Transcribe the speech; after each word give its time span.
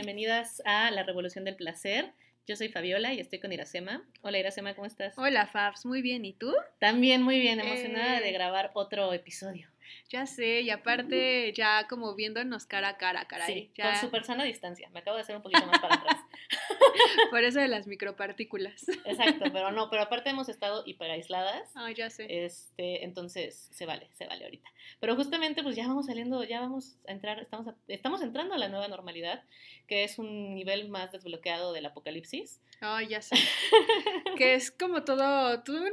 Bienvenidas 0.00 0.60
a 0.66 0.90
La 0.90 1.04
Revolución 1.04 1.46
del 1.46 1.56
Placer. 1.56 2.12
Yo 2.46 2.54
soy 2.54 2.68
Fabiola 2.68 3.14
y 3.14 3.18
estoy 3.20 3.38
con 3.40 3.50
Iracema. 3.50 4.04
Hola 4.20 4.38
Iracema, 4.38 4.74
¿cómo 4.74 4.86
estás? 4.86 5.14
Hola 5.16 5.46
Fabs, 5.46 5.86
muy 5.86 6.02
bien. 6.02 6.26
¿Y 6.26 6.34
tú? 6.34 6.52
También 6.78 7.22
muy 7.22 7.40
bien, 7.40 7.60
emocionada 7.60 8.18
Eh. 8.18 8.22
de 8.22 8.30
grabar 8.32 8.72
otro 8.74 9.10
episodio. 9.14 9.70
Ya 10.08 10.26
sé, 10.26 10.60
y 10.62 10.70
aparte 10.70 11.52
ya 11.52 11.86
como 11.88 12.14
viéndonos 12.14 12.66
cara 12.66 12.88
a 12.90 12.96
cara, 12.96 13.26
caray. 13.26 13.52
Sí, 13.52 13.70
ya, 13.76 13.92
con 13.92 14.00
súper 14.00 14.24
sana 14.24 14.44
distancia. 14.44 14.88
Me 14.90 15.00
acabo 15.00 15.16
de 15.16 15.22
hacer 15.22 15.36
un 15.36 15.42
poquito 15.42 15.66
más 15.66 15.78
para 15.80 15.94
atrás. 15.96 16.16
Por 17.30 17.42
eso 17.44 17.60
de 17.60 17.68
las 17.68 17.86
micropartículas. 17.86 18.88
Exacto, 19.04 19.44
pero 19.52 19.70
no, 19.72 19.90
pero 19.90 20.02
aparte 20.02 20.30
hemos 20.30 20.48
estado 20.48 20.82
hiper 20.86 21.10
aisladas. 21.10 21.70
Ah, 21.74 21.90
ya 21.90 22.10
sé. 22.10 22.26
Este, 22.44 23.04
entonces 23.04 23.68
se 23.72 23.86
vale, 23.86 24.08
se 24.12 24.26
vale 24.26 24.44
ahorita. 24.44 24.70
Pero 25.00 25.16
justamente 25.16 25.62
pues 25.62 25.76
ya 25.76 25.86
vamos 25.88 26.06
saliendo, 26.06 26.44
ya 26.44 26.60
vamos 26.60 26.96
a 27.08 27.12
entrar, 27.12 27.38
estamos, 27.40 27.68
a- 27.68 27.76
estamos 27.88 28.22
entrando 28.22 28.54
a 28.54 28.58
la 28.58 28.68
nueva 28.68 28.88
normalidad, 28.88 29.42
que 29.86 30.04
es 30.04 30.18
un 30.18 30.54
nivel 30.54 30.88
más 30.88 31.12
desbloqueado 31.12 31.72
del 31.72 31.86
apocalipsis. 31.86 32.60
Ah, 32.80 33.02
ya 33.02 33.22
sé. 33.22 33.36
que 34.36 34.54
es 34.54 34.70
como 34.70 35.02
todo, 35.04 35.62
todo 35.62 35.82
un, 35.82 35.92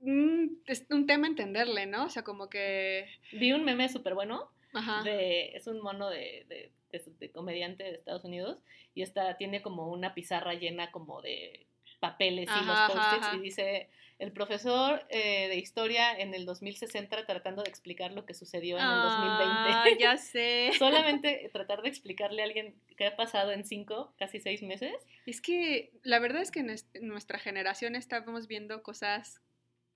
un- 0.00 0.62
es 0.66 0.86
un 0.90 1.06
tema 1.06 1.26
entenderle, 1.26 1.86
¿no? 1.86 2.06
O 2.06 2.08
sea, 2.08 2.22
como 2.22 2.48
que... 2.48 3.06
Vi 3.32 3.52
un 3.52 3.64
meme 3.64 3.88
súper 3.88 4.14
bueno 4.14 4.50
Ajá. 4.72 5.02
de, 5.02 5.48
es 5.56 5.66
un 5.66 5.80
mono 5.80 6.08
de, 6.10 6.46
de, 6.48 7.30
comediante 7.32 7.84
de 7.84 7.90
Estados 7.92 8.24
Unidos 8.24 8.58
y 8.94 9.02
está, 9.02 9.36
tiene 9.36 9.62
como 9.62 9.88
una 9.90 10.14
pizarra 10.14 10.54
llena 10.54 10.90
como 10.90 11.22
de 11.22 11.66
papeles 12.00 12.46
y 12.48 12.50
Ajá, 12.50 12.88
los 12.88 12.96
post-its 12.96 13.34
y 13.36 13.40
dice 13.40 13.88
el 14.18 14.32
profesor 14.32 15.06
eh, 15.10 15.48
de 15.48 15.56
historia 15.56 16.12
en 16.18 16.34
el 16.34 16.44
2060 16.46 17.24
tratando 17.26 17.62
de 17.62 17.68
explicar 17.70 18.12
lo 18.12 18.26
que 18.26 18.34
sucedió 18.34 18.76
en 18.76 18.82
Ah, 18.84 18.96
el 18.96 19.02
2020. 19.02 20.02
ya 20.02 20.16
sé. 20.18 20.72
Solamente 20.78 21.48
tratar 21.52 21.82
de 21.82 21.88
explicarle 21.88 22.42
a 22.42 22.44
alguien 22.46 22.74
qué 22.96 23.06
ha 23.06 23.16
pasado 23.16 23.52
en 23.52 23.64
cinco, 23.64 24.14
casi 24.18 24.40
seis 24.40 24.62
meses. 24.62 24.94
Es 25.26 25.40
que 25.40 25.90
la 26.02 26.18
verdad 26.18 26.42
es 26.42 26.50
que 26.50 26.60
en 26.60 26.74
nuestra 27.08 27.38
generación 27.38 27.96
estábamos 27.96 28.46
viendo 28.46 28.82
cosas 28.82 29.40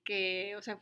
que, 0.05 0.55
o 0.56 0.62
sea, 0.62 0.78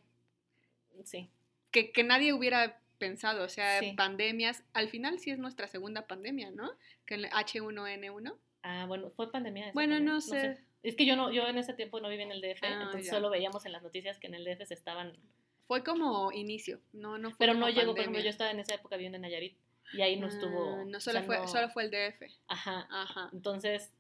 Sí, 1.05 1.31
que, 1.71 1.91
que 1.91 2.05
nadie 2.05 2.33
hubiera 2.35 2.79
pensado, 2.99 3.45
o 3.45 3.49
sea, 3.49 3.81
Sí. 3.81 3.93
pandemias, 3.97 4.63
al 4.75 4.89
final 4.89 5.19
sí 5.19 5.31
es 5.31 5.39
nuestra 5.39 5.67
segunda 5.67 6.07
pandemia, 6.07 6.51
¿no? 6.51 6.71
Que 7.07 7.15
el 7.15 7.27
H1N1. 7.31 8.37
ah, 8.63 8.85
bueno, 8.87 9.11
fue 9.11 9.33
pandemia. 9.33 9.65
esa 9.65 9.73
Bueno, 9.73 9.95
pandemia, 9.95 10.13
no 10.15 10.21
sé. 10.21 10.59
Es 10.85 10.97
que 10.97 11.07
yo 11.07 11.17
no, 11.17 11.33
yo 11.33 11.47
en 11.47 11.59
ese 11.59 11.75
tiempo 11.75 12.01
no 12.01 12.09
viví 12.09 12.23
en 12.23 12.33
el 12.33 12.41
DF, 12.41 12.63
Ah, 12.65 12.73
entonces 12.83 13.07
ya. 13.07 13.13
solo 13.13 13.31
veíamos 13.31 13.65
en 13.67 13.73
las 13.73 13.83
noticias 13.83 14.19
que 14.19 14.27
en 14.27 14.35
el 14.35 14.45
DF 14.45 14.67
se 14.67 14.75
estaban 14.75 15.17
Fue 15.63 15.83
como 15.85 16.31
inicio, 16.33 16.81
no, 16.93 17.19
no 17.19 17.31
fue 17.31 17.39
Pero 17.39 17.55
no 17.55 17.69
llegó, 17.69 17.93
por 17.93 18.01
ejemplo, 18.01 18.03
pandemia. 18.05 18.23
yo 18.25 18.31
estaba 18.31 18.51
en 18.51 18.59
esa 18.61 18.75
época 18.75 18.97
viviendo 18.97 19.17
en 19.17 19.23
Nayarit 19.23 19.57
y 19.95 20.03
ahí 20.03 20.19
no 20.19 20.27
estuvo. 20.27 20.75
Ah, 20.81 20.85
no 20.87 20.99
o 20.99 21.01
solo 21.01 21.19
sea, 21.21 21.23
fue, 21.27 21.39
no- 21.39 21.49
solo 21.49 21.69
fue 21.71 21.85
el 21.85 21.91
DF. 21.91 22.27
Ajá. 22.49 22.87
Ajá. 22.91 23.31
Entonces 23.33 23.93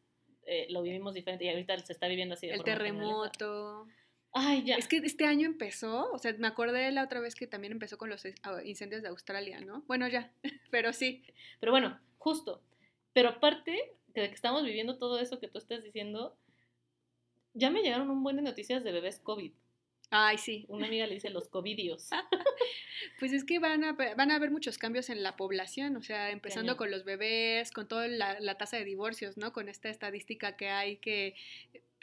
eh, 0.44 0.66
lo 0.70 0.82
vivimos 0.82 1.14
diferente 1.14 1.44
y 1.44 1.48
ahorita 1.50 1.78
se 1.78 1.92
está 1.92 2.08
viviendo 2.08 2.34
así 2.34 2.48
de 2.48 2.54
El 2.54 2.62
generalizada. 2.64 3.82
Ay, 4.32 4.64
ya. 4.64 4.76
Es 4.76 4.88
que 4.88 4.96
este 4.96 5.26
año 5.26 5.46
empezó, 5.46 6.10
o 6.10 6.18
sea, 6.18 6.34
me 6.38 6.46
acordé 6.46 6.90
la 6.90 7.04
otra 7.04 7.20
vez 7.20 7.34
que 7.34 7.46
también 7.46 7.72
empezó 7.72 7.98
con 7.98 8.08
los 8.08 8.24
eh, 8.24 8.34
ah, 8.44 8.62
incendios 8.64 9.02
de 9.02 9.08
Australia, 9.08 9.60
¿no? 9.60 9.82
Bueno, 9.86 10.08
ya, 10.08 10.32
pero 10.70 10.92
sí. 10.92 11.22
Pero 11.60 11.72
bueno, 11.72 12.00
justo. 12.18 12.62
Pero 13.12 13.28
aparte 13.28 13.92
de 14.08 14.28
que 14.28 14.34
estamos 14.34 14.64
viviendo 14.64 14.96
todo 14.96 15.20
eso 15.20 15.38
que 15.38 15.48
tú 15.48 15.58
estás 15.58 15.84
diciendo, 15.84 16.36
ya 17.52 17.70
me 17.70 17.82
llegaron 17.82 18.10
un 18.10 18.22
buen 18.22 18.36
de 18.36 18.42
noticias 18.42 18.82
de 18.84 18.92
bebés 18.92 19.18
COVID. 19.18 19.52
Ay, 20.14 20.36
sí. 20.38 20.66
Una 20.68 20.86
amiga 20.86 21.06
le 21.06 21.14
dice 21.14 21.30
los 21.30 21.48
COVIDios. 21.48 22.10
Pues 23.18 23.32
es 23.32 23.44
que 23.44 23.58
van 23.58 23.82
a, 23.82 23.92
van 23.92 24.30
a 24.30 24.36
haber 24.36 24.52
muchos 24.52 24.78
cambios 24.78 25.10
en 25.10 25.24
la 25.24 25.36
población, 25.36 25.96
o 25.96 26.02
sea, 26.02 26.30
empezando 26.30 26.76
con 26.76 26.90
los 26.90 27.04
bebés, 27.04 27.72
con 27.72 27.88
toda 27.88 28.06
la, 28.06 28.38
la 28.38 28.56
tasa 28.56 28.76
de 28.76 28.84
divorcios, 28.84 29.36
¿no? 29.36 29.52
Con 29.52 29.68
esta 29.68 29.88
estadística 29.88 30.56
que 30.56 30.68
hay 30.68 30.98
que, 30.98 31.34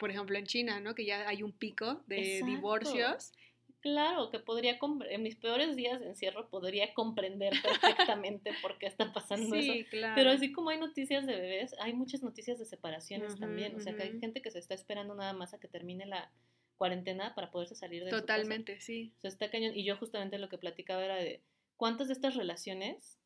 por 0.00 0.10
ejemplo, 0.10 0.36
en 0.38 0.46
China, 0.46 0.80
¿no? 0.80 0.94
Que 0.94 1.04
ya 1.04 1.28
hay 1.28 1.42
un 1.42 1.52
pico 1.52 2.02
de 2.06 2.38
Exacto. 2.38 2.46
divorcios. 2.46 3.32
Claro, 3.80 4.30
que 4.30 4.38
podría, 4.38 4.78
en 5.10 5.22
mis 5.22 5.36
peores 5.36 5.76
días 5.76 6.00
de 6.00 6.08
encierro, 6.08 6.48
podría 6.48 6.92
comprender 6.94 7.52
perfectamente 7.62 8.52
por 8.62 8.78
qué 8.78 8.86
está 8.86 9.12
pasando 9.12 9.54
eso. 9.54 9.72
Sí, 9.72 9.84
claro. 9.84 10.14
Pero 10.16 10.30
así 10.30 10.52
como 10.52 10.70
hay 10.70 10.78
noticias 10.78 11.26
de 11.26 11.36
bebés, 11.36 11.74
hay 11.80 11.92
muchas 11.92 12.22
noticias 12.22 12.58
de 12.58 12.64
separaciones 12.64 13.38
también. 13.38 13.76
O 13.76 13.80
sea, 13.80 13.94
que 13.94 14.02
hay 14.02 14.18
gente 14.18 14.42
que 14.42 14.50
se 14.50 14.58
está 14.58 14.74
esperando 14.74 15.14
nada 15.14 15.34
más 15.34 15.54
a 15.54 15.60
que 15.60 15.68
termine 15.68 16.06
la 16.06 16.32
cuarentena 16.76 17.34
para 17.34 17.50
poderse 17.50 17.74
salir 17.74 18.04
de 18.04 18.10
su 18.10 18.16
casa. 18.16 18.26
Totalmente, 18.26 18.80
sí. 18.80 19.12
O 19.18 19.20
sea, 19.20 19.28
está 19.28 19.50
cañón. 19.50 19.76
Y 19.76 19.84
yo 19.84 19.96
justamente 19.96 20.38
lo 20.38 20.48
que 20.48 20.56
platicaba 20.56 21.04
era 21.04 21.16
de 21.16 21.42
cuántas 21.76 22.08
de 22.08 22.14
estas 22.14 22.36
relaciones 22.36 23.18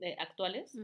eh, 0.00 0.16
actuales 0.18 0.76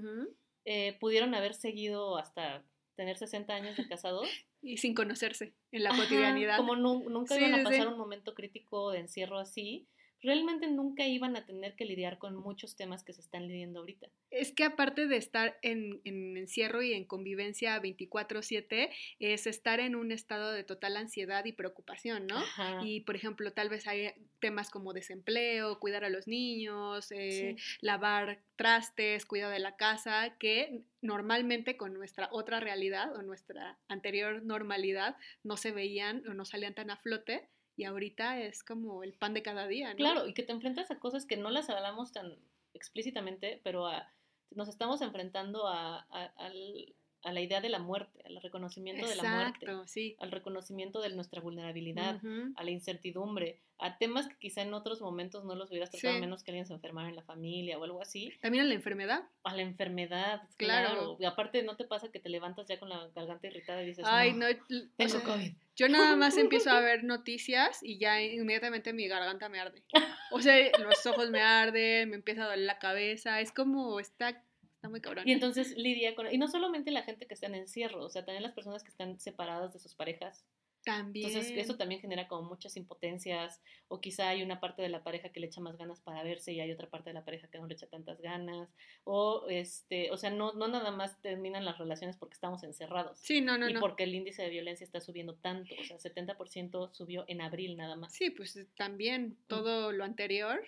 eh, 0.65 0.97
pudieron 1.01 1.35
haber 1.35 1.55
seguido 1.55 2.17
hasta 2.17 2.65
tener 2.97 3.17
60 3.17 3.55
años 3.55 3.77
de 3.77 3.87
casados. 3.87 4.29
Y 4.67 4.79
sin 4.79 4.95
conocerse 4.95 5.55
en 5.71 5.85
la 5.85 5.91
Ajá, 5.91 6.03
cotidianidad. 6.03 6.57
Como 6.57 6.75
nu- 6.75 7.09
nunca 7.09 7.37
Sí, 7.37 7.41
iban 7.41 7.55
a 7.55 7.59
sí. 7.59 7.65
pasar 7.65 7.87
un 7.87 7.97
momento 7.99 8.35
crítico 8.35 8.91
de 8.91 8.99
encierro 8.99 9.39
así. 9.39 9.87
Realmente 10.27 10.67
nunca 10.67 11.07
iban 11.07 11.37
a 11.37 11.47
tener 11.47 11.77
que 11.77 11.85
lidiar 11.85 12.19
con 12.19 12.35
muchos 12.35 12.75
temas 12.75 13.05
que 13.05 13.13
se 13.13 13.21
están 13.21 13.47
lidiando 13.47 13.79
ahorita. 13.79 14.09
Es 14.33 14.51
que 14.51 14.65
aparte 14.65 15.07
de 15.07 15.17
estar 15.17 15.57
en, 15.63 16.01
en 16.03 16.37
encierro 16.37 16.83
y 16.83 16.95
en 16.95 17.05
convivencia 17.05 17.81
24/7, 17.81 18.91
es 19.21 19.47
estar 19.47 19.79
en 19.79 19.95
un 19.95 20.11
estado 20.11 20.51
de 20.51 20.65
total 20.65 20.97
ansiedad 20.97 21.45
y 21.45 21.53
preocupación, 21.53 22.27
¿no? 22.27 22.39
Ajá. 22.39 22.81
Y, 22.85 23.03
por 23.03 23.15
ejemplo, 23.15 23.53
tal 23.53 23.69
vez 23.69 23.87
hay 23.87 24.15
temas 24.41 24.69
como 24.69 24.93
desempleo, 24.93 25.79
cuidar 25.79 26.05
a 26.05 26.11
los 26.11 26.27
niños, 26.27 27.13
eh, 27.13 27.55
lavar 27.81 28.43
trastes, 28.57 29.27
cuidado 29.27 29.53
de 29.53 29.61
la 29.61 29.77
casa, 29.77 30.37
que 30.41 30.83
normalmente 31.03 31.77
con 31.77 31.95
nuestra 31.95 32.29
otra 32.33 32.59
realidad 32.59 33.15
o 33.15 33.23
nuestra 33.23 33.79
anterior 33.87 34.43
normalidad 34.43 35.15
no 35.45 35.57
se 35.57 35.71
veían 35.71 36.27
o 36.29 36.35
no 36.35 36.45
salían 36.45 36.75
tan 36.75 36.91
a 36.91 36.97
flote. 36.97 37.49
Y 37.77 37.85
ahorita 37.85 38.41
es 38.41 38.65
como 38.65 39.03
el 39.03 39.13
pan 39.13 39.35
de 39.35 39.43
cada 39.43 39.67
día, 39.67 39.91
¿no? 39.91 39.97
Claro, 39.97 40.27
y 40.27 40.33
que 40.35 40.43
te 40.43 40.53
enfrentas 40.53 40.91
a 40.91 40.99
cosas 40.99 41.27
que 41.27 41.37
no 41.37 41.51
las 41.51 41.69
hablamos 41.69 42.13
tan 42.13 42.37
explícitamente, 42.75 43.61
pero 43.65 43.87
a- 43.87 44.11
nos 44.51 44.69
estamos 44.69 45.03
enfrentando 45.03 45.67
a, 45.67 46.07
a- 46.11 46.33
al- 46.37 46.95
a 47.23 47.33
la 47.33 47.41
idea 47.41 47.61
de 47.61 47.69
la 47.69 47.79
muerte, 47.79 48.21
al 48.25 48.41
reconocimiento 48.41 49.07
de 49.09 49.17
la 49.17 49.23
muerte, 49.25 49.67
sí. 49.87 50.17
al 50.21 50.31
reconocimiento 50.31 51.01
de 51.01 51.11
nuestra 51.11 51.41
vulnerabilidad, 51.41 52.21
a 52.57 52.63
la 52.65 52.71
incertidumbre, 52.71 53.61
a 53.79 53.99
temas 53.99 54.27
que 54.29 54.37
quizá 54.39 54.63
en 54.63 54.73
otros 54.73 55.01
momentos 55.03 55.45
no 55.45 55.55
los 55.55 55.71
hubieras 55.71 55.91
tratado, 55.91 56.15
a 56.15 56.17
Sí. 56.17 56.21
menos 56.21 56.43
que 56.43 56.51
alguien 56.51 56.65
se 56.67 56.73
enfermara 56.73 57.09
en 57.11 57.17
la 57.17 57.23
familia 57.23 57.79
o 57.79 57.85
algo 57.85 58.01
así, 58.01 58.33
También 58.41 58.65
a 58.65 58.69
la 58.69 58.75
enfermedad. 58.75 59.25
a 59.45 59.55
la 59.55 59.63
enfermedad, 59.63 60.43
Claro. 60.57 60.89
claro. 60.89 61.17
Y 61.21 61.25
aparte, 61.27 61.63
¿no 61.63 61.77
te 61.77 61.85
pasa 61.85 62.11
que 62.11 62.19
te 62.21 62.29
levantas 62.31 62.67
ya 62.69 62.79
con 62.79 62.89
la 62.89 63.09
garganta 63.15 63.47
irritada 63.49 63.83
y 63.83 63.87
dices, 63.87 64.05
Ay, 64.09 64.33
no, 64.33 64.47
no, 64.49 64.89
tengo 64.97 65.11
sea, 65.11 65.23
COVID? 65.25 65.53
yo 65.77 65.89
nada 65.89 66.17
más 66.17 66.37
empiezo 66.65 66.71
a 66.71 66.81
ver 66.81 67.05
noticias 67.05 67.83
y 67.83 67.99
ya 67.99 68.23
inmediatamente 68.23 68.93
mi 68.93 69.09
garganta 69.09 69.49
me 69.49 69.59
arde. 69.61 69.83
O 70.33 70.41
sea, 70.43 70.57
los 70.81 71.07
ojos 71.07 71.31
me 71.31 71.41
arden, 71.41 72.11
me 72.11 72.17
empieza 72.17 72.43
a 72.43 72.47
doler 72.47 72.67
la 72.67 72.79
cabeza, 72.81 73.41
es 73.41 73.53
como, 73.53 74.01
está, 74.01 74.43
está 74.87 74.91
muy 74.91 75.01
cabrón. 75.01 75.29
Y 75.29 75.33
entonces 75.33 75.77
lidia 75.77 76.15
con... 76.15 76.33
Y 76.33 76.39
no 76.39 76.49
solamente 76.49 76.91
la 76.91 77.03
gente 77.03 77.27
que 77.27 77.35
está 77.35 77.47
en 77.47 77.57
encierro, 77.57 78.05
o 78.05 78.09
sea, 78.09 78.25
también 78.25 78.43
las 78.43 78.55
personas 78.55 78.83
que 78.83 78.91
están 78.91 79.19
separadas 79.19 79.73
de 79.73 79.79
sus 79.79 79.95
parejas. 79.95 80.45
También. 80.85 81.27
Entonces 81.27 81.53
eso 81.57 81.77
también 81.77 82.01
genera 82.01 82.29
como 82.29 82.49
muchas 82.49 82.77
impotencias 82.77 83.61
o 83.89 84.01
quizá 84.01 84.29
hay 84.29 84.45
una 84.45 84.61
parte 84.61 84.83
de 84.83 84.89
la 84.89 85.03
pareja 85.03 85.31
que 85.31 85.41
le 85.41 85.49
echa 85.49 85.61
más 85.61 85.77
ganas 85.77 86.01
para 86.01 86.23
verse 86.23 86.53
y 86.53 86.61
hay 86.61 86.71
otra 86.71 86.89
parte 86.89 87.11
de 87.11 87.15
la 87.15 87.25
pareja 87.25 87.49
que 87.49 87.59
no 87.59 87.67
le 87.67 87.75
echa 87.75 87.89
tantas 87.89 88.21
ganas 88.21 88.69
o 89.03 89.47
este, 89.49 90.13
o 90.13 90.17
sea, 90.17 90.31
no, 90.31 90.53
no 90.53 90.69
nada 90.69 90.93
más 90.93 91.21
terminan 91.23 91.65
las 91.65 91.79
relaciones 91.79 92.17
porque 92.17 92.35
estamos 92.35 92.63
encerrados. 92.63 93.19
Sí, 93.19 93.41
no, 93.41 93.59
no, 93.59 93.69
y 93.69 93.73
no. 93.73 93.81
porque 93.81 94.05
el 94.05 94.15
índice 94.15 94.43
de 94.43 94.51
violencia 94.51 94.85
está 94.85 95.01
subiendo 95.01 95.35
tanto, 95.35 95.75
o 95.75 95.85
sea, 95.85 95.97
70% 95.97 96.89
subió 96.89 97.25
en 97.27 97.41
abril 97.41 97.77
nada 97.77 97.97
más. 97.97 98.13
Sí, 98.15 98.31
pues 98.31 98.57
también 98.77 99.37
todo 99.49 99.91
lo 99.91 100.05
anterior. 100.05 100.63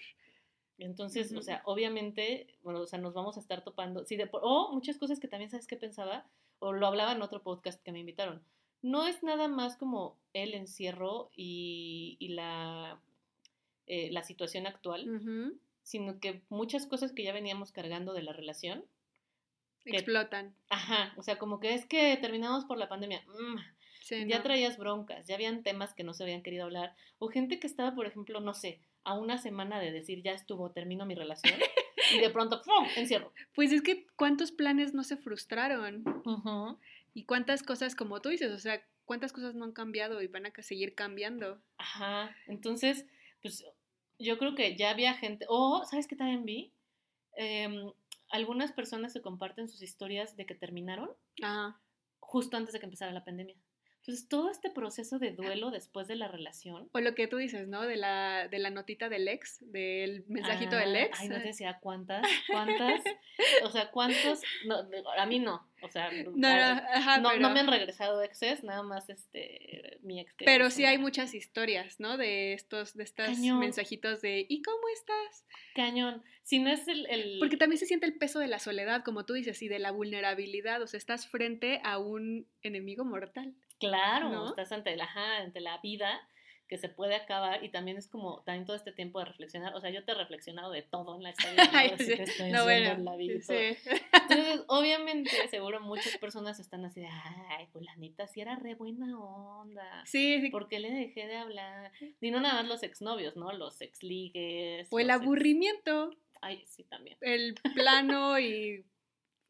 Entonces, 0.78 1.32
o 1.32 1.42
sea, 1.42 1.62
obviamente, 1.64 2.46
bueno, 2.62 2.80
o 2.80 2.86
sea, 2.86 2.98
nos 2.98 3.12
vamos 3.12 3.36
a 3.36 3.40
estar 3.40 3.62
topando. 3.64 4.04
Sí, 4.04 4.16
de, 4.16 4.28
o 4.32 4.72
muchas 4.72 4.96
cosas 4.96 5.18
que 5.18 5.28
también, 5.28 5.50
¿sabes 5.50 5.66
qué 5.66 5.76
pensaba? 5.76 6.24
O 6.60 6.72
lo 6.72 6.86
hablaba 6.86 7.12
en 7.12 7.22
otro 7.22 7.42
podcast 7.42 7.82
que 7.82 7.92
me 7.92 7.98
invitaron. 7.98 8.42
No 8.80 9.06
es 9.06 9.22
nada 9.24 9.48
más 9.48 9.76
como 9.76 10.16
el 10.32 10.54
encierro 10.54 11.30
y, 11.34 12.16
y 12.20 12.28
la, 12.28 13.00
eh, 13.86 14.10
la 14.12 14.22
situación 14.22 14.66
actual, 14.66 15.58
sino 15.82 16.20
que 16.20 16.42
muchas 16.48 16.86
cosas 16.86 17.12
que 17.12 17.24
ya 17.24 17.32
veníamos 17.32 17.72
cargando 17.72 18.12
de 18.12 18.22
la 18.22 18.32
relación. 18.32 18.84
Explotan. 19.84 20.54
Ajá, 20.68 21.14
o 21.16 21.22
sea, 21.22 21.38
como 21.38 21.58
que 21.58 21.74
es 21.74 21.86
que 21.86 22.16
terminamos 22.18 22.66
por 22.66 22.78
la 22.78 22.88
pandemia. 22.88 23.24
Mm, 23.26 24.28
ya 24.28 24.42
traías 24.42 24.78
broncas, 24.78 25.26
ya 25.26 25.34
habían 25.34 25.62
temas 25.62 25.94
que 25.94 26.04
no 26.04 26.14
se 26.14 26.22
habían 26.22 26.42
querido 26.42 26.64
hablar. 26.64 26.94
O 27.18 27.28
gente 27.28 27.58
que 27.58 27.66
estaba, 27.66 27.94
por 27.94 28.06
ejemplo, 28.06 28.40
no 28.40 28.54
sé, 28.54 28.80
a 29.04 29.18
una 29.18 29.38
semana 29.38 29.80
de 29.80 29.92
decir 29.92 30.22
ya 30.22 30.32
estuvo, 30.32 30.70
termino 30.70 31.06
mi 31.06 31.14
relación. 31.14 31.58
y 32.14 32.18
de 32.20 32.30
pronto, 32.30 32.62
¡pum! 32.62 32.86
encierro. 32.96 33.32
Pues 33.54 33.72
es 33.72 33.82
que 33.82 34.06
cuántos 34.16 34.52
planes 34.52 34.94
no 34.94 35.04
se 35.04 35.16
frustraron. 35.16 36.04
Y 37.14 37.24
cuántas 37.24 37.62
cosas, 37.62 37.94
como 37.94 38.20
tú 38.20 38.28
dices, 38.28 38.52
o 38.52 38.58
sea, 38.58 38.82
cuántas 39.04 39.32
cosas 39.32 39.54
no 39.54 39.64
han 39.64 39.72
cambiado 39.72 40.22
y 40.22 40.28
van 40.28 40.46
a 40.46 40.52
seguir 40.62 40.94
cambiando. 40.94 41.60
Ajá. 41.78 42.34
Entonces, 42.46 43.06
pues 43.42 43.64
yo 44.18 44.38
creo 44.38 44.54
que 44.54 44.76
ya 44.76 44.90
había 44.90 45.14
gente. 45.14 45.46
O, 45.48 45.84
¿sabes 45.84 46.06
qué 46.06 46.16
también 46.16 46.44
vi? 46.44 46.72
Em, 47.36 47.90
algunas 48.30 48.72
personas 48.72 49.12
se 49.12 49.22
comparten 49.22 49.68
sus 49.68 49.82
historias 49.82 50.36
de 50.36 50.46
que 50.46 50.54
terminaron 50.54 51.10
justo 52.20 52.56
antes 52.56 52.72
de 52.72 52.80
que 52.80 52.86
empezara 52.86 53.12
la 53.12 53.24
pandemia. 53.24 53.56
Entonces, 54.08 54.26
todo 54.26 54.50
este 54.50 54.70
proceso 54.70 55.18
de 55.18 55.32
duelo 55.32 55.70
después 55.70 56.08
de 56.08 56.16
la 56.16 56.28
relación. 56.28 56.88
O 56.92 57.00
lo 57.00 57.14
que 57.14 57.28
tú 57.28 57.36
dices, 57.36 57.68
¿no? 57.68 57.82
De 57.82 57.96
la, 57.96 58.48
de 58.48 58.58
la 58.58 58.70
notita 58.70 59.10
del 59.10 59.28
ex, 59.28 59.58
del 59.70 60.24
mensajito 60.28 60.76
del 60.76 60.96
ah, 60.96 61.02
ex. 61.02 61.20
Ay, 61.20 61.28
no 61.28 61.34
te 61.34 61.48
decía 61.48 61.78
cuántas, 61.82 62.22
cuántas, 62.50 63.02
o 63.64 63.70
sea, 63.70 63.90
cuántos, 63.90 64.40
no, 64.64 64.76
a 65.14 65.26
mí 65.26 65.40
no, 65.40 65.68
o 65.82 65.90
sea, 65.90 66.10
no, 66.24 67.36
no, 67.36 67.50
me 67.50 67.60
han 67.60 67.66
regresado 67.66 68.22
exes, 68.22 68.64
nada 68.64 68.82
más 68.82 69.10
este, 69.10 69.98
mi 70.00 70.20
ex. 70.20 70.34
Pero 70.38 70.70
sí 70.70 70.86
hay 70.86 70.96
muchas 70.96 71.34
historias, 71.34 72.00
¿no? 72.00 72.16
De 72.16 72.54
estos, 72.54 72.96
de 72.96 73.04
estos 73.04 73.38
mensajitos 73.38 74.22
de, 74.22 74.46
¿y 74.48 74.62
cómo 74.62 74.88
estás? 74.94 75.44
Cañón. 75.74 76.24
Si 76.44 76.60
no 76.60 76.70
es 76.70 76.88
el, 76.88 77.04
el, 77.10 77.36
Porque 77.40 77.58
también 77.58 77.78
se 77.78 77.84
siente 77.84 78.06
el 78.06 78.16
peso 78.16 78.38
de 78.38 78.48
la 78.48 78.58
soledad, 78.58 79.04
como 79.04 79.26
tú 79.26 79.34
dices, 79.34 79.60
y 79.60 79.68
de 79.68 79.78
la 79.78 79.90
vulnerabilidad, 79.90 80.80
o 80.80 80.86
sea, 80.86 80.96
estás 80.96 81.28
frente 81.28 81.82
a 81.84 81.98
un 81.98 82.46
enemigo 82.62 83.04
mortal. 83.04 83.54
Claro, 83.78 84.48
estás 84.48 84.72
ante 84.72 84.96
la, 84.96 85.08
ante 85.38 85.60
la 85.60 85.78
vida 85.78 86.20
que 86.68 86.76
se 86.76 86.88
puede 86.88 87.14
acabar 87.16 87.64
y 87.64 87.70
también 87.70 87.96
es 87.96 88.08
como 88.08 88.42
también 88.42 88.66
todo 88.66 88.76
este 88.76 88.92
tiempo 88.92 89.18
de 89.18 89.24
reflexionar, 89.24 89.74
o 89.74 89.80
sea, 89.80 89.90
yo 89.90 90.04
te 90.04 90.12
he 90.12 90.14
reflexionado 90.14 90.70
de 90.70 90.82
todo 90.82 91.16
en 91.16 91.22
la 91.22 91.30
historia, 91.30 91.64
¿no? 92.52 92.64
bueno, 92.64 93.02
la 93.02 93.16
vida 93.16 93.34
Entonces, 93.48 94.64
obviamente, 94.68 95.30
seguro 95.48 95.80
muchas 95.80 96.18
personas 96.18 96.60
están 96.60 96.84
así 96.84 97.00
de, 97.00 97.08
ay, 97.08 97.68
la 97.80 97.96
neta 97.96 98.28
sí 98.28 98.42
era 98.42 98.56
re 98.56 98.74
buena 98.74 99.18
onda. 99.18 100.04
Sí, 100.04 100.40
sí. 100.42 100.50
¿Por 100.50 100.68
qué 100.68 100.78
le 100.78 100.90
dejé 100.90 101.26
de 101.26 101.36
hablar? 101.36 101.90
Y 102.20 102.30
no 102.30 102.40
nada 102.40 102.54
más 102.62 102.68
los 102.68 102.82
exnovios, 102.82 103.36
¿no? 103.36 103.50
Los 103.52 103.80
exligues. 103.80 104.88
O 104.90 105.00
el 105.00 105.10
aburrimiento. 105.10 106.10
Ay, 106.42 106.62
sí, 106.66 106.84
también. 106.84 107.16
El 107.22 107.54
plano 107.74 108.38
y 108.38 108.84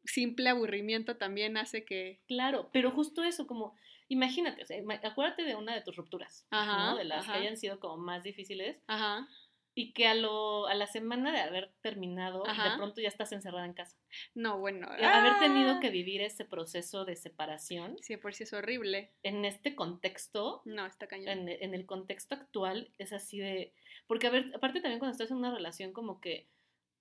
simple 0.05 0.49
aburrimiento 0.49 1.17
también 1.17 1.57
hace 1.57 1.83
que... 1.83 2.21
Claro, 2.27 2.69
pero 2.71 2.91
justo 2.91 3.23
eso, 3.23 3.45
como 3.45 3.75
imagínate, 4.09 4.63
o 4.63 4.65
sea, 4.65 4.81
acuérdate 5.03 5.43
de 5.43 5.55
una 5.55 5.73
de 5.73 5.81
tus 5.81 5.95
rupturas, 5.95 6.45
¿no? 6.51 6.97
De 6.97 7.05
las 7.05 7.25
que 7.25 7.31
hayan 7.31 7.57
sido 7.57 7.79
como 7.79 7.97
más 7.97 8.23
difíciles. 8.23 8.81
Ajá. 8.87 9.27
Y 9.75 9.93
que 9.93 10.07
a, 10.07 10.15
lo, 10.15 10.67
a 10.67 10.73
la 10.73 10.87
semana 10.87 11.31
de 11.31 11.39
haber 11.39 11.71
terminado, 11.81 12.43
de 12.43 12.75
pronto 12.75 12.99
ya 12.99 13.07
estás 13.07 13.31
encerrada 13.31 13.65
en 13.65 13.73
casa. 13.73 13.95
No, 14.33 14.57
bueno. 14.57 14.89
Haber 14.89 15.39
tenido 15.39 15.75
¡ah! 15.75 15.79
que 15.79 15.89
vivir 15.89 16.21
ese 16.21 16.43
proceso 16.43 17.05
de 17.05 17.15
separación. 17.15 17.95
Sí, 18.01 18.17
por 18.17 18.33
sí 18.33 18.43
es 18.43 18.51
horrible. 18.51 19.13
En 19.23 19.45
este 19.45 19.75
contexto. 19.75 20.63
No, 20.65 20.85
está 20.85 21.07
cañón. 21.07 21.47
En, 21.47 21.73
el 21.73 21.85
contexto 21.85 22.35
actual 22.35 22.91
es 22.97 23.13
así 23.13 23.39
de. 23.39 23.73
Porque, 24.05 24.27
a 24.27 24.31
ver, 24.31 24.51
aparte 24.53 24.81
también 24.81 24.99
cuando 24.99 25.13
estás 25.13 25.31
en 25.31 25.37
una 25.37 25.53
relación, 25.53 25.93
como 25.93 26.19
que 26.19 26.49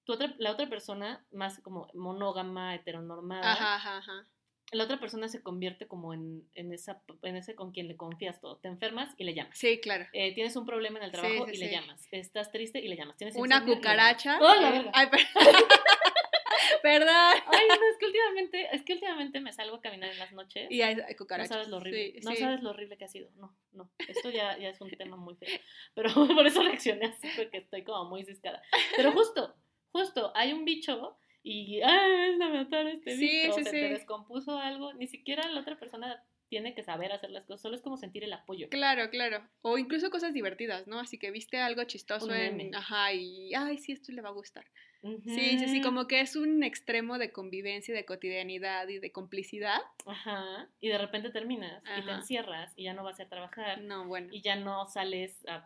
tu 0.04 0.12
otra, 0.12 0.34
la 0.38 0.52
otra 0.52 0.68
persona, 0.68 1.26
más 1.32 1.58
como 1.60 1.88
monógama, 1.94 2.76
heteronormada. 2.76 3.50
Ajá, 3.50 3.74
ajá, 3.76 3.98
ajá 3.98 4.28
la 4.72 4.84
otra 4.84 5.00
persona 5.00 5.28
se 5.28 5.42
convierte 5.42 5.86
como 5.86 6.12
en, 6.12 6.46
en, 6.54 6.72
esa, 6.72 7.02
en 7.22 7.36
ese 7.36 7.54
con 7.54 7.72
quien 7.72 7.88
le 7.88 7.96
confías 7.96 8.40
todo. 8.40 8.56
Te 8.58 8.68
enfermas 8.68 9.14
y 9.16 9.24
le 9.24 9.34
llamas. 9.34 9.56
Sí, 9.58 9.80
claro. 9.80 10.06
Eh, 10.12 10.34
tienes 10.34 10.56
un 10.56 10.66
problema 10.66 10.98
en 10.98 11.04
el 11.04 11.10
trabajo 11.10 11.48
y 11.48 11.56
le 11.56 11.70
llamas. 11.70 12.06
Estás 12.10 12.52
triste 12.52 12.78
y 12.80 12.88
le 12.88 12.96
llamas. 12.96 13.16
¿Tienes 13.16 13.34
Una 13.36 13.64
cucaracha. 13.64 14.38
¡Oh, 14.40 14.60
la 14.60 14.70
verga! 14.70 14.90
Ay, 14.94 15.08
perdón. 16.82 17.08
Ay, 17.46 17.66
no, 17.68 17.74
es 17.74 17.98
que 17.98 18.06
últimamente, 18.06 18.68
es 18.72 18.82
que 18.82 18.92
últimamente 18.94 19.40
me 19.40 19.52
salgo 19.52 19.76
a 19.76 19.80
caminar 19.80 20.10
en 20.10 20.18
las 20.18 20.32
noches. 20.32 20.70
Y 20.70 20.82
hay, 20.82 20.96
cucarachas. 21.16 21.50
No 21.50 21.54
sabes 21.56 21.68
lo 21.68 21.76
horrible. 21.78 22.20
no 22.22 22.34
sabes 22.34 22.62
lo 22.62 22.70
horrible 22.70 22.98
que 22.98 23.04
ha 23.06 23.08
sido. 23.08 23.30
No, 23.36 23.56
no. 23.72 23.90
Esto 24.06 24.30
ya, 24.30 24.58
ya 24.58 24.68
es 24.68 24.80
un 24.82 24.90
tema 24.90 25.16
muy 25.16 25.34
feo. 25.36 25.58
Pero 25.94 26.10
por 26.34 26.46
eso 26.46 26.62
reaccioné 26.62 27.06
así, 27.06 27.28
porque 27.36 27.58
estoy 27.58 27.84
como 27.84 28.10
muy 28.10 28.24
ciscada. 28.24 28.62
Pero 28.96 29.12
justo, 29.12 29.56
justo, 29.92 30.30
hay 30.34 30.52
un 30.52 30.66
bicho 30.66 31.16
y, 31.48 31.80
ah, 31.82 32.26
es 32.26 32.36
la 32.36 32.50
matar 32.50 32.86
este 32.86 33.16
sí, 33.16 33.26
bicho, 33.26 33.54
sí, 33.54 33.64
se 33.64 33.70
te 33.70 33.88
descompuso 33.88 34.58
algo, 34.58 34.92
ni 34.92 35.06
siquiera 35.06 35.48
la 35.48 35.60
otra 35.60 35.78
persona 35.78 36.22
tiene 36.50 36.74
que 36.74 36.82
saber 36.82 37.10
hacer 37.12 37.30
las 37.30 37.46
cosas, 37.46 37.62
solo 37.62 37.76
es 37.76 37.80
como 37.80 37.96
sentir 37.96 38.22
el 38.22 38.32
apoyo. 38.34 38.68
Claro, 38.68 39.08
claro. 39.08 39.48
O 39.62 39.78
incluso 39.78 40.10
cosas 40.10 40.34
divertidas, 40.34 40.86
¿no? 40.86 40.98
Así 40.98 41.18
que 41.18 41.30
viste 41.30 41.58
algo 41.58 41.84
chistoso 41.84 42.34
en, 42.34 42.74
ajá, 42.74 43.14
y, 43.14 43.54
ay, 43.54 43.78
sí, 43.78 43.92
esto 43.92 44.12
le 44.12 44.20
va 44.20 44.28
a 44.28 44.32
gustar. 44.32 44.66
Sí, 45.02 45.58
sí, 45.58 45.68
sí, 45.68 45.80
como 45.80 46.06
que 46.06 46.20
es 46.20 46.36
un 46.36 46.62
extremo 46.62 47.18
de 47.18 47.32
convivencia, 47.32 47.94
de 47.94 48.04
cotidianidad 48.04 48.88
y 48.88 48.98
de 48.98 49.12
complicidad. 49.12 49.80
Ajá, 50.04 50.68
y 50.80 50.88
de 50.88 50.98
repente 50.98 51.30
terminas 51.30 51.82
y 51.98 52.04
te 52.04 52.10
encierras 52.10 52.74
y 52.76 52.84
ya 52.84 52.92
no 52.92 53.04
vas 53.04 53.20
a 53.20 53.28
trabajar. 53.28 53.80
No, 53.80 54.06
bueno. 54.06 54.28
Y 54.32 54.42
ya 54.42 54.56
no 54.56 54.86
sales 54.86 55.46
a, 55.46 55.64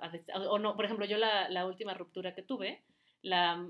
o 0.48 0.58
no, 0.58 0.76
por 0.76 0.84
ejemplo, 0.84 1.06
yo 1.06 1.16
la, 1.16 1.48
la 1.48 1.66
última 1.66 1.94
ruptura 1.94 2.34
que 2.34 2.42
tuve, 2.42 2.82
la 3.22 3.66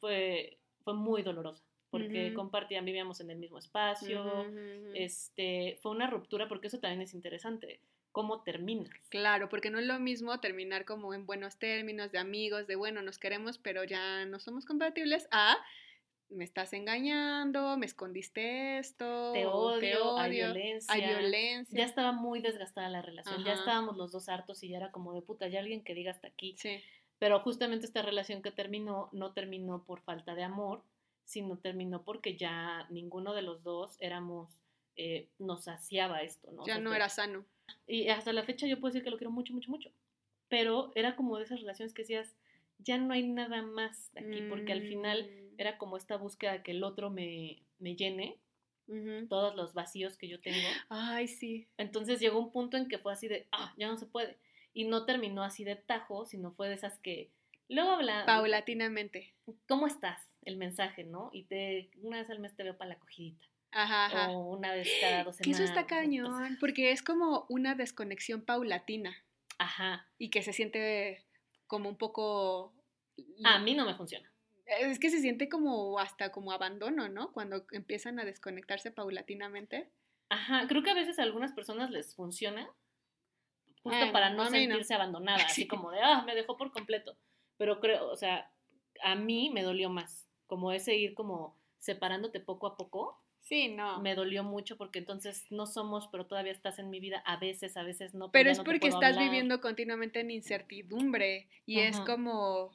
fue 0.00 0.59
fue 0.82 0.94
muy 0.94 1.22
dolorosa 1.22 1.64
porque 1.90 2.32
compartían, 2.34 2.84
vivíamos 2.84 3.20
en 3.20 3.30
el 3.30 3.38
mismo 3.38 3.58
espacio, 3.58 4.46
este, 4.94 5.78
fue 5.82 5.90
una 5.92 6.08
ruptura 6.08 6.48
porque 6.48 6.68
eso 6.68 6.78
también 6.78 7.02
es 7.02 7.14
interesante, 7.14 7.80
cómo 8.12 8.42
terminas. 8.42 8.90
Claro, 9.08 9.48
porque 9.48 9.70
no 9.70 9.80
es 9.80 9.86
lo 9.86 9.98
mismo 9.98 10.38
terminar 10.38 10.84
como 10.84 11.14
en 11.14 11.26
buenos 11.26 11.58
términos, 11.58 12.12
de 12.12 12.18
amigos, 12.18 12.68
de 12.68 12.76
bueno, 12.76 13.02
nos 13.02 13.18
queremos, 13.18 13.58
pero 13.58 13.82
ya 13.84 14.24
no 14.24 14.38
somos 14.38 14.66
compatibles, 14.66 15.26
a 15.32 15.58
me 16.28 16.44
estás 16.44 16.72
engañando, 16.74 17.76
me 17.76 17.86
escondiste 17.86 18.78
esto, 18.78 19.32
te 19.32 19.46
odio, 19.46 20.16
hay 20.16 20.30
violencia. 20.30 20.94
Hay 20.94 21.04
violencia. 21.04 21.76
Ya 21.76 21.84
estaba 21.84 22.12
muy 22.12 22.40
desgastada 22.40 22.88
la 22.88 23.02
relación, 23.02 23.44
ya 23.44 23.54
estábamos 23.54 23.96
los 23.96 24.12
dos 24.12 24.28
hartos 24.28 24.62
y 24.62 24.68
ya 24.68 24.76
era 24.76 24.92
como 24.92 25.12
de 25.12 25.22
puta, 25.22 25.48
ya 25.48 25.58
alguien 25.58 25.82
que 25.82 25.92
diga 25.92 26.12
hasta 26.12 26.28
aquí. 26.28 26.54
Sí. 26.56 26.80
Pero 27.20 27.38
justamente 27.38 27.84
esta 27.84 28.00
relación 28.00 28.40
que 28.40 28.50
terminó 28.50 29.10
no 29.12 29.32
terminó 29.32 29.84
por 29.84 30.00
falta 30.00 30.34
de 30.34 30.42
amor, 30.42 30.82
sino 31.24 31.58
terminó 31.58 32.02
porque 32.02 32.36
ya 32.36 32.86
ninguno 32.88 33.34
de 33.34 33.42
los 33.42 33.62
dos 33.62 33.98
éramos, 34.00 34.58
eh, 34.96 35.28
nos 35.38 35.64
saciaba 35.64 36.22
esto, 36.22 36.50
¿no? 36.50 36.64
Ya 36.66 36.78
no 36.78 36.94
era 36.94 37.10
sano. 37.10 37.44
Y 37.86 38.08
hasta 38.08 38.32
la 38.32 38.42
fecha 38.42 38.66
yo 38.66 38.80
puedo 38.80 38.92
decir 38.92 39.04
que 39.04 39.10
lo 39.10 39.18
quiero 39.18 39.30
mucho, 39.30 39.52
mucho, 39.52 39.70
mucho. 39.70 39.90
Pero 40.48 40.92
era 40.94 41.14
como 41.14 41.36
de 41.36 41.44
esas 41.44 41.60
relaciones 41.60 41.92
que 41.92 42.02
decías, 42.02 42.34
ya 42.78 42.96
no 42.96 43.12
hay 43.12 43.28
nada 43.28 43.60
más 43.60 44.10
aquí, 44.16 44.40
porque 44.48 44.72
al 44.72 44.82
final 44.82 45.30
mm. 45.30 45.60
era 45.60 45.76
como 45.76 45.98
esta 45.98 46.16
búsqueda 46.16 46.52
de 46.52 46.62
que 46.62 46.70
el 46.70 46.82
otro 46.82 47.10
me, 47.10 47.62
me 47.78 47.96
llene, 47.96 48.38
todos 49.28 49.54
los 49.54 49.74
vacíos 49.74 50.16
que 50.16 50.26
yo 50.26 50.40
tengo. 50.40 50.66
Ay, 50.88 51.28
sí. 51.28 51.68
Entonces 51.76 52.18
llegó 52.18 52.40
un 52.40 52.50
punto 52.50 52.78
en 52.78 52.88
que 52.88 52.98
fue 52.98 53.12
así 53.12 53.28
de, 53.28 53.46
ah, 53.52 53.72
ya 53.76 53.86
no 53.86 53.96
se 53.98 54.06
puede 54.06 54.38
y 54.72 54.84
no 54.84 55.04
terminó 55.04 55.42
así 55.42 55.64
de 55.64 55.76
tajo, 55.76 56.24
sino 56.26 56.52
fue 56.52 56.68
de 56.68 56.74
esas 56.74 56.98
que 56.98 57.30
luego 57.68 57.90
habla 57.90 58.24
paulatinamente. 58.26 59.34
¿Cómo 59.68 59.86
estás? 59.86 60.28
El 60.42 60.56
mensaje, 60.56 61.04
¿no? 61.04 61.30
Y 61.32 61.44
te 61.44 61.90
una 62.02 62.18
vez 62.18 62.30
al 62.30 62.38
mes 62.38 62.56
te 62.56 62.62
veo 62.62 62.76
para 62.76 62.90
la 62.90 62.98
cogidita. 62.98 63.44
Ajá, 63.72 64.06
ajá. 64.06 64.30
O 64.30 64.56
una 64.56 64.72
vez 64.72 64.88
cada 65.00 65.24
dos 65.24 65.36
semanas. 65.36 65.58
Que 65.58 65.62
eso 65.62 65.62
está 65.62 65.86
cañón, 65.86 66.56
porque 66.58 66.92
es 66.92 67.02
como 67.02 67.46
una 67.48 67.74
desconexión 67.74 68.42
paulatina. 68.42 69.14
Ajá. 69.58 70.08
Y 70.18 70.30
que 70.30 70.42
se 70.42 70.52
siente 70.52 71.24
como 71.66 71.88
un 71.88 71.96
poco... 71.96 72.72
A 73.44 73.58
mí 73.58 73.74
no 73.74 73.84
me 73.84 73.94
funciona. 73.94 74.30
Es 74.80 74.98
que 74.98 75.10
se 75.10 75.20
siente 75.20 75.48
como 75.48 75.98
hasta 75.98 76.32
como 76.32 76.52
abandono, 76.52 77.08
¿no? 77.08 77.32
Cuando 77.32 77.66
empiezan 77.72 78.18
a 78.18 78.24
desconectarse 78.24 78.90
paulatinamente. 78.90 79.88
Ajá, 80.30 80.66
creo 80.68 80.82
que 80.82 80.90
a 80.90 80.94
veces 80.94 81.18
a 81.18 81.24
algunas 81.24 81.52
personas 81.52 81.90
les 81.90 82.14
funciona, 82.14 82.70
justo 83.82 84.12
para 84.12 84.30
no 84.30 84.46
sentirse 84.46 84.94
abandonada, 84.94 85.44
así 85.44 85.66
como 85.68 85.90
de, 85.90 86.00
ah, 86.00 86.22
me 86.26 86.34
dejó 86.34 86.56
por 86.56 86.72
completo. 86.72 87.16
Pero 87.56 87.80
creo, 87.80 88.08
o 88.08 88.16
sea, 88.16 88.50
a 89.02 89.14
mí 89.14 89.50
me 89.50 89.62
dolió 89.62 89.90
más, 89.90 90.28
como 90.46 90.72
ese 90.72 90.96
ir 90.96 91.14
como 91.14 91.56
separándote 91.78 92.40
poco 92.40 92.66
a 92.66 92.76
poco. 92.76 93.22
Sí, 93.42 93.68
no. 93.68 94.00
Me 94.00 94.14
dolió 94.14 94.44
mucho 94.44 94.76
porque 94.76 94.98
entonces 94.98 95.46
no 95.50 95.66
somos, 95.66 96.08
pero 96.08 96.26
todavía 96.26 96.52
estás 96.52 96.78
en 96.78 96.90
mi 96.90 97.00
vida, 97.00 97.22
a 97.24 97.36
veces, 97.36 97.76
a 97.76 97.82
veces 97.82 98.14
no. 98.14 98.30
Pero, 98.30 98.50
es 98.50 98.60
porque 98.60 98.88
estás 98.88 99.18
viviendo 99.18 99.60
continuamente 99.60 100.20
en 100.20 100.30
incertidumbre 100.30 101.48
y 101.66 101.80
es 101.80 101.98
como, 102.00 102.70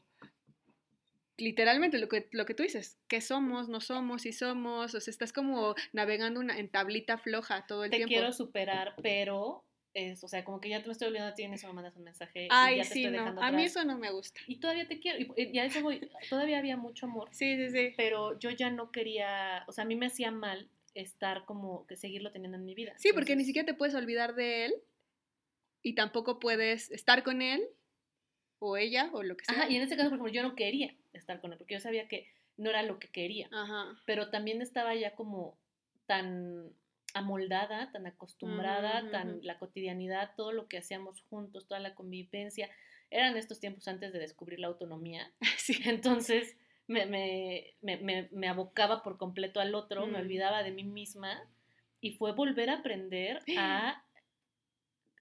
literalmente 1.38 2.00
lo 2.00 2.08
que, 2.08 2.28
lo 2.32 2.46
que 2.46 2.54
tú 2.54 2.64
dices, 2.64 2.98
¿qué 3.08 3.22
somos? 3.22 3.70
¿No 3.70 3.82
somos? 3.82 4.24
¿Si 4.24 4.34
somos? 4.34 4.96
O 4.96 5.00
sea, 5.00 5.12
estás 5.12 5.34
como 5.34 5.76
navegando 5.94 6.40
una, 6.40 6.58
en 6.58 6.70
tablita 6.70 7.18
floja 7.18 7.66
todo 7.68 7.84
el 7.84 7.92
te 7.92 7.98
tiempo. 7.98 8.14
quiero 8.14 8.32
superar, 8.32 8.96
pero 9.02 9.65
es, 9.96 10.24
o 10.24 10.28
sea, 10.28 10.44
como 10.44 10.60
que 10.62 10.70
ya 10.70 10.82
te 10.82 10.88
me 10.88 10.92
estoy 10.92 11.08
olvidando 11.08 11.32
de 11.32 11.36
ti 11.38 11.44
en 11.44 11.54
eso 11.54 11.68
me 11.68 11.74
mandas 11.74 11.96
un 11.96 12.04
mensaje. 12.04 12.44
y 12.46 12.48
Ay, 12.52 12.78
ya 12.78 12.84
te 12.84 12.90
sí, 12.90 13.00
estoy 13.06 13.18
no. 13.18 13.24
dejando 13.24 13.42
A 13.42 13.52
mí 13.52 13.64
eso 13.64 13.84
no 13.86 13.98
me 13.98 14.12
gusta. 14.12 14.42
Y 14.46 14.58
todavía 14.58 14.88
te 14.88 15.00
quiero, 15.00 15.20
y, 15.20 15.32
y 15.38 15.58
a 15.58 15.66
eso 15.66 15.82
voy, 15.82 16.08
todavía 16.30 16.60
había 16.60 16.76
mucho 16.78 17.06
amor, 17.06 17.30
Sí, 17.32 17.56
sí, 17.56 17.70
sí. 17.72 17.94
pero 17.98 18.38
yo 18.38 18.50
ya 18.52 18.70
no 18.70 18.92
quería, 18.92 19.64
o 19.68 19.72
sea, 19.72 19.86
a 19.86 19.88
mí 19.88 19.96
me 19.96 20.08
hacía 20.08 20.32
mal 20.32 20.70
estar 20.94 21.46
como 21.46 21.88
que 21.88 21.96
seguirlo 21.96 22.32
teniendo 22.32 22.58
en 22.58 22.66
mi 22.66 22.76
vida. 22.76 22.94
Sí, 22.98 23.12
porque 23.14 23.36
ni 23.36 23.46
siquiera 23.46 23.66
te 23.66 23.74
puedes 23.74 23.96
olvidar 23.96 24.36
de 24.36 24.66
él 24.66 24.76
y 25.82 25.96
tampoco 25.96 26.40
puedes 26.40 26.92
estar 26.92 27.24
con 27.24 27.42
él 27.42 27.66
o 28.60 28.76
ella 28.78 29.10
o 29.14 29.24
lo 29.24 29.38
que 29.38 29.46
sea. 29.46 29.56
Ajá, 29.56 29.70
y 29.70 29.78
en 29.78 29.82
este 29.84 29.96
caso, 29.96 30.10
por 30.10 30.18
ejemplo, 30.18 30.34
yo 30.34 30.44
no 30.44 30.56
quería 30.56 30.94
estar 31.14 31.40
con 31.40 31.52
él, 31.54 31.58
porque 31.58 31.76
yo 31.76 31.80
sabía 31.80 32.08
que 32.08 32.28
no 32.58 32.70
era 32.70 32.84
lo 32.84 33.00
que 33.00 33.08
quería, 33.10 33.48
Ajá. 33.52 33.98
pero 34.06 34.30
también 34.30 34.62
estaba 34.62 34.94
ya 34.96 35.16
como 35.16 35.58
tan 36.06 36.72
amoldada, 37.16 37.92
tan 37.92 38.06
acostumbrada, 38.06 39.10
tan 39.10 39.30
ujú. 39.30 39.40
la 39.44 39.58
cotidianidad, 39.58 40.36
todo 40.36 40.52
lo 40.52 40.68
que 40.68 40.78
hacíamos 40.78 41.22
juntos, 41.22 41.66
toda 41.68 41.80
la 41.80 41.96
convivencia. 41.96 42.70
Eran 43.10 43.38
estos 43.38 43.60
tiempos 43.60 43.88
antes 43.88 44.12
de 44.14 44.20
descubrir 44.20 44.60
la 44.60 44.68
autonomía. 44.68 45.32
Sí. 45.58 45.80
Entonces 45.86 46.58
me, 46.88 47.06
me, 47.06 47.74
me, 47.82 47.98
me, 47.98 48.30
me 48.32 48.48
abocaba 48.50 49.02
por 49.02 49.18
completo 49.18 49.60
al 49.60 49.74
otro, 49.74 50.06
me 50.06 50.20
Mm. 50.20 50.22
olvidaba 50.22 50.62
de 50.62 50.72
mí 50.72 50.84
misma 50.84 51.42
y 52.02 52.12
fue 52.12 52.34
volver 52.34 52.70
a 52.70 52.80
aprender 52.80 53.40
a, 53.58 54.04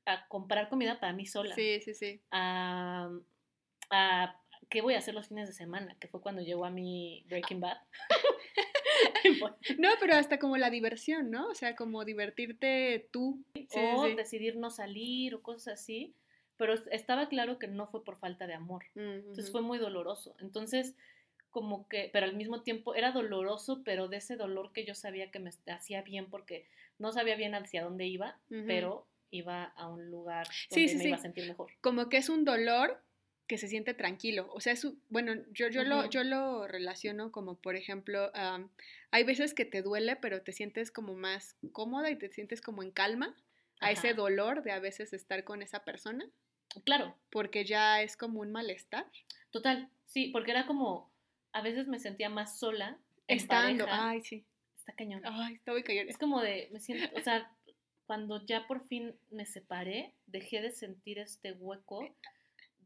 a 0.06 0.28
comprar 0.28 0.68
comida 0.68 0.98
para 1.00 1.12
mí 1.12 1.26
sola, 1.26 1.54
Sí, 1.54 1.80
sí, 1.80 1.94
sí. 1.94 2.20
a, 2.32 3.08
a 3.90 4.40
qué 4.68 4.82
voy 4.82 4.94
a 4.94 4.98
hacer 4.98 5.14
los 5.14 5.28
fines 5.28 5.46
de 5.48 5.54
semana, 5.54 5.96
que 6.00 6.08
fue 6.08 6.20
cuando 6.20 6.42
llegó 6.42 6.64
a 6.64 6.70
mi 6.70 7.24
Breaking 7.28 7.60
Bad. 7.60 7.78
No, 9.78 9.88
pero 10.00 10.14
hasta 10.14 10.38
como 10.38 10.56
la 10.56 10.70
diversión, 10.70 11.30
¿no? 11.30 11.48
O 11.48 11.54
sea, 11.54 11.74
como 11.76 12.04
divertirte 12.04 13.08
tú. 13.10 13.42
Sí, 13.54 13.68
o 13.76 14.06
sí. 14.06 14.14
decidir 14.14 14.56
no 14.56 14.70
salir 14.70 15.34
o 15.34 15.42
cosas 15.42 15.80
así, 15.80 16.14
pero 16.56 16.74
estaba 16.90 17.28
claro 17.28 17.58
que 17.58 17.66
no 17.68 17.86
fue 17.86 18.04
por 18.04 18.16
falta 18.16 18.46
de 18.46 18.54
amor. 18.54 18.84
Entonces 18.94 19.50
fue 19.50 19.62
muy 19.62 19.78
doloroso. 19.78 20.34
Entonces, 20.40 20.94
como 21.50 21.88
que, 21.88 22.10
pero 22.12 22.26
al 22.26 22.34
mismo 22.36 22.62
tiempo 22.62 22.94
era 22.94 23.12
doloroso, 23.12 23.82
pero 23.84 24.08
de 24.08 24.16
ese 24.18 24.36
dolor 24.36 24.72
que 24.72 24.84
yo 24.84 24.94
sabía 24.94 25.30
que 25.30 25.38
me 25.38 25.50
hacía 25.68 26.02
bien 26.02 26.26
porque 26.30 26.66
no 26.98 27.12
sabía 27.12 27.36
bien 27.36 27.54
hacia 27.54 27.82
dónde 27.84 28.06
iba, 28.06 28.38
pero 28.48 29.06
iba 29.30 29.64
a 29.64 29.88
un 29.88 30.10
lugar 30.10 30.46
Sí, 30.70 30.86
donde 30.86 30.88
sí, 30.88 30.96
me 30.98 31.04
iba 31.08 31.16
a 31.16 31.20
sentir 31.20 31.46
mejor. 31.48 31.72
como 31.80 32.08
que 32.08 32.18
es 32.18 32.28
un 32.28 32.44
dolor 32.44 33.00
que 33.46 33.58
se 33.58 33.68
siente 33.68 33.92
tranquilo. 33.94 34.48
O 34.54 34.60
sea, 34.60 34.72
es 34.72 34.84
un- 34.84 35.00
bueno, 35.10 35.34
yo, 35.52 35.68
yo, 35.68 35.84
lo, 35.84 36.08
yo 36.08 36.24
lo 36.24 36.66
relaciono 36.66 37.30
como, 37.30 37.56
por 37.56 37.76
ejemplo, 37.76 38.30
am, 38.34 38.70
hay 39.10 39.24
veces 39.24 39.52
que 39.54 39.64
te 39.64 39.82
duele, 39.82 40.16
pero 40.16 40.42
te 40.42 40.52
sientes 40.52 40.90
como 40.90 41.14
más 41.14 41.56
cómoda 41.72 42.10
y 42.10 42.16
te 42.16 42.30
sientes 42.30 42.60
como 42.60 42.82
en 42.82 42.90
calma 42.90 43.34
a 43.80 43.90
ese 43.90 44.14
dolor 44.14 44.62
de 44.62 44.72
a 44.72 44.78
veces 44.78 45.12
estar 45.12 45.44
con 45.44 45.60
esa 45.62 45.84
persona, 45.84 46.24
Claro, 46.84 47.14
porque 47.30 47.64
ya 47.64 48.00
es 48.02 48.16
como 48.16 48.40
un 48.40 48.50
malestar. 48.50 49.06
total, 49.50 49.88
sí, 50.06 50.28
porque 50.28 50.50
era 50.52 50.66
como, 50.66 51.10
a 51.52 51.60
veces 51.62 51.86
me 51.86 51.98
sentía 52.00 52.28
más 52.30 52.58
sola. 52.58 52.98
en 53.28 53.36
Estando, 53.38 53.84
pareja. 53.84 54.08
ay, 54.10 54.22
sí. 54.22 54.44
Está 54.78 54.92
cañón. 54.94 55.20
Ay, 55.24 55.54
está 55.54 55.72
muy 55.72 55.82
cañón. 55.82 56.08
Es 56.08 56.18
como 56.18 56.40
de, 56.40 56.68
me 56.72 56.80
siento, 56.80 57.14
o 57.16 57.20
sea, 57.20 57.50
cuando 58.06 58.44
ya 58.46 58.66
por 58.66 58.86
fin 58.86 59.14
me 59.30 59.46
separé, 59.46 60.12
dejé 60.26 60.60
de 60.62 60.72
sentir 60.72 61.18
este 61.18 61.52
hueco, 61.52 62.00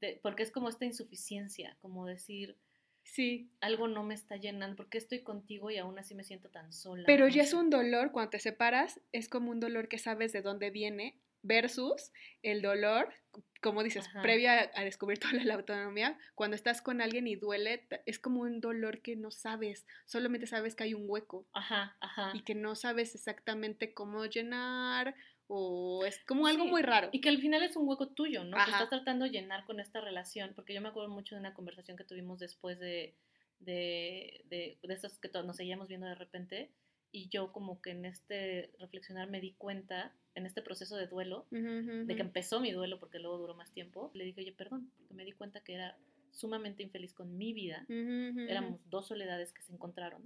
de, 0.00 0.20
porque 0.22 0.42
es 0.42 0.50
como 0.52 0.68
esta 0.68 0.84
insuficiencia, 0.84 1.76
como 1.80 2.06
decir, 2.06 2.58
Sí, 3.02 3.50
algo 3.60 3.86
no 3.88 4.02
me 4.04 4.14
está 4.14 4.36
llenando, 4.36 4.76
porque 4.76 4.98
estoy 4.98 5.22
contigo 5.22 5.70
y 5.70 5.78
aún 5.78 5.98
así 5.98 6.14
me 6.14 6.24
siento 6.24 6.50
tan 6.50 6.72
sola. 6.72 7.04
pero 7.06 7.26
no 7.26 7.34
ya 7.34 7.42
es 7.42 7.54
un 7.54 7.70
dolor, 7.70 8.12
cuando 8.12 8.30
te 8.30 8.38
separas, 8.38 9.00
es 9.12 9.28
como 9.28 9.50
un 9.50 9.60
dolor 9.60 9.88
que 9.88 9.98
sabes 9.98 10.32
de 10.32 10.42
dónde 10.42 10.70
viene 10.70 11.18
versus 11.42 12.12
el 12.42 12.60
dolor, 12.62 13.14
como 13.62 13.82
dices, 13.82 14.06
Ajá. 14.08 14.22
previo 14.22 14.50
a, 14.50 14.70
a 14.74 14.84
descubrir 14.84 15.18
toda 15.18 15.32
la 15.44 15.54
autonomía, 15.54 16.18
cuando 16.34 16.54
estás 16.56 16.82
con 16.82 17.00
alguien 17.00 17.26
y 17.26 17.36
duele, 17.36 17.86
es 18.06 18.18
como 18.18 18.42
un 18.42 18.60
dolor 18.60 19.00
que 19.00 19.16
no 19.16 19.30
sabes, 19.30 19.86
solamente 20.04 20.46
sabes 20.46 20.74
que 20.74 20.84
hay 20.84 20.94
un 20.94 21.04
hueco 21.08 21.46
Ajá, 21.52 21.96
ajá. 22.00 22.32
y 22.34 22.42
que 22.42 22.54
no 22.54 22.74
sabes 22.74 23.14
exactamente 23.14 23.94
cómo 23.94 24.26
llenar 24.26 25.14
o 25.48 26.04
es 26.04 26.18
como 26.26 26.46
algo 26.46 26.64
Sí, 26.64 26.70
muy 26.70 26.82
raro. 26.82 27.10
Y 27.12 27.20
que 27.20 27.28
al 27.28 27.38
final 27.38 27.62
es 27.62 27.76
un 27.76 27.88
hueco 27.88 28.08
tuyo, 28.08 28.44
¿no? 28.44 28.56
Que 28.56 28.60
Ajá. 28.60 28.72
estás 28.72 28.90
tratando 28.90 29.24
de 29.24 29.30
llenar 29.30 29.64
con 29.64 29.80
esta 29.80 30.00
relación, 30.00 30.52
porque 30.54 30.74
yo 30.74 30.80
me 30.80 30.88
acuerdo 30.88 31.08
mucho 31.08 31.34
de 31.34 31.40
una 31.40 31.54
conversación 31.54 31.96
que 31.96 32.04
tuvimos 32.04 32.38
después 32.38 32.78
de, 32.78 33.14
de, 33.60 34.44
de, 34.48 34.78
de 34.82 34.94
esos 34.94 35.18
que 35.18 35.30
nos 35.44 35.56
seguíamos 35.56 35.88
viendo 35.88 36.06
de 36.06 36.14
repente, 36.14 36.70
y 37.10 37.28
yo 37.28 37.52
como 37.52 37.80
que 37.80 37.90
en 37.90 38.04
este 38.04 38.70
reflexionar 38.78 39.28
me 39.30 39.40
di 39.40 39.52
cuenta, 39.54 40.14
en 40.34 40.46
este 40.46 40.62
proceso 40.62 40.96
de 40.96 41.06
duelo, 41.06 41.46
Ujú, 41.50 41.60
ujú, 41.80 42.06
de 42.06 42.16
que 42.16 42.22
empezó 42.22 42.60
mi 42.60 42.70
duelo 42.72 42.98
porque 43.00 43.18
luego 43.18 43.38
duró 43.38 43.54
más 43.54 43.72
tiempo, 43.72 44.10
le 44.14 44.24
dije, 44.24 44.40
oye, 44.40 44.52
perdón, 44.52 44.90
porque 44.96 45.14
me 45.14 45.24
di 45.24 45.32
cuenta 45.32 45.60
que 45.60 45.74
era 45.74 45.96
sumamente 46.30 46.82
infeliz 46.82 47.14
con 47.14 47.36
mi 47.36 47.52
vida, 47.52 47.86
Ujú, 47.88 48.14
ujú, 48.30 48.40
éramos 48.50 48.88
dos 48.90 49.08
soledades 49.08 49.52
que 49.52 49.62
se 49.62 49.72
encontraron, 49.72 50.22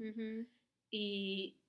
y 0.90 1.61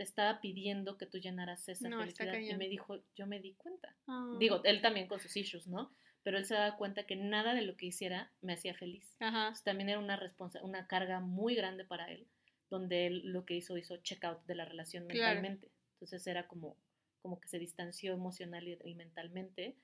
te 0.00 0.04
estaba 0.04 0.40
pidiendo 0.40 0.96
que 0.96 1.04
tú 1.04 1.18
llenaras 1.18 1.68
esa 1.68 1.86
No, 1.90 2.00
felicidad, 2.00 2.38
y 2.38 2.54
me 2.54 2.70
dijo, 2.70 3.04
yo 3.14 3.26
me 3.26 3.38
di 3.38 3.52
cuenta. 3.52 3.94
Ah. 4.06 4.34
Digo, 4.38 4.62
él 4.64 4.80
también 4.80 5.06
con 5.06 5.20
sus 5.20 5.36
issues, 5.36 5.66
¿no? 5.66 5.92
Pero 6.22 6.38
él 6.38 6.46
se 6.46 6.54
daba 6.54 6.78
cuenta 6.78 7.04
que 7.04 7.16
nada 7.16 7.52
de 7.52 7.60
lo 7.60 7.76
que 7.76 7.84
hiciera 7.84 8.32
me 8.40 8.54
hacía 8.54 8.72
feliz. 8.72 9.14
Ajá. 9.20 9.40
Entonces, 9.40 9.62
también 9.62 9.90
era 9.90 9.98
una, 9.98 10.16
responsa 10.16 10.62
una 10.62 10.86
carga 10.86 11.20
muy 11.20 11.54
grande 11.54 11.84
para 11.84 12.10
él, 12.10 12.26
donde 12.70 13.08
él 13.08 13.26
lo 13.26 13.44
que 13.44 13.56
hizo, 13.56 13.76
hizo 13.76 13.98
check 13.98 14.24
out 14.24 14.42
de 14.46 14.54
la 14.54 14.64
relación 14.64 15.06
Claro. 15.06 15.34
mentalmente. 15.34 15.70
Entonces 15.96 16.26
era 16.26 16.48
como, 16.48 16.78
como 17.20 17.38
que 17.38 17.48
se 17.48 17.58
distanció 17.58 18.14
emocional 18.14 18.66
y, 18.66 18.78
y 18.82 18.94
mentalmente. 18.94 19.76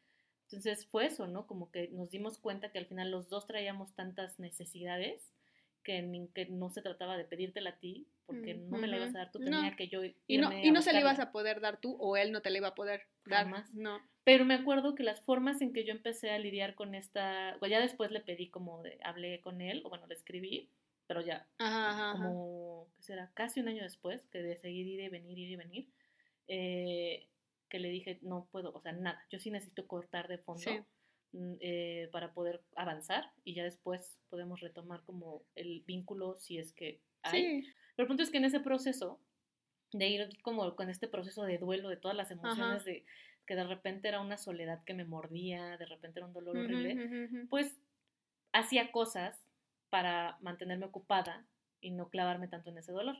Entonces 0.45 0.87
fue 0.87 1.05
eso, 1.05 1.27
¿no? 1.27 1.47
Como 1.47 1.71
que 1.71 1.89
nos 1.89 2.11
dimos 2.11 2.39
cuenta 2.39 2.73
que 2.73 2.79
al 2.79 2.87
final 2.87 3.11
los 3.11 3.29
dos 3.29 3.47
traíamos 3.47 3.95
tantas 3.95 4.39
necesidades 4.39 5.31
que, 5.87 6.03
ni- 6.03 6.27
que 6.35 6.47
no 6.47 6.69
se 6.69 6.83
trataba 6.83 7.17
de 7.17 7.25
pedírtela 7.25 7.71
a 7.71 7.79
ti, 7.79 8.09
porque 8.27 8.55
Mm, 8.55 8.71
no 8.71 8.79
me 8.79 8.89
la 8.89 8.97
ibas 8.97 9.15
a 9.15 9.19
dar 9.19 9.31
tú, 9.31 9.39
No. 9.39 9.45
tenía 9.45 9.77
que 9.77 9.87
yo 9.87 10.03
Y 10.27 10.39
no, 10.39 10.53
y 10.53 10.69
a 10.69 10.73
no 10.73 10.83
se 10.83 10.93
le 10.93 10.99
ibas 10.99 11.21
a 11.21 11.31
poder 11.31 11.61
dar 11.61 11.81
tú 11.81 11.97
o 12.01 12.17
él 12.17 12.33
no 12.33 12.43
te 12.43 12.51
le 12.51 12.59
iba 12.59 12.67
a 12.69 12.75
poder 12.75 13.03
dar. 13.25 13.45
Jamás. 13.45 13.73
No. 13.73 14.01
Pero 14.25 14.45
me 14.45 14.55
acuerdo 14.55 14.97
que 14.97 15.05
las 15.05 15.21
formas 15.21 15.63
en 15.63 15.73
que 15.73 15.85
yo 15.85 15.93
empecé 15.93 16.33
a 16.33 16.39
lidiar 16.41 16.75
con 16.75 16.97
esta, 16.97 17.55
pues 17.61 17.71
ya 17.71 17.79
después 17.79 18.11
le 18.11 18.19
pedí 18.21 18.49
como 18.51 18.83
de, 18.83 18.99
hablé 19.05 19.41
con 19.41 19.61
él, 19.61 19.83
o 19.85 19.89
bueno, 19.89 20.09
le 20.09 20.15
escribí, 20.15 20.69
pero 21.07 21.21
ya 21.21 21.47
ajá. 21.59 22.11
como, 22.15 22.89
¿qué 22.97 23.03
será? 23.05 23.31
Casi 23.35 23.61
un 23.61 23.69
año 23.69 23.85
después, 23.85 24.27
que 24.33 24.43
de 24.43 24.57
seguir 24.57 24.89
ir 24.89 24.99
y 24.99 25.09
venir, 25.09 25.39
ir 25.39 25.51
y 25.53 25.57
venir, 25.57 25.89
eh, 26.49 27.29
que 27.69 27.79
le 27.79 27.91
dije, 27.91 28.19
no 28.23 28.49
puedo, 28.51 28.73
o 28.75 28.81
sea, 28.81 28.91
nada, 28.91 29.25
yo 29.31 29.39
sí 29.39 29.53
necesito 29.53 29.87
cortar 29.87 30.27
de 30.27 30.39
fondo 30.39 30.61
Sí. 30.63 30.81
Mm, 31.37 31.55
eh, 31.61 32.09
para 32.13 32.33
poder 32.33 32.63
avanzar 32.75 33.31
y 33.45 33.55
ya 33.55 33.63
después 33.65 34.19
podemos 34.31 34.61
retomar 34.61 35.03
como 35.05 35.43
el 35.55 35.83
vínculo 35.87 36.37
si 36.39 36.59
es 36.59 36.73
que 36.73 37.01
hay. 37.23 37.63
Sí. 37.63 37.69
Pero 37.95 38.05
el 38.05 38.09
punto 38.09 38.23
es 38.23 38.31
que 38.31 38.39
en 38.39 38.45
ese 38.45 38.61
proceso 38.61 39.21
de 39.93 40.09
ir 40.09 40.43
como 40.43 40.75
con 40.77 40.91
este 40.91 41.09
proceso 41.09 41.45
de 41.45 41.59
duelo 41.59 41.89
de 41.89 41.97
todas 41.97 42.17
las 42.17 42.31
emociones, 42.31 42.85
de 42.85 43.05
que 43.47 43.55
de 43.55 43.65
repente 43.65 44.09
era 44.09 44.21
una 44.21 44.37
soledad 44.37 44.83
que 44.85 44.95
me 44.95 45.05
mordía, 45.05 45.77
de 45.79 45.87
repente 45.87 46.19
era 46.19 46.27
un 46.27 46.33
dolor 46.33 46.57
horrible, 46.59 47.47
pues 47.49 47.79
hacía 48.53 48.91
cosas 48.91 49.41
para 49.91 50.37
mantenerme 50.41 50.87
ocupada 50.87 51.47
y 51.81 51.91
no 51.93 52.09
clavarme 52.09 52.49
tanto 52.49 52.71
en 52.71 52.79
ese 52.79 52.93
dolor. 52.93 53.17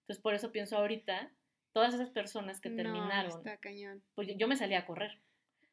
Entonces 0.00 0.20
por 0.22 0.34
eso 0.34 0.50
pienso 0.52 0.76
ahorita, 0.76 1.30
todas 1.72 1.94
esas 1.94 2.10
personas 2.10 2.60
que 2.60 2.70
No, 2.70 2.76
terminaron, 2.76 3.30
está 3.38 3.56
cañón. 3.58 4.02
pues 4.14 4.26
yo- 4.28 4.34
yo 4.36 4.48
me 4.48 4.56
salía 4.56 4.80
a 4.80 4.86
correr, 4.86 5.18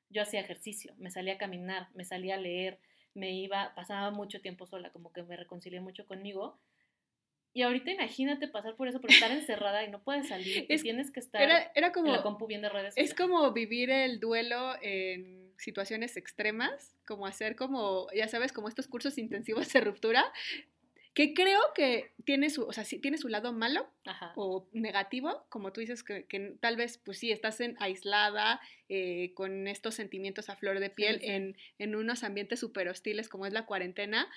yo 0.10 0.22
hacía 0.22 0.40
ejercicio, 0.42 0.94
me 0.98 1.12
salía 1.12 1.34
a 1.34 1.38
caminar, 1.38 1.88
me 1.96 2.06
salía 2.06 2.36
a 2.36 2.40
leer, 2.40 2.80
me 3.14 3.32
iba, 3.34 3.74
pasaba 3.76 4.12
mucho 4.12 4.42
tiempo 4.42 4.66
sola, 4.66 4.92
como 4.92 5.12
que 5.14 5.24
me 5.24 5.36
reconcilié 5.38 5.80
mucho 5.82 6.06
conmigo. 6.06 6.60
Y 7.54 7.62
ahorita 7.62 7.90
imagínate 7.92 8.50
pasar 8.50 8.76
por 8.76 8.90
eso, 8.90 9.00
por 9.00 9.10
estar 9.12 9.32
encerrada 9.32 9.84
y 9.86 9.90
no 9.90 10.04
puedes 10.04 10.28
salir, 10.28 10.66
y 10.70 10.74
Es- 10.74 10.84
tienes 10.84 11.12
que 11.12 11.22
estar 11.22 11.42
Era, 11.42 11.72
era 11.74 11.88
en 11.88 11.94
como, 11.94 12.12
la 12.12 12.22
compu 12.22 12.48
viendo 12.48 12.68
redes 12.70 12.94
es 12.98 13.14
como 13.14 13.52
vivir 13.54 13.90
el 13.90 14.20
duelo 14.20 14.76
en 14.82 15.54
situaciones 15.58 16.18
extremas, 16.18 16.98
como 17.08 17.26
hacer 17.26 17.56
como, 17.56 18.08
ya 18.14 18.28
sabes, 18.28 18.52
como 18.52 18.68
estos 18.68 18.88
cursos 18.88 19.18
intensivos 19.18 19.72
de 19.72 19.80
ruptura, 19.80 20.34
que 21.16 21.34
creo 21.34 21.62
que 21.74 22.12
tiene 22.26 22.50
su, 22.50 22.68
o 22.68 22.74
sea, 22.74 22.84
sí, 22.84 23.00
tiene 23.00 23.18
su 23.18 23.30
lado 23.30 23.54
malo 23.54 23.90
Ajá. 24.06 24.34
o 24.36 24.68
negativo, 24.74 25.46
como 25.50 25.72
tú 25.72 25.80
dices, 25.80 26.04
que, 26.04 26.26
que 26.26 26.56
tal 26.60 26.76
vez, 26.76 26.98
pues 27.00 27.18
sí, 27.18 27.32
estás 27.32 27.62
en, 27.62 27.78
aislada, 27.80 28.60
eh, 28.90 29.34
con 29.34 29.68
estos 29.68 29.96
sentimientos 29.96 30.50
a 30.50 30.58
flor 30.58 30.80
de 30.80 30.90
piel, 30.90 31.22
sí. 31.22 31.28
En, 31.28 31.58
en 31.80 31.96
unos 31.96 32.24
ambientes 32.24 32.60
súper 32.60 32.90
hostiles 32.90 33.30
como 33.30 33.46
es 33.48 33.54
la 33.54 33.66
cuarentena, 33.66 34.28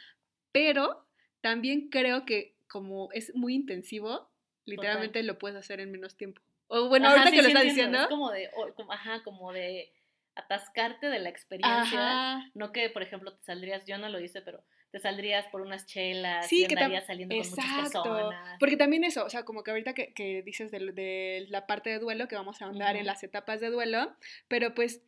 pero 0.53 1.05
también 1.41 1.89
creo 1.91 2.25
que 2.25 2.55
como 2.69 3.11
es 3.13 3.35
muy 3.35 3.55
intensivo, 3.55 4.31
literalmente 4.65 5.23
lo 5.25 5.37
puedes 5.39 5.59
hacer 5.59 5.81
en 5.81 5.91
menos 5.91 6.17
tiempo. 6.17 6.41
O 6.69 6.89
bueno, 6.89 7.07
Ajá, 7.09 7.23
ahorita 7.25 7.31
sí, 7.31 7.37
que 7.37 7.43
lo 7.43 7.49
sí 7.49 7.53
estás 7.53 7.65
diciendo. 7.65 7.99
Es 8.03 8.07
como 8.07 8.31
de, 8.31 8.51
o- 8.55 8.75
como- 8.75 8.93
ajá, 8.93 9.23
como 9.25 9.53
de 9.53 9.93
atascarte 10.35 11.09
de 11.09 11.19
la 11.19 11.29
experiencia. 11.31 12.37
Ajá. 12.37 12.51
No 12.55 12.71
que, 12.73 12.89
por 12.91 13.03
ejemplo, 13.03 13.35
te 13.35 13.43
saldrías, 13.43 13.85
yo 13.87 13.99
no 13.99 14.09
lo 14.09 14.21
hice, 14.21 14.43
pero 14.43 14.63
te 14.91 14.99
saldrías 15.01 15.47
por 15.49 15.61
unas 15.61 15.87
chelas 15.87 16.47
Sí, 16.49 16.65
y 16.65 16.67
que 16.67 16.75
andarías 16.75 17.07
saliendo 17.07 17.37
con 17.37 17.51
muchas 17.51 17.65
Exacto. 17.65 18.03
personas. 18.03 18.57
Porque 18.59 18.77
también 18.77 19.05
eso, 19.05 19.25
o 19.25 19.31
sea, 19.31 19.45
como 19.45 19.63
que 19.63 19.71
ahorita 19.71 19.93
que, 19.93 20.15
que 20.15 20.43
dices 20.43 20.71
de, 20.71 20.93
de 20.93 21.47
la 21.51 21.67
parte 21.67 21.91
de 21.91 21.99
duelo, 21.99 22.27
que 22.29 22.37
vamos 22.37 22.63
a 22.63 22.67
ahondar 22.67 22.97
en 22.97 23.05
las 23.07 23.23
etapas 23.23 23.61
de 23.61 23.69
duelo, 23.71 24.17
pero 24.49 24.75
pues 24.75 25.03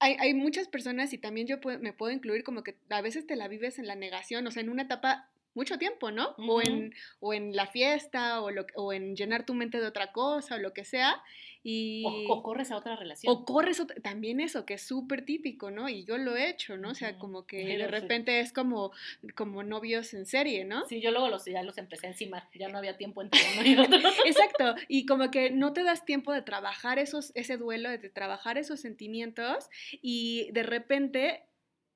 hay, 0.00 0.16
hay 0.18 0.34
muchas 0.34 0.68
personas 0.68 1.12
y 1.12 1.18
también 1.18 1.46
yo 1.46 1.60
puedo- 1.60 1.78
me 1.78 1.92
puedo 1.92 2.12
incluir 2.12 2.42
como 2.44 2.62
que 2.62 2.76
a 2.90 3.00
veces 3.02 3.26
te 3.26 3.36
la 3.36 3.48
vives 3.48 3.78
en 3.78 3.86
la 3.86 3.94
negación, 3.94 4.46
o 4.46 4.50
sea, 4.50 4.62
en 4.62 4.68
una 4.68 4.82
etapa 4.82 5.30
mucho 5.54 5.78
tiempo, 5.78 6.10
¿no? 6.10 6.34
O, 6.38 6.62
en, 6.62 6.94
o 7.20 7.34
en 7.34 7.54
la 7.54 7.66
fiesta, 7.66 8.40
o, 8.40 8.50
lo, 8.50 8.64
o 8.74 8.92
en 8.94 9.14
llenar 9.16 9.44
tu 9.44 9.54
mente 9.54 9.80
de 9.80 9.86
otra 9.86 10.10
cosa, 10.10 10.54
o 10.54 10.58
lo 10.58 10.72
que 10.72 10.84
sea, 10.84 11.22
y... 11.62 12.02
O, 12.04 12.34
o 12.34 12.42
corres 12.42 12.70
a 12.70 12.76
otra 12.76 12.96
relación. 12.96 13.32
O 13.32 13.44
corres 13.44 13.78
otra- 13.80 14.00
también 14.02 14.40
eso, 14.40 14.66
que 14.66 14.74
es 14.74 14.82
súper 14.82 15.24
típico, 15.24 15.70
¿no? 15.70 15.88
Y 15.88 16.04
yo 16.04 16.18
lo 16.18 16.36
he 16.36 16.48
hecho, 16.50 16.76
¿no? 16.76 16.90
O 16.90 16.94
sea, 16.94 17.18
como 17.18 17.46
que 17.46 17.64
de 17.78 17.86
repente 17.88 18.40
es 18.40 18.52
como, 18.52 18.90
como 19.34 19.62
novios 19.62 20.12
en 20.14 20.26
serie, 20.26 20.64
¿no? 20.64 20.86
Sí, 20.88 21.00
yo 21.00 21.10
luego 21.10 21.28
los, 21.28 21.44
ya 21.44 21.62
los 21.62 21.78
empecé 21.78 22.06
a 22.06 22.10
encimar, 22.10 22.48
ya 22.54 22.68
no 22.68 22.78
había 22.78 22.96
tiempo 22.96 23.22
entre 23.22 23.40
uno 23.58 23.66
y 23.68 23.76
otro. 23.76 23.98
Exacto, 24.26 24.74
y 24.88 25.06
como 25.06 25.30
que 25.30 25.50
no 25.50 25.72
te 25.72 25.82
das 25.84 26.04
tiempo 26.04 26.32
de 26.32 26.42
trabajar 26.42 26.98
esos, 26.98 27.32
ese 27.34 27.56
duelo, 27.56 27.90
de 27.90 27.98
trabajar 28.10 28.58
esos 28.58 28.80
sentimientos 28.80 29.68
y 30.00 30.50
de 30.52 30.62
repente 30.62 31.42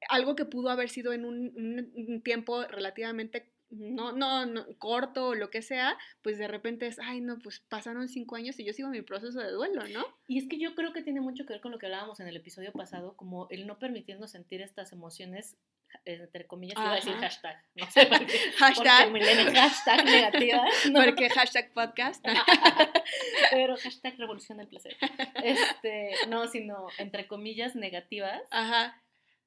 algo 0.08 0.37
que 0.37 0.44
pudo 0.44 0.68
haber 0.70 0.90
sido 0.90 1.12
en 1.12 1.25
un, 1.25 1.52
un- 1.56 1.92
un 1.94 2.23
tiempo 2.23 2.62
relativamente 2.66 3.50
no, 3.70 4.12
no, 4.12 4.46
no, 4.46 4.66
corto 4.78 5.28
o 5.28 5.35
lo 5.35 5.50
que 5.50 5.62
sea, 5.62 5.99
pues 6.23 6.38
de 6.38 6.49
repente 6.49 6.87
es, 6.87 6.99
ay 6.99 7.20
no, 7.20 7.38
pues 7.38 7.61
pasaron 7.61 8.08
cinco 8.08 8.37
años 8.37 8.58
y 8.61 8.64
yo 8.64 8.73
sigo 8.73 8.88
mi 8.88 9.02
proceso 9.02 9.40
de 9.40 9.50
duelo, 9.50 9.87
¿no? 9.88 10.04
Y 10.28 10.38
es 10.38 10.49
que 10.49 10.58
yo 10.58 10.75
creo 10.75 10.92
que 10.92 11.02
tiene 11.02 11.20
mucho 11.20 11.44
que 11.46 11.54
ver 11.54 11.61
con 11.61 11.73
lo 11.73 11.78
que 11.78 11.87
hablábamos 11.87 12.20
en 12.20 12.28
el 12.28 12.37
episodio 12.37 12.73
pasado, 12.73 13.16
como 13.16 13.49
el 13.50 13.66
no 13.66 13.78
permitirnos 13.78 14.30
sentir 14.30 14.62
estas 14.62 14.92
emociones, 14.92 15.56
entre 16.04 16.46
comillas, 16.46 16.76
iba 16.78 16.92
a 16.92 16.96
decir 16.96 17.14
hashtag, 17.14 17.64
no 17.75 17.90
sé 17.90 18.06
por 18.06 18.26
qué. 18.26 18.38
Hashtag, 18.58 19.11
Porque 19.11 19.54
hashtag 19.54 20.04
negativas. 20.04 20.87
¿no? 20.90 21.04
porque 21.04 21.30
hashtag 21.30 21.73
podcast. 21.73 22.25
Pero 23.50 23.76
hashtag 23.76 24.16
revolución 24.16 24.58
del 24.58 24.68
placer. 24.68 24.96
Este, 25.42 26.12
no, 26.28 26.46
sino 26.49 26.88
entre 26.99 27.26
comillas 27.26 27.75
negativas. 27.75 28.42
Ajá, 28.50 29.02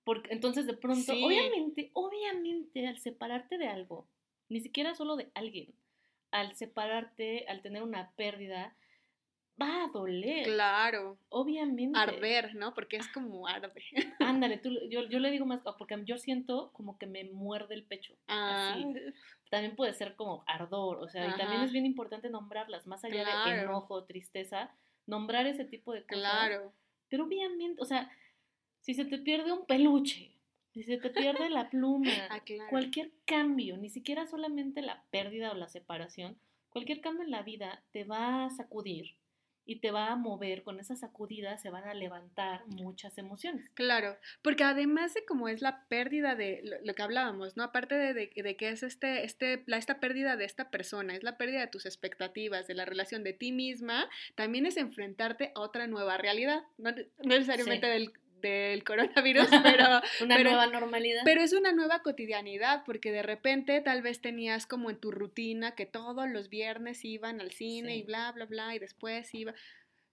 Porque 0.09 0.33
entonces 0.33 0.65
de 0.65 0.73
pronto, 0.73 1.13
Sí. 1.13 1.23
obviamente, 1.23 1.91
obviamente 1.93 2.87
al 2.87 2.97
separarte 2.97 3.59
de 3.59 3.67
algo, 3.67 4.07
ni 4.49 4.59
siquiera 4.59 4.95
solo 4.95 5.15
de 5.15 5.29
alguien, 5.35 5.75
al 6.31 6.55
separarte, 6.55 7.45
al 7.47 7.61
tener 7.61 7.83
una 7.83 8.09
pérdida, 8.15 8.75
va 9.61 9.83
a 9.83 9.87
doler. 9.89 10.45
claro. 10.45 11.19
Obviamente. 11.29 11.99
Arder, 11.99 12.55
¿no? 12.55 12.73
Porque 12.73 12.97
es 12.97 13.07
como 13.09 13.47
arde. 13.47 13.71
Ándale, 14.19 14.57
tú, 14.57 14.71
yo, 14.89 15.03
yo 15.03 15.19
le 15.19 15.29
digo 15.29 15.45
más, 15.45 15.61
porque 15.77 16.01
yo 16.05 16.17
siento 16.17 16.71
como 16.73 16.97
que 16.97 17.05
me 17.05 17.25
muerde 17.25 17.75
el 17.75 17.83
pecho. 17.83 18.15
Ah, 18.27 18.71
Así. 18.73 18.83
También 19.51 19.75
puede 19.75 19.93
ser 19.93 20.15
como 20.15 20.43
ardor, 20.47 21.03
o 21.03 21.07
sea, 21.07 21.27
y 21.27 21.29
también 21.37 21.57
Ajá. 21.57 21.65
es 21.65 21.71
bien 21.71 21.85
importante 21.85 22.31
nombrarlas, 22.31 22.87
más 22.87 23.03
allá 23.03 23.19
de 23.19 23.25
Claro. 23.25 23.61
enojo, 23.61 24.05
tristeza, 24.05 24.71
nombrar 25.05 25.45
ese 25.45 25.65
tipo 25.65 25.93
de 25.93 26.01
cosas. 26.03 26.19
claro. 26.19 26.73
Pero 27.09 27.25
obviamente, 27.25 27.79
o 27.79 27.85
sea, 27.85 28.09
si 28.89 28.95
se 28.95 29.05
te 29.05 29.19
pierde 29.19 29.51
un 29.51 29.67
peluche, 29.67 30.31
si 30.73 30.81
se 30.81 30.97
te 30.97 31.11
pierde 31.11 31.47
la 31.51 31.69
pluma, 31.69 32.09
Ah, 32.31 32.39
claro. 32.43 32.67
cualquier 32.71 33.11
cambio, 33.25 33.77
ni 33.77 33.87
siquiera 33.91 34.25
solamente 34.25 34.81
la 34.81 35.03
pérdida 35.11 35.51
o 35.51 35.53
la 35.53 35.67
separación, 35.67 36.39
cualquier 36.71 36.99
cambio 36.99 37.23
en 37.23 37.29
la 37.29 37.43
vida 37.43 37.83
te 37.91 38.03
va 38.03 38.45
a 38.45 38.49
sacudir 38.49 39.15
y 39.63 39.75
te 39.79 39.91
va 39.91 40.07
a 40.07 40.15
mover, 40.15 40.63
con 40.63 40.79
esas 40.79 41.01
sacudidas 41.01 41.61
se 41.61 41.69
van 41.69 41.83
a 41.83 41.93
levantar 41.93 42.65
muchas 42.65 43.19
emociones. 43.19 43.69
Claro, 43.75 44.17
porque 44.41 44.63
además 44.63 45.13
de 45.13 45.23
como 45.23 45.49
es 45.49 45.61
la 45.61 45.85
pérdida 45.87 46.33
de 46.33 46.61
lo, 46.63 46.77
lo 46.83 46.95
que 46.95 47.03
hablábamos, 47.03 47.55
¿no? 47.57 47.61
Aparte 47.65 47.93
de, 47.93 48.15
de- 48.15 48.31
de 48.35 48.55
que 48.57 48.69
es 48.69 48.81
este, 48.81 49.23
este, 49.23 49.61
la, 49.67 49.77
esta 49.77 49.99
pérdida 49.99 50.35
de 50.35 50.45
esta 50.45 50.71
persona, 50.71 51.13
es 51.15 51.21
la 51.21 51.37
pérdida 51.37 51.59
de 51.59 51.67
tus 51.67 51.85
expectativas, 51.85 52.65
de 52.65 52.73
la 52.73 52.85
relación 52.85 53.23
de 53.23 53.33
ti 53.33 53.51
misma, 53.51 54.09
también 54.33 54.65
es 54.65 54.77
enfrentarte 54.77 55.51
a 55.53 55.59
otra 55.59 55.85
nueva 55.85 56.17
realidad, 56.17 56.63
no, 56.79 56.89
ne- 56.91 57.05
no 57.19 57.35
necesariamente 57.35 57.85
Sí. 57.85 57.93
del, 57.93 58.13
del 58.41 58.83
coronavirus, 58.83 59.47
pero, 59.63 60.01
Una 60.21 60.35
Pero- 60.37 60.49
nueva 60.51 60.67
normalidad. 60.67 61.21
pero 61.25 61.41
es 61.41 61.53
una 61.53 61.71
nueva 61.71 62.01
cotidianidad, 62.01 62.83
porque 62.85 63.11
de 63.11 63.23
repente 63.23 63.81
tal 63.81 64.01
vez 64.01 64.21
tenías 64.21 64.65
como 64.65 64.89
en 64.89 64.97
tu 64.99 65.11
rutina 65.11 65.75
que 65.75 65.85
todos 65.85 66.27
los 66.29 66.49
viernes 66.49 67.03
iban 67.05 67.41
al 67.41 67.51
cine 67.51 67.93
Sí. 67.93 67.99
y 67.99 68.03
bla, 68.03 68.31
bla, 68.31 68.45
bla, 68.45 68.75
y 68.75 68.79
después 68.79 69.33
iba, 69.33 69.53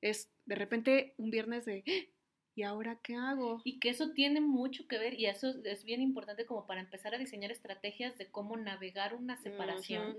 es 0.00 0.30
de 0.44 0.54
repente 0.54 1.14
un 1.16 1.30
viernes 1.30 1.64
de, 1.64 1.82
"¡Ah! 1.86 2.12
¿y 2.54 2.62
ahora 2.62 2.98
qué 3.02 3.14
hago? 3.16 3.60
Y 3.64 3.78
que 3.80 3.90
eso 3.90 4.12
tiene 4.12 4.40
mucho 4.40 4.86
que 4.88 4.96
ver 4.98 5.12
y 5.18 5.26
eso 5.26 5.52
es 5.64 5.84
bien 5.84 6.00
importante 6.00 6.46
como 6.46 6.66
para 6.66 6.80
empezar 6.80 7.14
a 7.14 7.18
diseñar 7.18 7.50
estrategias 7.50 8.16
de 8.16 8.26
cómo 8.30 8.56
navegar 8.56 9.14
una 9.14 9.36
separación. 9.36 10.16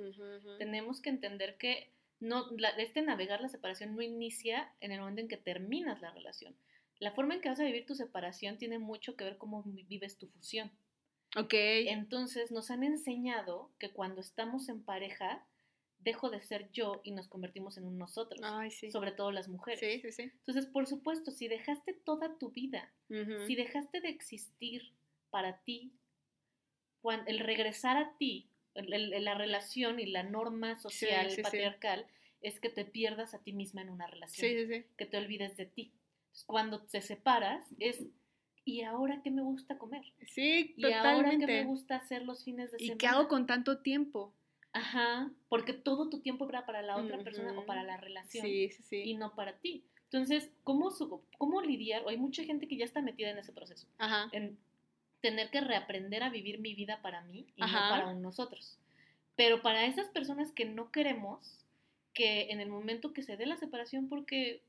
Tenemos 0.60 1.02
que 1.02 1.10
entender 1.10 1.58
que 1.58 1.90
no, 2.20 2.46
la- 2.58 2.70
este 2.70 3.02
navegar 3.02 3.42
la 3.42 3.48
separación 3.50 3.96
no 3.96 4.02
inicia 4.02 4.72
en 4.82 4.92
el 4.92 5.00
momento 5.00 5.22
en 5.22 5.28
que 5.28 5.38
terminas 5.38 6.02
la 6.02 6.12
relación. 6.12 6.56
La 7.00 7.12
forma 7.12 7.36
en 7.36 7.42
que 7.42 7.50
vas 7.50 7.60
a 7.60 7.64
vivir 7.66 7.86
tu 7.86 7.96
separación 7.96 8.58
tiene 8.58 8.80
mucho 8.80 9.16
que 9.16 9.24
ver 9.24 9.38
cómo 9.38 9.64
vi- 9.64 9.84
vives 9.84 10.18
tu 10.18 10.28
fusión. 10.28 10.72
Ok. 11.36 11.54
Entonces 11.54 12.52
nos 12.52 12.72
han 12.72 12.84
enseñado 12.84 13.72
que 13.80 13.92
cuando 13.92 14.22
estamos 14.22 14.70
en 14.70 14.84
pareja, 14.84 15.46
dejo 16.00 16.30
de 16.30 16.40
ser 16.42 16.72
yo 16.72 17.02
y 17.04 17.12
nos 17.12 17.28
convertimos 17.28 17.78
en 17.78 17.86
un 17.86 17.98
nosotros, 17.98 18.40
Ay, 18.44 18.72
sí. 18.72 18.90
sobre 18.92 19.12
todo 19.12 19.32
las 19.32 19.48
mujeres. 19.50 19.80
Sí, 19.80 20.00
sí, 20.02 20.12
sí. 20.12 20.22
Entonces, 20.24 20.66
por 20.68 20.88
supuesto, 20.88 21.32
si 21.32 21.48
dejaste 21.48 21.94
toda 21.94 22.38
tu 22.38 22.52
vida 22.52 22.94
si 23.46 23.56
dejaste 23.56 24.02
de 24.02 24.10
existir 24.10 24.94
para 25.30 25.62
ti, 25.64 25.94
el 27.28 27.40
regresar 27.40 27.96
a 27.98 28.18
ti, 28.18 28.50
el- 28.74 28.94
el- 29.14 29.24
la 29.24 29.34
relación 29.36 30.00
y 30.00 30.06
la 30.08 30.24
norma 30.24 30.76
social 30.80 31.30
sí, 31.30 31.38
sí. 31.38 31.42
patriarcal 31.42 32.06
es 32.42 32.60
que 32.60 32.70
te 32.70 32.86
pierdas 32.86 33.34
a 33.34 33.42
ti 33.42 33.54
misma 33.54 33.82
en 33.82 33.90
una 33.90 34.08
relación, 34.08 34.48
Sí, 34.48 34.56
sí, 34.68 34.68
sí. 34.74 34.86
que 34.98 35.06
te 35.06 35.18
olvides 35.18 35.56
de 35.58 35.66
ti. 35.68 35.94
Entonces, 36.38 36.46
cuando 36.46 36.82
te 36.84 37.02
separas 37.02 37.66
es, 37.80 38.04
¿y 38.64 38.82
ahora 38.84 39.22
qué 39.24 39.32
me 39.32 39.42
gusta 39.42 39.78
comer? 39.80 40.04
Sí, 40.28 40.74
¿Y 40.78 40.92
ahora 40.94 41.32
qué 41.32 41.48
me 41.48 41.64
gusta 41.66 41.96
hacer 41.96 42.24
los 42.26 42.44
fines 42.44 42.72
de 42.72 42.78
¿Y 42.80 42.88
semana? 42.88 42.98
qué 43.00 43.08
hago 43.08 43.28
con 43.28 43.48
tanto 43.48 43.80
tiempo? 43.80 44.34
Ajá, 44.74 45.32
porque 45.50 45.74
todo 45.74 46.10
tu 46.10 46.20
tiempo 46.20 46.48
era 46.48 46.66
para 46.68 46.84
la 46.84 46.98
otra 46.98 47.18
persona 47.24 47.58
o 47.58 47.66
para 47.66 47.84
la 47.84 47.98
relación 47.98 48.46
Sí, 48.46 48.70
sí, 48.70 48.84
sí. 48.84 49.02
y 49.06 49.16
no 49.16 49.34
para 49.34 49.58
ti. 49.58 49.84
Entonces, 50.04 50.52
¿cómo, 50.64 50.92
su- 50.92 51.22
¿cómo 51.40 51.62
lidiar? 51.62 52.04
Hay 52.08 52.18
mucha 52.18 52.44
gente 52.44 52.68
que 52.68 52.78
ya 52.78 52.86
está 52.86 53.02
metida 53.02 53.32
en 53.32 53.40
ese 53.40 53.52
proceso. 53.54 53.88
Ajá. 53.98 54.30
en 54.32 54.58
tener 55.20 55.50
que 55.50 55.62
reaprender 55.62 56.22
a 56.22 56.30
vivir 56.30 56.60
mi 56.60 56.76
vida 56.76 57.02
para 57.02 57.22
mí 57.22 57.48
y 57.56 57.64
Ajá. 57.64 57.90
no 57.90 57.90
para 57.90 58.14
nosotros. 58.14 58.78
Pero 59.36 59.64
para 59.64 59.86
esas 59.88 60.08
personas 60.10 60.52
que 60.52 60.66
no 60.66 60.92
queremos, 60.92 61.66
que 62.14 62.52
en 62.52 62.60
el 62.62 62.70
momento 62.70 63.14
que 63.14 63.24
se 63.24 63.36
dé 63.38 63.48
la 63.48 63.58
separación, 63.58 64.08
porque 64.10 64.62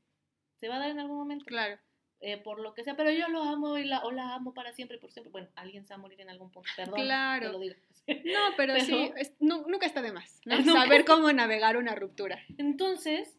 se 0.59 0.67
va 0.67 0.75
a 0.75 0.79
dar 0.79 0.91
en 0.91 0.99
algún 0.99 1.17
momento, 1.17 1.45
Claro. 1.45 1.77
eh, 2.21 2.37
por 2.37 2.59
lo 2.59 2.73
que 2.73 2.83
sea, 2.83 2.95
pero 2.95 3.11
yo 3.11 3.27
lo 3.29 3.41
amo 3.43 3.77
y 3.77 3.85
la, 3.85 3.99
o 4.05 4.11
la 4.11 4.33
amo 4.35 4.53
para 4.53 4.73
siempre 4.73 4.97
y 4.97 4.99
por 4.99 5.11
siempre. 5.11 5.31
Bueno, 5.31 5.47
alguien 5.55 5.85
se 5.85 5.89
va 5.89 5.95
a 5.95 5.99
morir 5.99 6.19
en 6.21 6.29
algún 6.29 6.51
punto, 6.51 6.69
perdón, 6.75 7.01
Claro. 7.01 7.45
que 7.47 7.51
lo 7.53 7.59
diga. 7.59 7.75
No, 8.07 8.55
pero, 8.57 8.73
Pero- 8.73 8.85
sí, 8.85 9.11
es- 9.17 9.33
nu- 9.39 9.65
nunca 9.67 9.85
está 9.85 10.01
de 10.01 10.11
más, 10.11 10.41
¿no? 10.45 10.55
Saber 10.99 11.05
cómo 11.05 11.31
navegar 11.31 11.77
una 11.77 11.95
ruptura. 11.95 12.39
Entonces, 12.57 13.37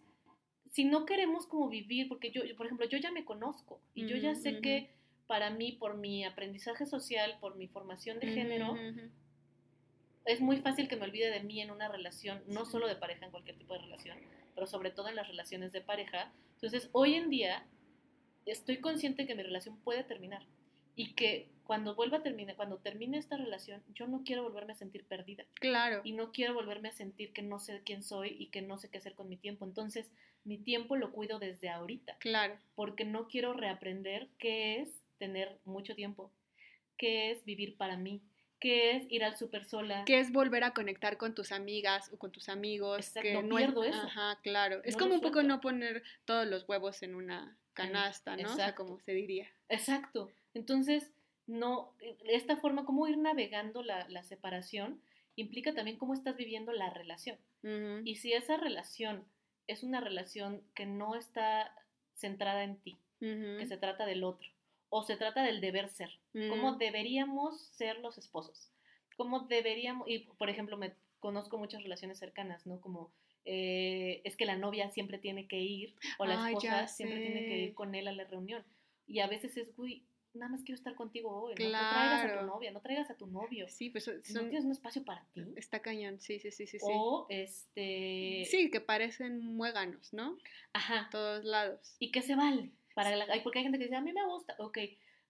si 0.72 0.84
no 0.84 1.04
queremos 1.04 1.46
como 1.46 1.68
vivir, 1.68 2.08
porque 2.08 2.30
yo, 2.30 2.44
yo, 2.44 2.54
por 2.56 2.66
ejemplo, 2.66 2.86
yo 2.88 2.96
ya 2.98 3.10
me 3.10 3.24
conozco 3.24 3.80
y 3.94 4.06
yo 4.06 4.16
ya 4.16 4.30
Ujú, 4.32 4.40
sé 4.42 4.60
que 4.60 4.90
para 5.26 5.50
mí, 5.50 5.72
por 5.72 5.96
mi 5.96 6.24
aprendizaje 6.24 6.86
social, 6.86 7.36
por 7.40 7.56
mi 7.56 7.68
formación 7.68 8.18
de 8.20 8.28
género, 8.28 8.76
es 10.24 10.40
muy 10.40 10.58
fácil 10.58 10.88
que 10.88 10.96
me 10.96 11.04
olvide 11.04 11.30
de 11.30 11.40
mí 11.40 11.60
en 11.60 11.70
una 11.70 11.88
relación, 11.88 12.42
no 12.46 12.64
solo 12.64 12.86
de 12.88 12.96
pareja, 12.96 13.24
en 13.26 13.30
cualquier 13.30 13.56
tipo 13.56 13.74
de 13.74 13.80
relación, 13.80 14.18
pero 14.60 14.68
sobre 14.70 14.90
todo 14.90 15.08
en 15.08 15.16
las 15.16 15.26
relaciones 15.26 15.72
de 15.72 15.80
pareja. 15.80 16.30
Entonces, 16.56 16.90
hoy 16.92 17.14
en 17.14 17.30
día 17.30 17.66
estoy 18.44 18.76
consciente 18.76 19.26
que 19.26 19.34
mi 19.34 19.42
relación 19.42 19.78
puede 19.80 20.04
terminar 20.04 20.42
y 20.96 21.14
que 21.14 21.48
cuando 21.64 21.94
vuelva 21.94 22.18
a 22.18 22.22
terminar, 22.22 22.56
cuando 22.56 22.76
termine 22.76 23.16
esta 23.16 23.38
relación, 23.38 23.82
yo 23.94 24.06
no 24.06 24.22
quiero 24.22 24.42
volverme 24.42 24.74
a 24.74 24.76
sentir 24.76 25.06
perdida 25.06 25.46
Claro. 25.54 26.02
y 26.04 26.12
no 26.12 26.30
quiero 26.30 26.52
volverme 26.52 26.90
a 26.90 26.92
sentir 26.92 27.32
que 27.32 27.40
no 27.40 27.58
sé 27.58 27.80
quién 27.86 28.02
soy 28.02 28.36
y 28.38 28.48
que 28.48 28.60
no 28.60 28.76
sé 28.76 28.90
qué 28.90 28.98
hacer 28.98 29.14
con 29.14 29.30
mi 29.30 29.38
tiempo. 29.38 29.64
Entonces, 29.64 30.10
mi 30.44 30.58
tiempo 30.58 30.94
lo 30.94 31.10
cuido 31.10 31.38
desde 31.38 31.70
ahorita 31.70 32.18
Claro. 32.18 32.58
porque 32.74 33.06
no 33.06 33.28
quiero 33.28 33.54
reaprender 33.54 34.28
qué 34.38 34.80
es 34.82 34.90
tener 35.16 35.58
mucho 35.64 35.94
tiempo, 35.94 36.30
qué 36.98 37.30
es 37.30 37.46
vivir 37.46 37.78
para 37.78 37.96
mí, 37.96 38.20
qué 38.60 38.96
es 38.96 39.10
ir 39.10 39.24
al 39.24 39.36
súper 39.36 39.64
sola. 39.64 40.04
Que 40.04 40.20
es 40.20 40.32
volver 40.32 40.64
a 40.64 40.72
conectar 40.72 41.16
con 41.16 41.34
tus 41.34 41.50
amigas 41.50 42.10
o 42.12 42.18
con 42.18 42.30
tus 42.30 42.48
amigos. 42.48 42.98
Exacto, 42.98 43.22
que 43.22 43.42
no 43.42 43.56
pierdo 43.56 43.84
eso. 43.84 44.02
Ajá, 44.02 44.38
claro. 44.42 44.80
Es 44.84 44.96
como 44.96 45.14
un 45.14 45.20
poco 45.20 45.42
no 45.42 45.60
poner 45.60 46.02
todos 46.24 46.46
los 46.46 46.68
huevos 46.68 47.02
en 47.02 47.14
una 47.14 47.56
canasta, 47.72 48.36
¿no? 48.36 48.42
O 48.42 48.54
sea, 48.54 48.66
exacto. 48.66 48.84
como 48.84 49.00
se 49.00 49.12
diría. 49.12 49.48
Exacto. 49.68 50.30
Entonces, 50.54 51.10
no, 51.46 51.94
esta 52.24 52.56
forma, 52.56 52.84
cómo 52.84 53.08
ir 53.08 53.18
navegando 53.18 53.82
la, 53.82 54.08
la 54.08 54.22
separación, 54.22 55.00
implica 55.36 55.74
también 55.74 55.96
cómo 55.96 56.14
estás 56.14 56.36
viviendo 56.36 56.72
la 56.72 56.90
relación. 56.90 57.38
Y 58.04 58.16
si 58.16 58.32
esa 58.32 58.56
relación 58.56 59.24
es 59.66 59.82
una 59.82 60.00
relación 60.00 60.62
que 60.74 60.86
no 60.86 61.14
está 61.14 61.74
centrada 62.14 62.64
en 62.64 62.76
ti, 62.76 62.98
que 63.18 63.66
se 63.66 63.76
trata 63.76 64.06
del 64.06 64.24
otro, 64.24 64.48
o 64.90 65.02
se 65.02 65.16
trata 65.16 65.42
del 65.42 65.60
deber 65.60 65.88
ser, 65.88 66.10
cómo 66.48 66.72
Mm. 66.72 66.78
deberíamos 66.78 67.60
ser 67.68 67.98
los 68.00 68.18
esposos, 68.18 68.70
cómo 69.16 69.40
deberíamos, 69.46 70.08
y 70.08 70.20
por 70.38 70.50
ejemplo, 70.50 70.76
me 70.76 70.94
conozco 71.20 71.58
muchas 71.58 71.82
relaciones 71.82 72.18
cercanas, 72.18 72.66
¿no? 72.66 72.80
Como 72.80 73.12
eh, 73.46 74.20
es 74.24 74.36
que 74.36 74.44
la 74.44 74.56
novia 74.58 74.90
siempre 74.90 75.16
tiene 75.18 75.48
que 75.48 75.58
ir 75.58 75.94
o 76.18 76.26
la 76.26 76.44
Ay, 76.44 76.52
esposa 76.52 76.82
ya 76.82 76.86
siempre 76.88 77.20
tiene 77.20 77.46
que 77.46 77.58
ir 77.58 77.74
con 77.74 77.94
él 77.94 78.06
a 78.06 78.12
la 78.12 78.24
reunión. 78.24 78.62
Y 79.06 79.20
a 79.20 79.26
veces 79.28 79.56
es, 79.56 79.74
güey, 79.76 80.04
nada 80.34 80.52
más 80.52 80.62
quiero 80.62 80.76
estar 80.76 80.94
contigo 80.94 81.30
hoy, 81.34 81.54
no, 81.58 81.64
No 81.64 81.70
traigas 81.70 82.20
a 82.20 82.26
tu 82.26 82.32
Claro. 82.34 82.46
novia, 82.46 82.70
no 82.70 82.80
traigas 82.82 83.10
a 83.10 83.14
tu 83.16 83.26
novio. 83.26 83.66
Sí, 83.68 83.88
pues 83.88 84.04
son- 84.04 84.20
¿No 84.34 84.40
tienes 84.42 84.64
un 84.66 84.72
espacio 84.72 85.04
para 85.04 85.24
ti? 85.32 85.42
está 85.56 85.80
cañón, 85.80 86.20
sí, 86.20 86.38
sí, 86.38 86.50
sí, 86.50 86.66
sí. 86.66 86.78
O, 86.82 87.26
este... 87.30 88.44
sí 88.50 88.70
que 88.70 88.80
parecen 88.80 89.40
muéganos, 89.56 90.12
¿no? 90.12 90.36
Ajá. 90.74 91.06
A 91.06 91.10
todos 91.10 91.44
lados. 91.44 91.96
¿Y 91.98 92.10
qué 92.12 92.22
se 92.22 92.36
vale? 92.36 92.70
Para 93.04 93.16
la- 93.16 93.42
porque 93.42 93.58
hay 93.58 93.64
gente 93.64 93.78
que 93.78 93.84
dice, 93.84 93.96
a 93.96 94.00
mí 94.00 94.12
me 94.12 94.24
gusta, 94.26 94.54
ok, 94.58 94.78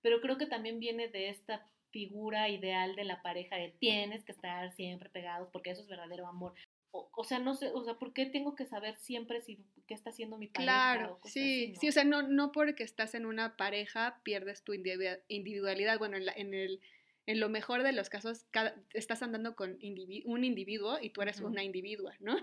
pero 0.02 0.20
creo 0.20 0.38
que 0.38 0.46
también 0.46 0.78
viene 0.80 1.08
de 1.08 1.28
esta 1.28 1.66
figura 1.90 2.48
ideal 2.48 2.94
de 2.96 3.04
la 3.04 3.20
pareja 3.22 3.56
de 3.56 3.70
tienes 3.80 4.24
que 4.24 4.32
estar 4.32 4.70
siempre 4.72 5.08
pegados 5.10 5.48
porque 5.52 5.70
eso 5.70 5.82
es 5.82 5.88
verdadero 5.88 6.26
amor. 6.26 6.54
O, 6.92 7.08
o 7.16 7.24
sea, 7.24 7.38
no 7.38 7.54
sé, 7.54 7.70
o 7.72 7.84
sea, 7.84 7.94
¿por 7.94 8.12
qué 8.12 8.26
tengo 8.26 8.54
que 8.56 8.64
saber 8.66 8.96
siempre 8.96 9.40
si 9.40 9.64
qué 9.86 9.94
está 9.94 10.10
haciendo 10.10 10.38
mi 10.38 10.48
pareja? 10.48 10.72
Claro, 10.94 11.18
o 11.22 11.28
sí, 11.28 11.40
así, 11.40 11.72
¿no? 11.72 11.80
sí, 11.80 11.88
o 11.88 11.92
sea, 11.92 12.04
no, 12.04 12.22
no 12.22 12.50
porque 12.52 12.82
estás 12.82 13.14
en 13.14 13.26
una 13.26 13.56
pareja 13.56 14.20
pierdes 14.24 14.62
tu 14.64 14.72
individua- 14.74 15.20
individualidad. 15.28 15.98
Bueno, 15.98 16.16
en, 16.16 16.26
la- 16.26 16.32
en 16.32 16.54
el, 16.54 16.80
en 17.26 17.38
lo 17.40 17.48
mejor 17.48 17.82
de 17.84 17.92
los 17.92 18.08
casos, 18.08 18.44
cada- 18.50 18.74
estás 18.94 19.22
andando 19.22 19.54
con 19.54 19.78
indivi- 19.78 20.22
un 20.24 20.42
individuo 20.44 20.98
y 21.00 21.10
tú 21.10 21.22
eres 21.22 21.38
Ujú. 21.40 21.48
una 21.50 21.62
individua, 21.62 22.14
¿no? 22.18 22.36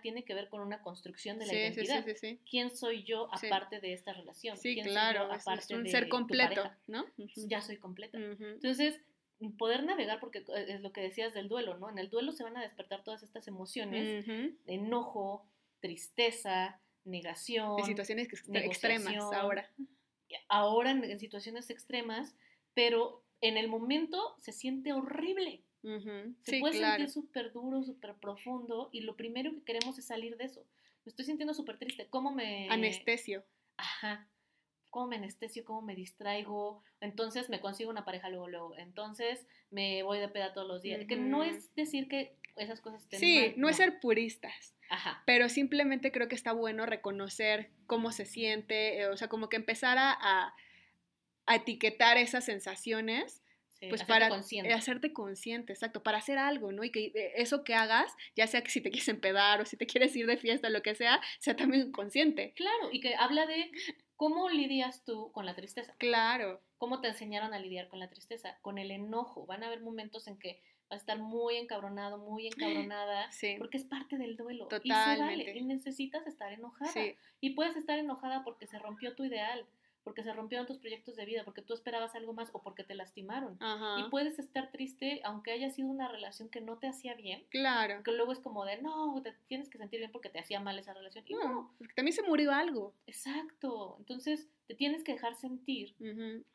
Tiene 0.00 0.24
que 0.24 0.34
ver 0.34 0.48
con 0.48 0.60
una 0.60 0.82
construcción 0.82 1.38
de 1.38 1.46
la 1.46 1.52
Sí, 1.52 1.58
identidad. 1.58 2.04
sí, 2.04 2.12
sí, 2.12 2.18
sí. 2.18 2.40
¿Quién 2.48 2.70
soy 2.76 3.04
yo 3.04 3.28
aparte 3.32 3.80
de 3.80 3.92
esta 3.92 4.12
relación? 4.12 4.56
Sí, 4.56 4.74
¿Quién 4.74 4.86
soy 4.86 4.92
claro, 4.92 5.28
yo 5.28 5.32
es- 5.34 5.36
es, 5.36 5.42
aparte 5.46 5.76
un 5.76 5.84
de 5.84 5.90
ser 5.90 6.08
completo? 6.08 6.70
¿no? 6.86 7.04
Ya 7.36 7.60
soy 7.62 7.76
completa. 7.78 8.18
Entonces, 8.18 9.00
poder 9.58 9.84
navegar, 9.84 10.20
porque 10.20 10.38
eh, 10.38 10.66
es 10.68 10.80
lo 10.82 10.92
que 10.92 11.00
decías 11.00 11.32
del 11.34 11.48
duelo, 11.48 11.78
¿no? 11.78 11.88
En 11.88 11.98
el 11.98 12.10
duelo 12.10 12.32
se 12.32 12.44
van 12.44 12.56
a 12.56 12.62
despertar 12.62 13.02
todas 13.04 13.22
estas 13.22 13.48
emociones, 13.48 14.26
Ujú. 14.26 14.56
enojo, 14.66 15.46
tristeza, 15.80 16.80
negación. 17.04 17.78
En 17.78 17.84
situaciones 17.86 18.28
extremas 18.28 19.16
ahora. 19.32 19.70
Ahora 20.48 20.90
en 20.90 21.18
situaciones 21.18 21.70
extremas, 21.70 22.36
pero 22.74 23.24
en 23.40 23.56
el 23.56 23.68
momento 23.68 24.34
se 24.38 24.52
siente 24.52 24.92
horrible. 24.92 25.64
Se 25.82 26.52
Sí, 26.52 26.60
puede 26.60 26.78
claro. 26.78 26.96
sentir 26.96 27.10
súper 27.12 27.52
duro, 27.52 27.82
súper 27.82 28.14
profundo, 28.14 28.88
y 28.92 29.00
lo 29.00 29.16
primero 29.16 29.52
que 29.52 29.62
queremos 29.62 29.98
es 29.98 30.06
salir 30.06 30.36
de 30.36 30.44
eso. 30.44 30.64
Me 31.04 31.10
estoy 31.10 31.24
sintiendo 31.24 31.54
súper 31.54 31.78
triste. 31.78 32.06
¿Cómo 32.08 32.30
me... 32.32 32.68
Anestesio. 32.70 33.42
Ajá. 33.78 34.28
¿Cómo 34.90 35.06
me 35.06 35.16
anestesio? 35.16 35.64
¿Cómo 35.64 35.80
me 35.82 35.94
distraigo? 35.94 36.82
Entonces 37.00 37.48
me 37.48 37.60
consigo 37.60 37.90
una 37.90 38.04
pareja 38.04 38.28
luego, 38.28 38.48
luego. 38.48 38.76
Entonces 38.76 39.46
me 39.70 40.02
voy 40.02 40.18
de 40.18 40.28
peda 40.28 40.52
todos 40.52 40.66
los 40.68 40.82
días. 40.82 41.06
Que 41.06 41.16
no 41.16 41.44
es 41.44 41.74
decir 41.76 42.08
que 42.08 42.34
esas 42.56 42.80
cosas 42.80 43.02
estén 43.02 43.20
Sí, 43.20 43.38
mal, 43.38 43.54
no 43.56 43.68
es 43.68 43.76
ser 43.76 44.00
puristas. 44.00 44.74
Ajá. 44.92 45.22
pero 45.24 45.48
simplemente 45.48 46.10
creo 46.10 46.26
que 46.26 46.34
está 46.34 46.50
bueno 46.52 46.84
reconocer 46.84 47.70
cómo 47.86 48.10
se 48.10 48.26
siente, 48.26 48.98
eh, 48.98 49.06
o 49.06 49.16
sea, 49.16 49.28
como 49.28 49.48
que 49.48 49.54
empezar 49.54 49.96
a, 49.98 50.10
a- 50.20 50.52
a 51.46 51.54
etiquetar 51.54 52.16
esas 52.16 52.44
sensaciones, 52.44 53.40
Sí, 53.80 53.88
pues 53.88 54.02
hacerte 54.02 54.12
para 54.12 54.28
consciente. 54.28 54.72
hacerte 54.74 55.12
consciente, 55.12 55.72
exacto, 55.72 56.02
para 56.02 56.18
hacer 56.18 56.36
algo, 56.36 56.70
¿no? 56.70 56.84
Y 56.84 56.90
que 56.90 57.06
eh, 57.06 57.32
eso 57.36 57.64
que 57.64 57.74
hagas, 57.74 58.14
ya 58.36 58.46
sea 58.46 58.62
que 58.62 58.70
si 58.70 58.82
te 58.82 58.90
quieres 58.90 59.08
empedar 59.08 59.60
o 59.60 59.64
si 59.64 59.76
te 59.78 59.86
quieres 59.86 60.14
ir 60.14 60.26
de 60.26 60.36
fiesta, 60.36 60.68
lo 60.68 60.82
que 60.82 60.94
sea, 60.94 61.20
sea 61.38 61.56
también 61.56 61.90
consciente. 61.90 62.52
Claro, 62.54 62.90
y 62.92 63.00
que 63.00 63.14
habla 63.14 63.46
de 63.46 63.70
cómo 64.16 64.50
lidias 64.50 65.02
tú 65.04 65.32
con 65.32 65.46
la 65.46 65.54
tristeza. 65.54 65.94
Claro, 65.98 66.60
¿Cómo 66.80 67.02
te 67.02 67.08
enseñaron 67.08 67.52
a 67.52 67.58
lidiar 67.58 67.88
con 67.88 67.98
la 67.98 68.08
tristeza? 68.08 68.56
Con 68.62 68.78
el 68.78 68.90
enojo. 68.90 69.44
Van 69.44 69.62
a 69.62 69.66
haber 69.66 69.82
momentos 69.82 70.26
en 70.28 70.38
que 70.38 70.62
vas 70.88 70.96
a 70.98 71.02
estar 71.02 71.18
muy 71.18 71.56
encabronado, 71.56 72.16
muy 72.16 72.46
encabronada, 72.46 73.30
sí, 73.32 73.56
porque 73.58 73.76
es 73.76 73.84
parte 73.84 74.16
del 74.16 74.38
duelo. 74.38 74.64
Y 74.64 74.88
Totalmente. 74.88 75.44
vale, 75.44 75.58
y 75.58 75.62
necesitas 75.62 76.26
estar 76.26 76.50
enojada. 76.54 76.90
sí, 76.90 77.16
Y 77.40 77.50
puedes 77.50 77.76
estar 77.76 77.98
enojada 77.98 78.44
porque 78.44 78.66
se 78.66 78.78
rompió 78.78 79.14
tu 79.14 79.24
ideal, 79.24 79.66
porque 80.02 80.22
se 80.22 80.32
rompieron 80.32 80.66
tus 80.66 80.78
proyectos 80.78 81.16
de 81.16 81.24
vida, 81.24 81.44
porque 81.44 81.62
tú 81.62 81.74
esperabas 81.74 82.14
algo 82.14 82.32
más 82.32 82.50
o 82.52 82.62
porque 82.62 82.84
te 82.84 82.94
lastimaron. 82.94 83.56
ajá, 83.60 84.00
Y 84.00 84.10
puedes 84.10 84.38
estar 84.38 84.70
triste 84.70 85.20
aunque 85.24 85.52
haya 85.52 85.70
sido 85.70 85.88
una 85.88 86.08
relación 86.08 86.48
que 86.48 86.60
no 86.60 86.78
te 86.78 86.86
hacía 86.88 87.14
bien, 87.14 87.44
claro. 87.50 88.02
que 88.02 88.12
luego 88.12 88.32
es 88.32 88.38
como 88.40 88.64
de, 88.64 88.80
no, 88.80 89.20
te 89.22 89.32
tienes 89.46 89.68
que 89.68 89.78
sentir 89.78 90.00
bien 90.00 90.12
porque 90.12 90.28
te 90.30 90.38
hacía 90.38 90.60
mal 90.60 90.78
esa 90.78 90.94
relación. 90.94 91.24
Y 91.28 91.34
no, 91.34 91.48
No, 91.48 91.74
porque 91.78 91.94
también 91.94 92.14
se 92.14 92.22
murió 92.22 92.52
algo. 92.52 92.94
exacto. 93.06 93.96
Entonces 93.98 94.48
te 94.66 94.74
tienes 94.74 95.02
que 95.04 95.12
dejar 95.12 95.34
sentir 95.34 95.94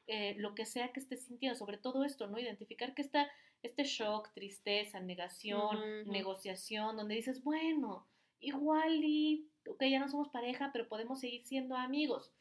eh, 0.08 0.36
lo 0.38 0.56
que 0.56 0.66
sea 0.66 0.92
que 0.94 1.00
estés 1.00 1.24
sintiendo, 1.24 1.58
sobre 1.58 1.78
todo 1.78 2.04
esto, 2.04 2.28
¿no? 2.28 2.40
Identificar 2.40 2.94
que 2.94 3.02
está 3.02 3.30
este 3.62 3.84
shock, 3.84 4.32
tristeza, 4.34 5.00
negación, 5.00 6.06
negociación, 6.06 6.96
donde 6.98 7.16
dices, 7.16 7.44
bueno, 7.44 8.06
igual 8.40 9.04
y, 9.04 9.50
ok, 9.68 9.84
ya 9.90 10.00
no 10.00 10.08
somos 10.08 10.30
pareja, 10.30 10.70
pero 10.72 10.88
podemos 10.88 11.20
seguir 11.20 11.44
siendo 11.44 11.76
amigos. 11.76 12.32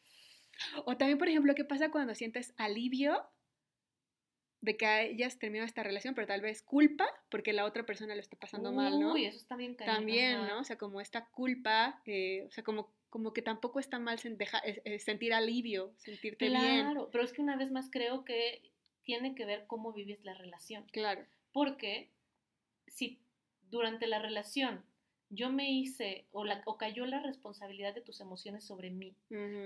O 0.85 0.97
también, 0.97 1.19
por 1.19 1.29
ejemplo, 1.29 1.55
¿qué 1.55 1.64
pasa 1.64 1.90
cuando 1.90 2.14
sientes 2.14 2.55
alivio 2.57 3.27
de 4.61 4.77
que 4.79 4.87
hayas 4.87 5.38
terminado 5.38 5.67
esta 5.67 5.83
relación, 5.83 6.14
pero 6.14 6.27
tal 6.27 6.40
vez 6.40 6.62
culpa 6.62 7.07
porque 7.29 7.53
la 7.53 7.67
otra 7.67 7.85
persona 7.85 8.14
lo 8.14 8.21
está 8.21 8.37
pasando 8.37 8.73
mal, 8.73 8.99
¿no? 8.99 9.12
Uy, 9.12 9.27
eso 9.27 9.37
está 9.37 9.57
bien 9.57 9.75
cañón, 9.75 9.97
También, 9.97 10.37
ajá. 10.37 10.55
¿no? 10.55 10.61
O 10.61 10.64
sea, 10.64 10.79
como 10.79 11.01
esta 11.03 11.27
culpa, 11.27 12.01
eh, 12.07 12.45
o 12.49 12.51
sea, 12.51 12.64
como, 12.64 12.90
como 13.11 13.35
que 13.35 13.43
tampoco 13.43 13.79
está 13.79 13.99
mal 13.99 14.19
deja- 14.38 14.62
eh, 14.64 14.81
eh, 14.87 14.99
sentir 14.99 15.35
alivio, 15.35 15.93
sentirte 15.99 16.49
bien. 16.49 16.61
Claro, 16.87 17.11
pero 17.12 17.25
es 17.25 17.33
que 17.35 17.43
una 17.43 17.57
vez 17.57 17.71
más 17.73 17.90
creo 17.90 18.25
que 18.25 18.62
tiene 19.03 19.35
que 19.35 19.45
ver 19.45 19.67
cómo 19.67 19.93
vives 19.93 20.25
la 20.25 20.33
relación. 20.33 20.87
Claro. 20.93 21.27
Porque 21.53 22.11
si 22.87 23.21
durante 23.69 24.07
la 24.07 24.19
relación 24.19 24.83
yo 25.35 25.51
me 25.51 25.70
hice 25.70 26.27
o, 26.33 26.44
la, 26.44 26.62
o 26.66 26.77
cayó 26.79 27.07
la 27.07 27.20
responsabilidad 27.20 27.94
de 27.94 28.01
tus 28.01 28.20
emociones 28.20 28.64
sobre 28.64 28.90
mí, 28.90 29.16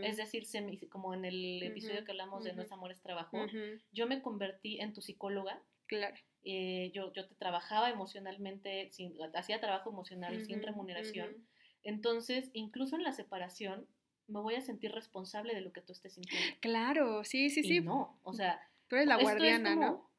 es 0.02 0.16
decir, 0.16 0.44
se 0.46 0.60
me- 0.60 0.78
como 0.88 1.14
en 1.14 1.24
el 1.24 1.62
episodio 1.62 2.04
que 2.04 2.12
hablamos 2.12 2.44
de 2.44 2.52
No 2.54 2.62
es 2.62 2.72
amor, 2.72 2.90
es 2.92 3.00
trabajo, 3.02 3.46
yo 3.92 4.06
me 4.06 4.22
convertí 4.22 4.80
en 4.80 4.92
tu 4.92 5.00
psicóloga. 5.00 5.62
Claro. 5.86 6.16
eh, 6.44 6.90
yo, 6.94 7.12
yo 7.14 7.26
te 7.26 7.34
trabajaba 7.34 7.88
emocionalmente, 7.90 8.90
sin, 8.90 9.14
hacía 9.34 9.58
trabajo 9.60 9.90
emocional 9.90 10.40
sin 10.44 10.62
remuneración. 10.62 11.46
Entonces, 11.82 12.50
incluso 12.52 12.96
en 12.96 13.02
la 13.04 13.12
separación, 13.12 13.86
me 14.26 14.40
voy 14.40 14.54
a 14.54 14.60
sentir 14.60 14.92
responsable 14.92 15.54
de 15.54 15.62
lo 15.62 15.72
que 15.72 15.80
tú 15.80 15.92
estés 15.92 16.12
sintiendo. 16.14 16.46
Claro, 16.60 17.24
sí, 17.24 17.48
sí, 17.50 17.60
Y 17.60 17.68
sí. 17.68 17.80
no, 17.80 18.18
o 18.22 18.32
sea, 18.34 18.60
Tú 18.88 18.96
eres 18.96 19.08
la 19.08 19.14
esto 19.14 19.26
es 19.28 19.32
guardiana, 19.38 19.74
¿no? 19.76 20.10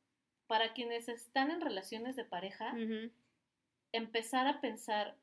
Para 0.47 0.73
quienes 0.73 1.07
están 1.09 1.51
en 1.51 1.62
relaciones 1.62 2.15
de 2.15 2.25
pareja, 2.25 2.73
empezar 3.91 4.47
a 4.47 4.62
pensar 4.62 5.15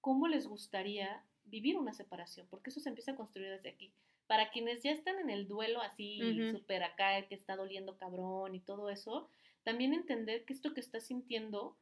cómo 0.00 0.28
les 0.28 0.46
gustaría 0.46 1.22
vivir 1.44 1.76
una 1.76 1.92
separación, 1.92 2.46
porque 2.48 2.70
eso 2.70 2.80
se 2.80 2.88
empieza 2.88 3.12
a 3.12 3.16
construir 3.16 3.50
desde 3.50 3.70
aquí. 3.70 3.92
Para 4.26 4.50
quienes 4.50 4.82
ya 4.82 4.92
están 4.92 5.18
en 5.18 5.30
el 5.30 5.48
duelo 5.48 5.80
así, 5.82 6.20
Ujú. 6.22 6.58
súper 6.58 6.84
acá, 6.84 7.26
que 7.26 7.34
está 7.34 7.56
doliendo 7.56 7.96
cabrón 7.96 8.54
y 8.54 8.60
todo 8.60 8.90
eso, 8.90 9.28
también 9.64 9.92
entender 9.92 10.44
que 10.44 10.52
esto 10.52 10.72
que 10.72 10.80
estás 10.80 11.06
sintiendo 11.06 11.76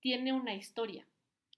tiene 0.00 0.32
una 0.32 0.54
historia. 0.54 1.06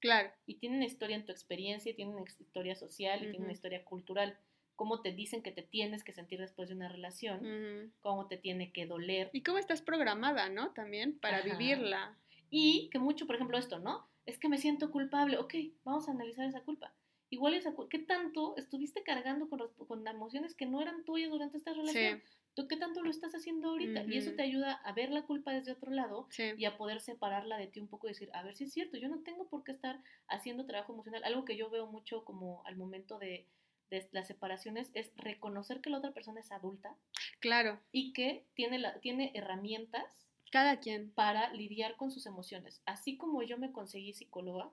Claro. 0.01 0.31
Y 0.46 0.57
tiene 0.57 0.77
una 0.77 0.87
historia 0.87 1.16
en 1.16 1.24
tu 1.24 1.33
experiencia, 1.33 1.94
tiene 1.94 2.12
una 2.12 2.22
historia 2.22 2.74
social, 2.74 3.22
y 3.22 3.31
tiene 3.31 3.44
una 3.44 3.53
historia 3.53 3.85
cultural. 3.85 4.37
Cómo 4.77 5.01
te 5.01 5.12
dicen 5.12 5.42
que 5.42 5.51
te 5.51 5.62
tienes 5.62 6.05
que 6.05 6.12
sentir 6.12 6.38
después 6.38 6.68
de 6.68 6.74
una 6.74 6.88
relación, 6.88 7.92
cómo 8.01 8.29
te 8.29 8.37
tiene 8.37 8.72
que 8.72 8.87
doler. 8.87 9.31
Y 9.33 9.42
cómo 9.42 9.59
estás 9.59 9.83
programada, 9.83 10.48
¿no? 10.51 10.72
También 10.72 11.18
para 11.18 11.38
Ajá. 11.38 11.57
vivirla. 11.57 12.16
Y 12.51 12.88
que 12.90 12.98
mucho, 12.98 13.27
por 13.27 13.35
ejemplo, 13.35 13.59
esto, 13.59 13.81
¿no? 13.81 14.09
Es 14.28 14.38
que 14.38 14.48
me 14.48 14.58
siento 14.58 14.90
culpable. 14.90 15.38
Ok, 15.38 15.54
vamos 15.84 16.06
a 16.06 16.12
analizar 16.12 16.46
esa 16.46 16.60
culpa. 16.60 16.92
Igual 17.30 17.54
esa 17.54 17.74
culpa, 17.74 17.88
¿qué 17.90 17.98
tanto 17.98 18.56
estuviste 18.56 19.02
cargando 19.02 19.48
con, 19.48 19.60
con 19.86 20.06
emociones 20.06 20.54
que 20.54 20.66
no 20.66 20.82
eran 20.82 21.04
tuyas 21.04 21.30
durante 21.30 21.56
esta 21.56 21.72
relación? 21.72 22.20
Sí, 22.20 22.24
¿Tú 22.54 22.66
qué 22.66 22.76
tanto 22.76 23.02
lo 23.02 23.10
estás 23.10 23.34
haciendo 23.34 23.68
ahorita? 23.68 24.02
Y 24.04 24.18
eso 24.18 24.32
te 24.32 24.42
ayuda 24.42 24.72
a 24.72 24.92
ver 24.92 25.10
la 25.10 25.22
culpa 25.22 25.52
desde 25.52 25.72
otro 25.72 25.92
lado 25.92 26.26
sí. 26.30 26.52
y 26.58 26.64
a 26.64 26.76
poder 26.76 27.00
separarla 27.00 27.56
de 27.56 27.68
ti 27.68 27.80
un 27.80 27.88
poco 27.88 28.06
y 28.06 28.10
decir, 28.10 28.30
a 28.34 28.42
ver 28.42 28.54
si 28.54 28.64
es 28.64 28.72
cierto, 28.72 28.96
yo 28.98 29.08
no 29.08 29.20
tengo 29.20 29.46
por 29.48 29.62
qué 29.62 29.72
estar 29.72 30.02
haciendo 30.26 30.66
trabajo 30.66 30.92
emocional. 30.92 31.22
Algo 31.24 31.44
que 31.44 31.56
yo 31.56 31.70
veo 31.70 31.86
mucho 31.86 32.24
como 32.24 32.62
al 32.66 32.76
momento 32.76 33.18
de, 33.18 33.46
de 33.90 34.08
las 34.12 34.26
separaciones 34.26 34.90
es 34.94 35.12
reconocer 35.16 35.80
que 35.80 35.88
la 35.90 35.98
otra 35.98 36.12
persona 36.12 36.40
es 36.40 36.50
adulta 36.52 36.96
Claro. 37.40 37.80
y 37.92 38.12
que 38.12 38.44
tiene, 38.54 38.78
la, 38.78 38.98
tiene 39.00 39.30
herramientas 39.34 40.04
Cada 40.50 40.80
quien. 40.80 41.11
para 41.11 41.52
lidiar 41.52 41.96
con 41.96 42.11
sus 42.11 42.26
emociones. 42.26 42.82
Así 42.87 43.16
como 43.16 43.42
yo 43.42 43.58
me 43.58 43.72
conseguí 43.72 44.12
psicóloga, 44.12 44.70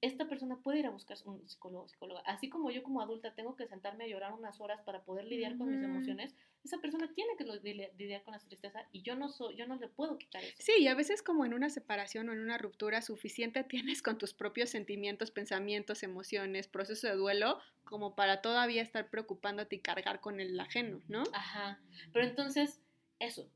esta 0.00 0.28
persona 0.28 0.58
puede 0.62 0.78
ir 0.78 0.86
a 0.86 0.90
buscar 0.90 1.18
un 1.26 1.46
psicólogo 1.48 1.88
psicóloga. 1.88 2.20
Así 2.20 2.48
como 2.48 2.70
yo 2.70 2.82
como 2.82 3.00
adulta 3.00 3.34
tengo 3.34 3.54
que 3.54 3.66
sentarme 3.66 4.04
a 4.04 4.08
llorar 4.08 4.32
unas 4.32 4.60
horas 4.60 4.80
para 4.82 5.04
poder 5.04 5.26
lidiar 5.26 5.58
con 5.58 5.70
mis 5.70 5.84
emociones, 5.84 6.34
esa 6.64 6.78
persona 6.78 7.12
tiene 7.12 7.36
que 7.36 7.44
lidiar 7.96 8.22
con 8.24 8.32
la 8.32 8.40
tristeza 8.40 8.86
y 8.92 9.02
yo 9.02 9.14
no 9.14 9.28
soy, 9.28 9.56
yo 9.56 9.66
no 9.66 9.76
le 9.76 9.88
puedo 9.88 10.18
quitar 10.18 10.42
eso. 10.42 10.56
Sí, 10.58 10.72
y 10.80 10.88
a 10.88 10.94
veces 10.94 11.22
como 11.22 11.44
en 11.44 11.54
una 11.54 11.70
separación 11.70 12.28
o 12.28 12.32
en 12.32 12.40
una 12.40 12.58
ruptura 12.58 13.02
suficiente 13.02 13.64
tienes 13.64 14.02
con 14.02 14.18
tus 14.18 14.34
propios 14.34 14.70
sentimientos, 14.70 15.30
pensamientos, 15.30 16.02
emociones, 16.02 16.68
proceso 16.68 17.06
de 17.06 17.14
duelo, 17.14 17.60
como 17.84 18.16
para 18.16 18.42
todavía 18.42 18.82
estar 18.82 19.10
preocupándote 19.10 19.76
y 19.76 19.80
cargar 19.80 20.20
con 20.20 20.40
el 20.40 20.58
ajeno, 20.58 21.00
¿no? 21.08 21.22
Ajá. 21.32 21.80
Pero 22.12 22.26
entonces, 22.26 22.80
eso, 23.20 23.48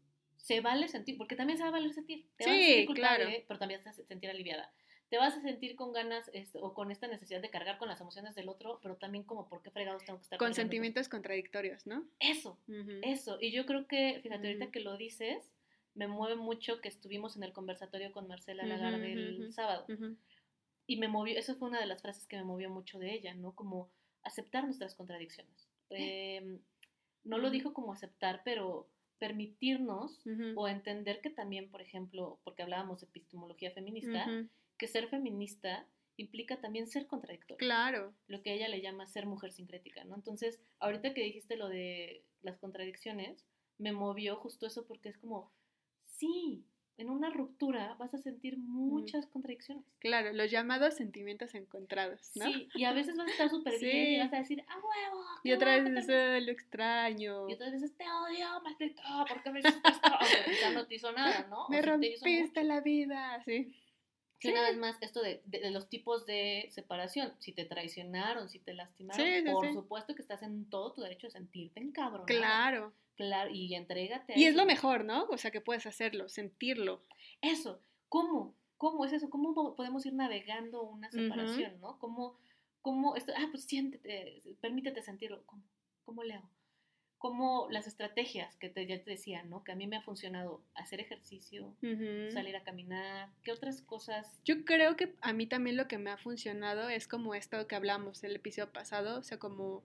se 0.43 0.61
vale 0.61 0.89
sentir, 0.89 1.17
porque 1.17 1.37
también 1.37 1.59
se 1.59 1.63
va 1.63 1.69
a 1.69 1.73
valer 1.73 1.93
sentir. 1.93 2.27
Te 2.37 2.45
sí, 2.45 2.51
vas 2.51 2.59
a 2.59 2.63
sentir 2.63 2.87
culpable, 2.87 3.25
claro. 3.25 3.45
pero 3.49 3.59
también 3.59 3.81
te 3.81 3.89
vas 3.89 3.99
a 3.99 4.05
sentir 4.05 4.31
aliviada 4.31 4.73
te 5.11 5.19
vas 5.19 5.37
a 5.37 5.43
sentir 5.43 5.75
con 5.75 5.93
ganas 5.93 6.31
este, 6.33 6.59
o 6.63 6.73
con 6.73 6.93
esta 6.93 7.09
necesidad 7.09 7.43
de 7.43 7.51
cargar 7.51 7.79
con 7.79 7.89
las 7.89 8.01
emociones 8.01 8.37
del 8.37 8.49
otro, 8.49 8.79
pero 8.81 8.97
también 8.97 9.25
como 9.25 9.49
por 9.49 9.61
qué 9.61 9.71
fregados 9.73 10.05
tengo 10.05 10.21
que 10.21 10.23
estar 10.23 10.39
con 10.39 10.55
sentimientos 10.55 11.09
contradictorios, 11.09 11.85
¿no? 11.85 12.05
Eso, 12.21 12.57
eso. 13.03 13.37
Y 13.41 13.51
yo 13.51 13.67
creo 13.67 13.89
que, 13.89 14.21
fíjate, 14.23 14.47
ahorita 14.47 14.71
que 14.71 14.79
lo 14.79 14.97
dices, 14.97 15.51
me 15.95 16.07
mueve 16.07 16.37
mucho 16.37 16.81
que 16.81 16.89
estuvimos 16.89 17.37
en 17.37 17.43
el 17.43 17.53
conversatorio 17.53 18.13
con 18.13 18.29
Marcela 18.29 18.65
Lagarde 18.65 19.13
el 19.13 19.53
sábado. 19.53 19.85
Y 20.87 20.97
me 20.97 21.09
movió, 21.09 21.37
eso 21.37 21.57
fue 21.57 21.69
una 21.69 21.81
de 21.81 21.87
las 21.87 22.03
frases 22.03 22.27
que 22.29 22.37
me 22.37 22.45
movió 22.45 22.71
mucho 22.71 23.01
de 23.01 23.13
ella, 23.13 23.35
¿no? 23.35 23.53
Como 23.57 23.91
aceptar 24.23 24.65
nuestras 24.65 24.95
contradicciones. 24.95 25.69
Em, 25.91 26.61
no 27.25 27.39
lo 27.39 27.51
dijo 27.51 27.75
como 27.75 27.93
aceptar, 27.93 28.43
pero 28.45 28.89
permitirnos 29.21 30.25
o 30.57 30.67
entender 30.67 31.21
que 31.21 31.31
también, 31.31 31.71
por 31.71 31.83
ejemplo, 31.83 32.41
porque 32.43 32.63
hablábamos 32.63 33.01
de 33.01 33.07
epistemología 33.07 33.71
feminista, 33.71 34.27
que 34.77 34.89
ser 34.89 35.09
feminista 35.09 35.87
implica 36.17 36.61
también 36.61 36.89
ser 36.89 37.07
contradictoria. 37.07 37.59
Claro. 37.59 38.15
Lo 38.27 38.43
que 38.43 38.55
ella 38.55 38.69
le 38.69 38.81
llama 38.81 39.07
ser 39.07 39.27
mujer 39.27 39.53
sincrética, 39.53 40.05
¿no? 40.05 40.17
Entonces, 40.17 40.61
ahorita 40.81 41.15
que 41.15 41.23
dijiste 41.23 41.57
lo 41.57 41.69
de 41.69 42.25
las 42.43 42.59
contradicciones, 42.59 43.45
me 43.79 43.93
movió 43.93 44.37
justo 44.37 44.67
eso 44.67 44.87
porque 44.87 45.11
es 45.11 45.19
como, 45.19 45.53
sí, 46.17 46.65
en 47.01 47.09
una 47.09 47.31
ruptura 47.31 47.97
vas 47.99 48.13
a 48.13 48.19
sentir 48.19 48.59
muchas 48.59 49.27
contradicciones. 49.27 49.85
Claro, 50.01 50.33
los 50.35 50.51
llamados 50.51 50.95
sentimientos 50.95 51.55
encontrados, 51.55 52.31
¿no? 52.35 52.45
Sí, 52.45 52.69
y 52.75 52.85
a 52.85 52.93
veces 52.93 53.17
vas 53.17 53.27
a 53.27 53.31
estar 53.31 53.49
súper 53.51 53.79
bien 53.81 54.13
y 54.13 54.19
vas 54.19 54.33
a 54.35 54.37
decir, 54.37 54.63
¡ah, 54.69 54.77
huevo! 54.77 55.25
Y 55.43 55.53
otras 55.53 55.83
veces, 55.83 56.45
lo 56.45 56.53
extraño. 56.53 57.49
Y 57.49 57.55
otras 57.55 57.73
veces, 57.73 57.93
te 57.97 58.05
odio, 58.05 58.61
maldito, 58.63 59.03
¿por 59.27 59.43
qué 59.43 59.51
me 59.51 59.61
hiciste 59.61 59.89
esto? 59.89 60.09
Aunque 60.13 60.51
quizá 60.51 60.71
no 60.73 60.87
te 60.87 60.95
hizo 60.95 61.11
nada, 61.13 61.47
¿no? 61.49 61.67
Me 61.71 61.81
rompiste 61.81 62.65
la 62.65 62.81
vida, 62.81 63.43
sí. 63.45 63.73
Y 64.43 64.51
una 64.51 64.63
vez 64.63 64.77
más, 64.79 64.97
esto 65.01 65.21
de, 65.21 65.43
de, 65.45 65.71
los 65.71 65.89
tipos 65.89 66.25
de 66.27 66.67
separación, 66.71 67.35
si 67.39 67.53
te 67.53 67.65
traicionaron, 67.65 68.49
si 68.49 68.59
te 68.59 68.73
lastimaron, 68.73 69.45
por 69.53 69.73
supuesto 69.73 70.15
que 70.15 70.23
estás 70.23 70.43
en 70.43 70.69
todo 70.71 70.93
tu 70.93 71.03
derecho 71.03 71.27
de 71.27 71.33
sentirte 71.33 71.81
en 71.81 71.93
cabrón. 71.93 72.27
Claro. 72.27 72.93
Claro, 73.17 73.51
y 73.51 73.75
entrégate. 73.75 74.33
y 74.35 74.47
es 74.47 74.55
lo 74.55 74.65
mejor, 74.65 75.05
¿no? 75.05 75.25
O 75.25 75.37
sea, 75.37 75.51
que 75.51 75.61
puedes 75.61 75.85
hacerlo, 75.85 76.31
sentirlo. 76.31 77.03
Eso, 77.43 77.83
¿cómo? 78.09 78.55
¿Cómo 78.79 79.05
es 79.05 79.13
eso? 79.13 79.29
¿Cómo 79.29 79.77
podemos 79.77 80.07
ir 80.07 80.15
navegando 80.15 80.83
una 80.85 81.11
separación, 81.11 81.79
no? 81.81 81.99
¿Cómo, 81.99 82.39
cómo 82.81 83.17
esto, 83.17 83.33
ah, 83.37 83.49
pues 83.51 83.65
siéntete, 83.65 84.41
permítete 84.63 85.03
sentirlo. 85.03 85.43
¿Cómo? 85.45 85.63
¿Cómo 86.07 86.23
le 86.23 86.33
hago? 86.33 86.49
Como 87.21 87.69
las 87.69 87.87
estrategias 87.87 88.57
que 88.57 88.71
te, 88.71 88.87
ya 88.87 88.99
te 89.03 89.11
decía, 89.11 89.43
¿no? 89.43 89.63
Que 89.63 89.73
a 89.73 89.75
mí 89.75 89.87
me 89.87 89.97
ha 89.97 90.01
funcionado 90.01 90.63
hacer 90.75 91.01
ejercicio, 91.01 91.77
salir 92.33 92.57
a 92.57 92.65
caminar, 92.65 93.29
¿qué 93.43 93.53
otras 93.53 93.83
cosas? 93.83 94.41
Yo 94.47 94.65
creo 94.65 94.97
que 94.97 95.15
a 95.21 95.35
mí 95.35 95.47
también 95.47 95.77
lo 95.77 95.87
que 95.87 95.99
me 95.99 96.11
ha 96.11 96.17
funcionado 96.17 96.89
es 96.89 97.07
como 97.07 97.35
esto 97.35 97.67
que 97.67 97.77
hablamos 97.77 98.25
el 98.25 98.37
episodio 98.37 98.73
pasado, 98.73 99.19
o 99.19 99.23
sea, 99.23 99.39
como 99.39 99.83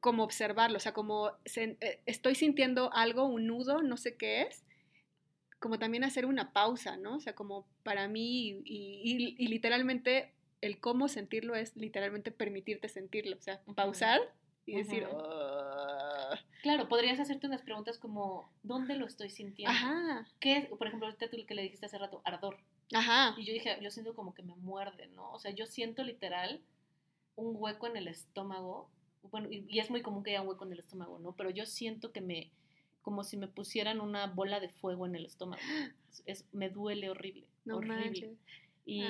como 0.00 0.24
observarlo, 0.24 0.78
o 0.78 0.80
sea, 0.80 0.92
como 0.92 1.30
eh, 1.54 2.00
estoy 2.06 2.34
sintiendo 2.34 2.92
algo, 2.92 3.26
un 3.26 3.46
nudo, 3.46 3.80
no 3.80 3.96
sé 3.96 4.16
qué 4.16 4.42
es, 4.42 4.64
como 5.60 5.78
también 5.78 6.02
hacer 6.02 6.26
una 6.26 6.52
pausa, 6.52 6.96
¿no? 6.96 7.14
O 7.14 7.20
sea, 7.20 7.36
como 7.36 7.68
para 7.84 8.08
mí 8.08 8.62
y, 8.64 9.36
y 9.38 9.46
literalmente 9.46 10.32
el 10.60 10.80
cómo 10.80 11.06
sentirlo 11.06 11.54
es 11.54 11.76
literalmente 11.76 12.32
permitirte 12.32 12.88
sentirlo, 12.88 13.36
o 13.36 13.40
sea, 13.40 13.62
pausar 13.76 14.20
y 14.66 14.76
decir, 14.76 15.06
Claro, 16.64 16.88
podrías 16.88 17.20
hacerte 17.20 17.46
unas 17.46 17.60
preguntas 17.60 17.98
como, 17.98 18.50
¿dónde 18.62 18.94
lo 18.94 19.04
estoy 19.04 19.28
sintiendo? 19.28 19.70
Ajá. 19.70 20.26
¿Qué 20.40 20.70
Por 20.78 20.86
ejemplo, 20.86 21.06
ahorita 21.06 21.28
tú 21.28 21.36
que 21.46 21.54
le 21.54 21.60
dijiste 21.60 21.84
hace 21.84 21.98
rato, 21.98 22.22
ardor. 22.24 22.56
Ajá. 22.94 23.34
Y 23.36 23.44
yo 23.44 23.52
dije, 23.52 23.76
yo 23.82 23.90
siento 23.90 24.14
como 24.14 24.32
que 24.34 24.42
me 24.42 24.56
muerde, 24.56 25.08
¿no? 25.08 25.30
O 25.32 25.38
sea, 25.38 25.50
yo 25.50 25.66
siento 25.66 26.02
literal 26.02 26.62
un 27.36 27.54
hueco 27.58 27.86
en 27.86 27.98
el 27.98 28.08
estómago. 28.08 28.88
Bueno, 29.30 29.48
y, 29.50 29.78
es 29.78 29.90
muy 29.90 30.00
común 30.00 30.22
que 30.22 30.30
haya 30.30 30.40
un 30.40 30.48
hueco 30.48 30.64
en 30.64 30.72
el 30.72 30.78
estómago, 30.78 31.18
¿no? 31.18 31.32
Pero 31.32 31.50
yo 31.50 31.66
siento 31.66 32.12
que 32.12 32.22
me, 32.22 32.50
como 33.02 33.24
si 33.24 33.36
me 33.36 33.48
pusieran 33.48 34.00
una 34.00 34.26
bola 34.28 34.58
de 34.58 34.70
fuego 34.70 35.04
en 35.04 35.16
el 35.16 35.26
estómago. 35.26 35.60
Es, 36.26 36.46
me 36.52 36.70
duele 36.70 37.10
horrible. 37.10 37.46
No 37.66 37.76
horrible. 37.76 38.36
Y, 38.86 39.04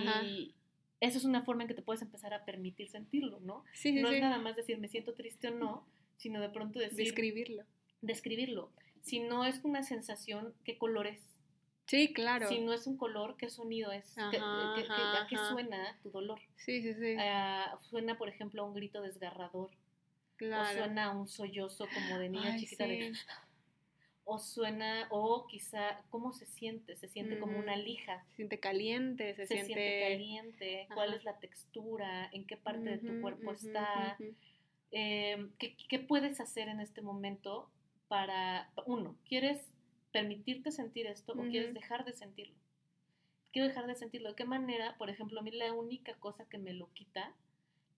eso 1.00 1.18
es 1.18 1.24
una 1.24 1.42
forma 1.42 1.62
en 1.62 1.68
que 1.68 1.74
te 1.74 1.82
puedes 1.82 2.02
empezar 2.02 2.34
a 2.34 2.44
permitir 2.44 2.88
sentirlo, 2.88 3.40
¿no? 3.40 3.64
Sí, 3.72 3.92
sí, 3.92 4.00
no 4.00 4.10
es 4.10 4.20
nada 4.20 4.38
más 4.38 4.56
decir 4.56 4.78
me 4.78 4.88
siento 4.88 5.14
triste 5.14 5.48
o 5.48 5.50
no, 5.52 5.86
sino 6.16 6.40
de 6.40 6.48
pronto 6.48 6.78
decir... 6.78 6.98
Describirlo. 6.98 7.64
Describirlo. 8.00 8.70
Si 9.02 9.20
no 9.20 9.44
es 9.44 9.60
una 9.64 9.82
sensación, 9.82 10.54
¿qué 10.64 10.78
color 10.78 11.06
es? 11.06 11.20
Sí, 11.86 12.12
claro. 12.14 12.48
Si 12.48 12.60
no 12.60 12.72
es 12.72 12.86
un 12.86 12.96
color, 12.96 13.36
¿qué 13.36 13.50
sonido 13.50 13.92
es? 13.92 14.14
¿Qué, 14.30 14.38
¿A 14.40 15.26
qué 15.28 15.36
suena 15.36 15.98
tu 16.02 16.10
dolor? 16.10 16.40
Sí, 16.56 16.82
sí, 16.82 16.94
sí. 16.94 17.16
Ah, 17.18 17.76
suena, 17.90 18.16
por 18.16 18.28
ejemplo, 18.28 18.62
a 18.62 18.64
un 18.64 18.74
grito 18.74 19.02
desgarrador. 19.02 19.70
Claro. 20.36 20.80
O 20.80 20.82
suena 20.82 21.04
a 21.04 21.10
un 21.10 21.28
sollozo 21.28 21.86
como 21.92 22.18
de 22.18 22.30
niña 22.30 22.56
chiquita 22.56 22.86
de 22.86 23.12
o 24.24 24.38
suena, 24.38 25.06
o 25.10 25.46
quizá, 25.46 26.00
¿cómo 26.10 26.32
se 26.32 26.46
siente? 26.46 26.96
Se 26.96 27.08
siente 27.08 27.38
como 27.38 27.58
una 27.58 27.76
lija. 27.76 28.24
Se 28.30 28.36
siente 28.36 28.58
caliente, 28.58 29.34
se, 29.34 29.46
siente... 29.46 30.00
caliente, 30.08 30.88
cuál 30.94 31.14
es 31.14 31.24
la 31.24 31.38
textura, 31.38 32.30
en 32.32 32.46
qué 32.46 32.56
parte 32.56 32.96
de 32.96 32.98
tu 32.98 33.20
cuerpo 33.20 33.52
está. 33.52 34.16
Em, 34.90 35.50
¿qué, 35.58 35.98
puedes 35.98 36.40
hacer 36.40 36.68
en 36.68 36.80
este 36.80 37.02
momento 37.02 37.68
para, 38.08 38.70
uno, 38.86 39.16
¿quieres 39.28 39.60
permitirte 40.12 40.70
sentir 40.70 41.06
esto 41.06 41.32
o 41.32 41.42
quieres 41.50 41.74
dejar 41.74 42.04
de 42.04 42.12
sentirlo? 42.12 42.54
Quiero 43.52 43.68
dejar 43.68 43.86
de 43.86 43.94
sentirlo. 43.94 44.30
¿De 44.30 44.36
qué 44.36 44.44
manera? 44.44 44.96
Por 44.96 45.10
ejemplo, 45.10 45.40
a 45.40 45.42
mí 45.42 45.50
la 45.50 45.72
única 45.72 46.14
cosa 46.14 46.48
que 46.48 46.58
me 46.58 46.72
lo 46.72 46.92
quita 46.92 47.34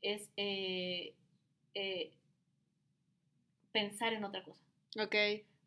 es 0.03 0.29
eh, 0.37 1.15
eh, 1.75 2.13
pensar 3.73 4.13
en 4.13 4.25
otra 4.25 4.43
cosa. 4.43 4.61
Ok. 4.99 5.15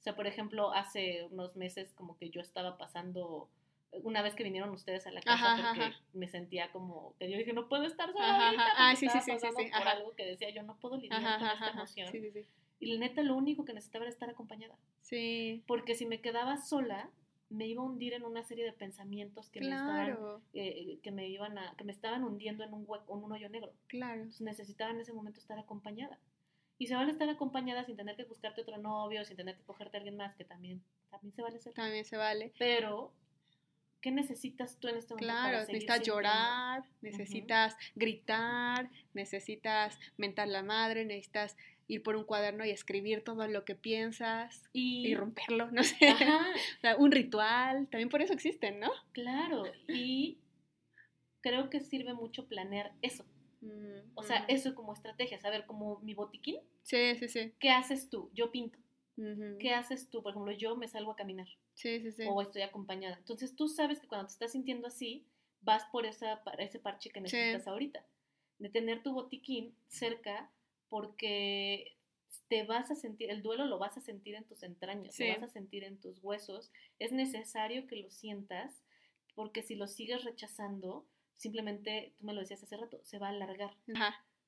Sea, 0.10 0.16
por 0.16 0.26
ejemplo, 0.26 0.74
hace 0.74 1.28
unos 1.30 1.56
meses 1.56 1.94
como 1.94 2.18
que 2.18 2.32
yo 2.32 2.42
estaba 2.42 2.80
pasando, 2.80 3.48
una 3.92 4.24
vez 4.24 4.34
que 4.34 4.44
vinieron 4.44 4.72
ustedes 4.72 5.06
a 5.06 5.12
la 5.12 5.22
casa, 5.22 5.72
porque 5.76 5.94
me 6.14 6.28
sentía 6.28 6.72
como, 6.72 7.14
que 7.20 7.30
yo 7.30 7.38
dije, 7.38 7.54
no 7.54 7.70
puedo 7.70 7.84
estar 7.84 8.12
sola 8.12 8.48
ahorita, 8.48 8.64
ah, 8.76 8.96
sí, 8.96 9.08
sí, 9.08 9.20
sí, 9.22 9.32
por 9.32 9.88
algo 9.88 10.16
que 10.16 10.26
decía, 10.26 10.50
yo 10.50 10.64
no 10.64 10.78
puedo 10.78 10.98
lidiar 10.98 11.22
con 11.22 11.48
esta 11.48 11.70
emoción. 11.70 12.12
Sí, 12.12 12.22
sí, 12.22 12.32
sí. 12.32 12.46
Y 12.80 12.94
la 12.94 13.02
neta, 13.02 13.22
lo 13.22 13.36
único 13.36 13.66
que 13.66 13.74
necesitaba 13.74 14.06
era 14.06 14.12
estar 14.12 14.32
acompañada. 14.32 14.76
Sí. 15.02 15.62
Porque 15.68 15.94
si 15.94 16.08
me 16.08 16.22
quedaba 16.22 16.58
sola, 16.58 17.12
me 17.52 17.68
iba 17.68 17.84
a 17.84 17.86
hundir 17.86 18.14
en 18.14 18.24
una 18.24 18.42
serie 18.42 18.66
de 18.66 18.74
pensamientos 18.74 19.52
que 19.52 19.60
me 19.60 19.68
estaban, 19.68 20.18
eh, 20.56 20.98
que 21.04 21.12
me 21.12 21.30
iban 21.30 21.60
a, 21.60 21.76
que 21.78 21.84
me 21.84 21.92
estaban 21.92 22.24
hundiendo 22.24 22.64
en 22.64 22.74
un 22.74 22.84
hueco, 22.88 23.16
en 23.16 23.24
un 23.24 23.32
hoyo 23.32 23.50
negro. 23.50 23.74
Claro. 23.86 24.22
Entonces 24.22 24.42
necesitaba 24.42 24.90
en 24.90 25.02
ese 25.02 25.14
momento 25.14 25.40
estar 25.40 25.60
acompañada. 25.60 26.18
Y 26.80 26.88
se 26.88 26.96
vale 26.96 27.12
estar 27.12 27.30
acompañada 27.30 27.86
sin 27.86 27.98
tener 27.98 28.16
que 28.16 28.24
buscarte 28.24 28.62
otro 28.62 28.78
novio, 28.78 29.24
sin 29.26 29.36
tener 29.36 29.56
que 29.58 29.64
cogerte 29.64 29.98
a 29.98 30.00
alguien 30.00 30.16
más, 30.16 30.34
que 30.36 30.46
también, 30.46 30.82
también 31.12 31.34
se 31.34 31.42
vale 31.42 31.58
hacer. 31.58 31.74
También 31.74 32.06
se 32.06 32.16
vale. 32.16 32.54
Pero, 32.58 33.12
¿qué 34.02 34.12
necesitas 34.12 34.78
tú 34.80 34.88
en 34.88 34.96
este 34.96 35.14
momento? 35.14 35.34
Claro, 35.34 35.60
necesitas 35.60 36.02
llorar, 36.02 36.84
necesitas 37.02 37.76
gritar, 37.96 38.90
necesitas 39.14 40.00
mentar 40.16 40.48
la 40.48 40.64
madre, 40.64 41.04
necesitas 41.04 41.58
ir 41.90 42.02
por 42.02 42.16
un 42.16 42.24
cuaderno 42.24 42.64
y 42.64 42.70
escribir 42.70 43.24
todo 43.24 43.46
lo 43.48 43.66
que 43.66 43.76
piensas 43.76 44.70
y, 44.72 45.14
romperlo, 45.16 45.70
no 45.72 45.84
sé. 45.84 45.98
o 46.14 46.80
sea, 46.80 46.96
un 46.96 47.12
ritual, 47.12 47.88
también 47.90 48.10
por 48.10 48.22
eso 48.22 48.32
existen, 48.32 48.80
¿no? 48.80 48.92
Claro, 49.12 49.64
y 49.90 50.38
creo 51.42 51.70
que 51.70 51.82
sirve 51.82 52.14
mucho 52.14 52.48
planear 52.48 52.94
eso. 53.02 53.26
O 54.16 54.24
sea, 54.24 54.46
eso 54.48 54.76
como 54.76 54.94
estrategia, 54.94 55.40
saber 55.40 55.66
como 55.66 56.00
mi 56.00 56.14
botiquín. 56.14 56.62
Sí, 56.84 57.16
sí, 57.16 57.28
sí. 57.28 57.54
¿Qué 57.60 57.70
haces 57.70 58.10
tú? 58.10 58.30
Yo 58.34 58.52
pinto. 58.52 58.80
¿Qué 59.60 59.74
haces 59.74 60.10
tú? 60.10 60.24
Por 60.24 60.32
ejemplo, 60.32 60.54
yo 60.54 60.78
me 60.78 60.88
salgo 60.88 61.12
a 61.12 61.16
caminar. 61.16 61.48
Sí, 61.74 62.00
sí, 62.02 62.12
sí. 62.12 62.24
O 62.28 62.42
estoy 62.42 62.62
acompañada. 62.62 63.18
Entonces 63.18 63.56
tú 63.56 63.68
sabes 63.68 64.00
que 64.00 64.08
cuando 64.08 64.28
te 64.28 64.34
estás 64.34 64.54
sintiendo 64.54 64.88
así, 64.88 65.26
vas 65.62 65.86
por 65.92 66.06
esa, 66.06 66.42
ese 66.58 66.80
parche 66.80 67.10
que 67.10 67.22
necesitas 67.22 67.68
ahorita. 67.68 68.06
De 68.60 68.70
tener 68.70 69.04
tu 69.04 69.14
botiquín 69.14 69.76
cerca 69.88 70.50
porque 70.90 71.96
te 72.48 72.64
vas 72.64 72.92
a 72.92 72.96
sentir, 72.96 73.30
el 73.30 73.42
duelo 73.42 73.66
lo 73.66 73.78
vas 73.78 73.98
a 73.98 74.02
sentir 74.02 74.36
en 74.36 74.44
tus 74.44 74.64
entrañas, 74.64 75.20
lo 75.20 75.28
vas 75.28 75.44
a 75.44 75.48
sentir 75.48 75.84
en 75.84 75.98
tus 75.98 76.24
huesos. 76.24 76.72
Es 76.98 77.12
necesario 77.12 77.88
que 77.88 77.98
lo 77.98 78.10
sientas 78.10 78.82
porque 79.36 79.64
si 79.64 79.76
lo 79.76 79.88
sigues 79.88 80.24
rechazando, 80.24 81.06
simplemente, 81.40 82.14
tú 82.18 82.26
me 82.26 82.34
lo 82.34 82.42
decías 82.42 82.62
hace 82.62 82.78
rato, 82.78 83.00
se 83.04 83.18
va 83.18 83.28
a 83.28 83.32
alargar. 83.32 83.76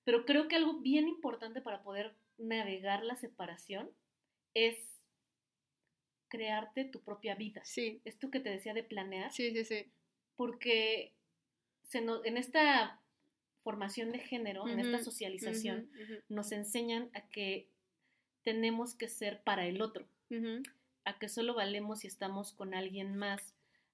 Pero 0.04 0.26
creo 0.26 0.48
que 0.48 0.56
algo 0.56 0.80
bien 0.82 1.08
importante 1.08 1.62
para 1.62 1.82
poder 1.84 2.16
navegar 2.38 3.04
la 3.04 3.16
separación 3.16 3.90
es 4.54 4.78
crearte 6.28 6.86
tu 6.86 7.02
propia 7.02 7.36
vida. 7.36 7.62
Sí, 7.66 8.02
Esto 8.06 8.30
que 8.32 8.40
te 8.40 8.50
decía 8.50 8.74
de 8.74 8.84
planear, 8.84 9.32
sí, 9.32 9.52
sí, 9.52 9.66
sí. 9.66 9.92
porque 10.36 11.14
se 11.84 12.02
nos- 12.02 12.24
en 12.26 12.38
esta 12.38 13.02
formación 13.60 14.12
de 14.12 14.20
género, 14.20 14.68
en 14.68 14.80
esta 14.80 14.98
socialización, 15.04 15.92
nos 16.30 16.52
enseñan 16.52 17.10
a 17.14 17.28
que 17.30 17.68
tenemos 18.44 18.96
que 18.96 19.08
ser 19.08 19.44
para 19.44 19.66
el 19.68 19.82
otro, 19.82 20.08
a 21.06 21.20
que 21.20 21.30
solo 21.30 21.54
valemos 21.54 22.00
si 22.00 22.08
estamos 22.08 22.54
con 22.54 22.74
alguien 22.74 23.16
más, 23.16 23.54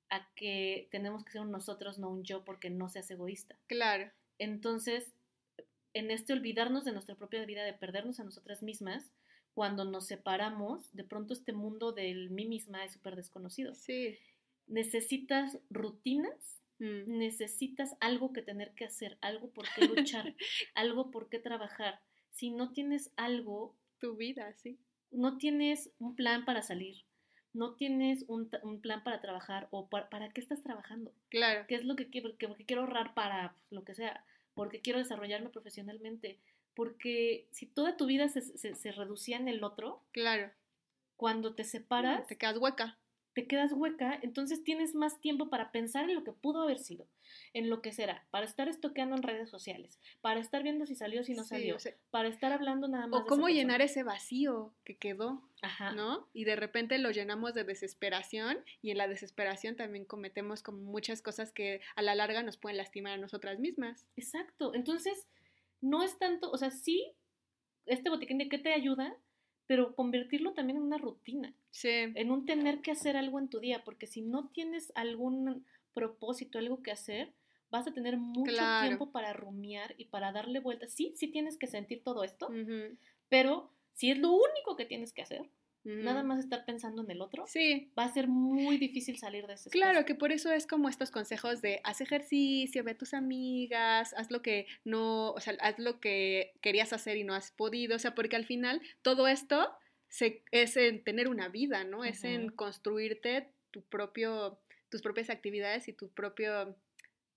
a 0.09 0.27
que 0.35 0.87
tenemos 0.91 1.23
que 1.23 1.31
ser 1.31 1.41
un 1.41 1.51
nosotros, 1.51 1.99
no 1.99 2.09
un 2.09 2.23
yo, 2.23 2.43
porque 2.45 2.69
no 2.69 2.89
seas 2.89 3.09
egoísta. 3.11 3.59
Claro, 3.67 4.11
Entonces, 4.39 5.13
en 5.93 6.11
este 6.11 6.33
olvidarnos 6.33 6.85
de 6.85 6.91
nuestra 6.91 7.15
propia 7.15 7.45
vida, 7.45 7.63
de 7.63 7.73
perdernos 7.73 8.19
a 8.19 8.23
nosotras 8.23 8.61
mismas, 8.63 9.11
cuando 9.53 9.85
nos 9.85 10.05
separamos, 10.07 10.93
de 10.93 11.03
pronto 11.03 11.33
este 11.33 11.53
mundo 11.53 11.91
del 11.91 12.29
mí 12.29 12.45
misma 12.45 12.85
es 12.85 12.93
súper 12.93 13.15
desconocido. 13.15 13.73
sí. 13.73 14.17
Necesitas 14.67 15.57
rutinas, 15.69 16.57
Mm, 16.79 17.17
necesitas 17.17 17.95
algo 17.99 18.33
que 18.33 18.43
tener 18.43 18.73
que 18.75 18.85
hacer, 18.85 19.17
algo 19.21 19.49
por 19.49 19.65
qué 19.73 19.85
luchar, 19.87 20.35
algo 20.75 21.09
por 21.11 21.29
qué 21.29 21.39
trabajar. 21.39 21.99
Si 22.29 22.51
no 22.51 22.71
tienes 22.71 23.11
algo, 23.15 23.75
Tu 23.99 24.15
vida, 24.15 24.53
sí. 24.53 24.77
no 25.11 25.37
tienes 25.37 25.89
un 25.99 26.15
plan 26.15 26.45
para 26.45 26.61
salir, 26.61 27.03
no 27.57 27.73
tienes 27.73 28.23
un, 28.27 28.49
un 28.63 28.79
plan 28.79 29.03
para 29.03 29.19
trabajar 29.19 29.67
o 29.71 29.87
pa- 29.87 30.09
para 30.09 30.29
qué 30.29 30.39
estás 30.41 30.61
trabajando. 30.63 31.11
Claro, 31.29 31.65
¿Qué 31.67 31.75
es 31.75 31.83
lo 31.85 31.95
que 31.95 32.09
quiero? 32.09 32.37
Que, 32.37 32.47
porque 32.47 32.65
quiero 32.65 32.83
ahorrar 32.83 33.13
para 33.13 33.53
pues, 33.53 33.71
lo 33.71 33.83
que 33.83 33.95
sea, 33.95 34.23
porque 34.53 34.79
quiero 34.81 34.99
desarrollarme 34.99 35.49
profesionalmente, 35.49 36.37
porque 36.75 37.47
si 37.51 37.65
toda 37.65 37.97
tu 37.97 38.05
vida 38.05 38.29
se, 38.29 38.41
se- 38.41 38.75
se 38.75 38.91
reducía 38.91 39.37
en 39.37 39.47
el 39.47 39.63
otro, 39.63 40.01
claro. 40.11 40.51
cuando 41.15 41.53
te 41.55 41.63
separas, 41.63 42.27
Te 42.27 42.37
quedas 42.37 42.57
hueca. 42.57 42.97
Te 43.37 43.45
quedas 43.45 43.71
hueca, 43.71 44.17
entonces 44.23 44.63
tienes 44.63 44.95
más 44.95 45.21
tiempo 45.21 45.51
para 45.51 45.71
pensar 45.71 46.09
en 46.09 46.15
lo 46.15 46.23
que 46.23 46.31
pudo 46.31 46.63
haber 46.63 46.79
sido, 46.79 47.07
en 47.53 47.69
lo 47.69 47.83
que 47.83 47.91
será, 47.91 48.25
para 48.31 48.47
estar 48.47 48.67
estoqueando 48.67 49.15
en 49.15 49.21
redes 49.21 49.47
sociales, 49.47 49.99
para 50.21 50.39
estar 50.39 50.63
viendo 50.63 50.87
si 50.87 50.95
salió, 50.95 51.23
si 51.23 51.35
no 51.35 51.43
Sí, 51.43 51.49
salió, 51.49 51.75
o 51.75 51.79
sea, 51.79 51.93
para 52.09 52.29
estar 52.29 52.51
hablando 52.51 52.87
nada 52.87 53.05
más. 53.05 53.19
O 53.19 53.23
de 53.25 53.29
cómo 53.29 53.47
esa 53.47 53.57
llenar 53.57 53.83
ese 53.83 54.01
vacío 54.01 54.73
que 54.83 54.97
quedó, 54.97 55.47
Ajá. 55.61 55.91
¿no? 55.91 56.27
Y 56.33 56.45
de 56.45 56.55
repente 56.55 56.97
lo 56.97 57.11
llenamos 57.11 57.53
de 57.53 57.63
desesperación 57.63 58.57
y 58.81 58.89
en 58.89 58.97
la 58.97 59.07
desesperación 59.07 59.75
también 59.75 60.05
cometemos 60.05 60.63
como 60.63 60.79
muchas 60.79 61.21
cosas 61.21 61.51
que 61.51 61.81
a 61.95 62.01
la 62.01 62.15
larga 62.15 62.41
nos 62.41 62.57
pueden 62.57 62.77
lastimar 62.77 63.13
a 63.13 63.17
nosotras 63.17 63.59
mismas. 63.59 64.07
Exacto. 64.15 64.73
Entonces, 64.73 65.27
no 65.79 66.01
es 66.01 66.17
tanto, 66.17 66.49
o 66.49 66.57
sea, 66.57 66.71
sí, 66.71 67.13
este 67.85 68.09
botiquín 68.09 68.39
de 68.39 68.49
qué 68.49 68.57
te 68.57 68.73
ayuda, 68.73 69.15
pero 69.67 69.95
convertirlo 69.95 70.53
también 70.53 70.77
en 70.77 70.83
una 70.83 70.97
rutina. 70.97 71.55
Sí, 71.71 71.89
en 72.15 72.31
un 72.31 72.45
tener 72.45 72.81
que 72.81 72.91
hacer 72.91 73.15
algo 73.17 73.39
en 73.39 73.49
tu 73.49 73.59
día, 73.59 73.83
porque 73.83 74.07
si 74.07 74.21
no 74.21 74.49
tienes 74.49 74.91
algún 74.95 75.65
propósito, 75.93 76.57
algo 76.59 76.81
que 76.81 76.91
hacer, 76.91 77.33
vas 77.69 77.87
a 77.87 77.93
tener 77.93 78.17
mucho 78.17 78.53
Claro. 78.53 78.77
tiempo 78.79 79.11
para 79.11 79.33
rumiar 79.33 79.93
y 79.97 80.05
para 80.05 80.31
darle 80.31 80.59
vueltas. 80.59 80.91
Sí, 80.93 81.13
sí 81.15 81.27
tienes 81.27 81.57
que 81.57 81.67
sentir 81.67 82.03
todo 82.03 82.23
esto, 82.23 82.49
pero 83.29 83.71
si 83.93 84.11
es 84.11 84.17
lo 84.19 84.31
único 84.31 84.75
que 84.77 84.85
tienes 84.85 85.13
que 85.13 85.21
hacer, 85.21 85.49
nada 85.87 86.23
más 86.23 86.39
estar 86.39 86.65
pensando 86.65 87.01
en 87.01 87.11
el 87.11 87.21
otro, 87.21 87.45
Sí, 87.47 87.91
va 87.97 88.03
a 88.03 88.13
ser 88.13 88.27
muy 88.27 88.77
difícil 88.77 89.17
salir 89.17 89.47
de 89.47 89.53
ese 89.53 89.69
Claro, 89.69 89.99
espacio. 89.99 90.05
que 90.05 90.15
por 90.19 90.31
eso 90.31 90.51
es 90.51 90.67
como 90.67 90.89
estos 90.89 91.11
consejos 91.11 91.61
de 91.61 91.79
haz 91.83 92.01
ejercicio, 92.01 92.83
ve 92.83 92.91
a 92.91 92.97
tus 92.97 93.13
amigas, 93.13 94.13
haz 94.17 94.29
lo 94.31 94.41
que 94.41 94.67
no, 94.83 95.31
o 95.31 95.39
sea, 95.39 95.55
haz 95.61 95.79
lo 95.79 95.99
que 95.99 96.53
querías 96.61 96.93
hacer 96.93 97.17
y 97.17 97.23
no 97.23 97.33
has 97.33 97.51
podido, 97.51 97.95
o 97.95 97.99
sea, 97.99 98.13
porque 98.15 98.35
al 98.35 98.45
final 98.45 98.81
todo 99.01 99.27
esto 99.27 99.69
se, 100.09 100.43
es 100.51 100.77
en 100.77 101.03
tener 101.03 101.27
una 101.27 101.49
vida, 101.49 101.83
¿no? 101.83 102.03
Es 102.03 102.23
en 102.23 102.49
construirte 102.49 103.49
tu 103.71 103.81
propio, 103.83 104.59
tus 104.89 105.01
propias 105.01 105.29
actividades 105.29 105.87
y 105.87 105.93
tu 105.93 106.09
propio 106.09 106.75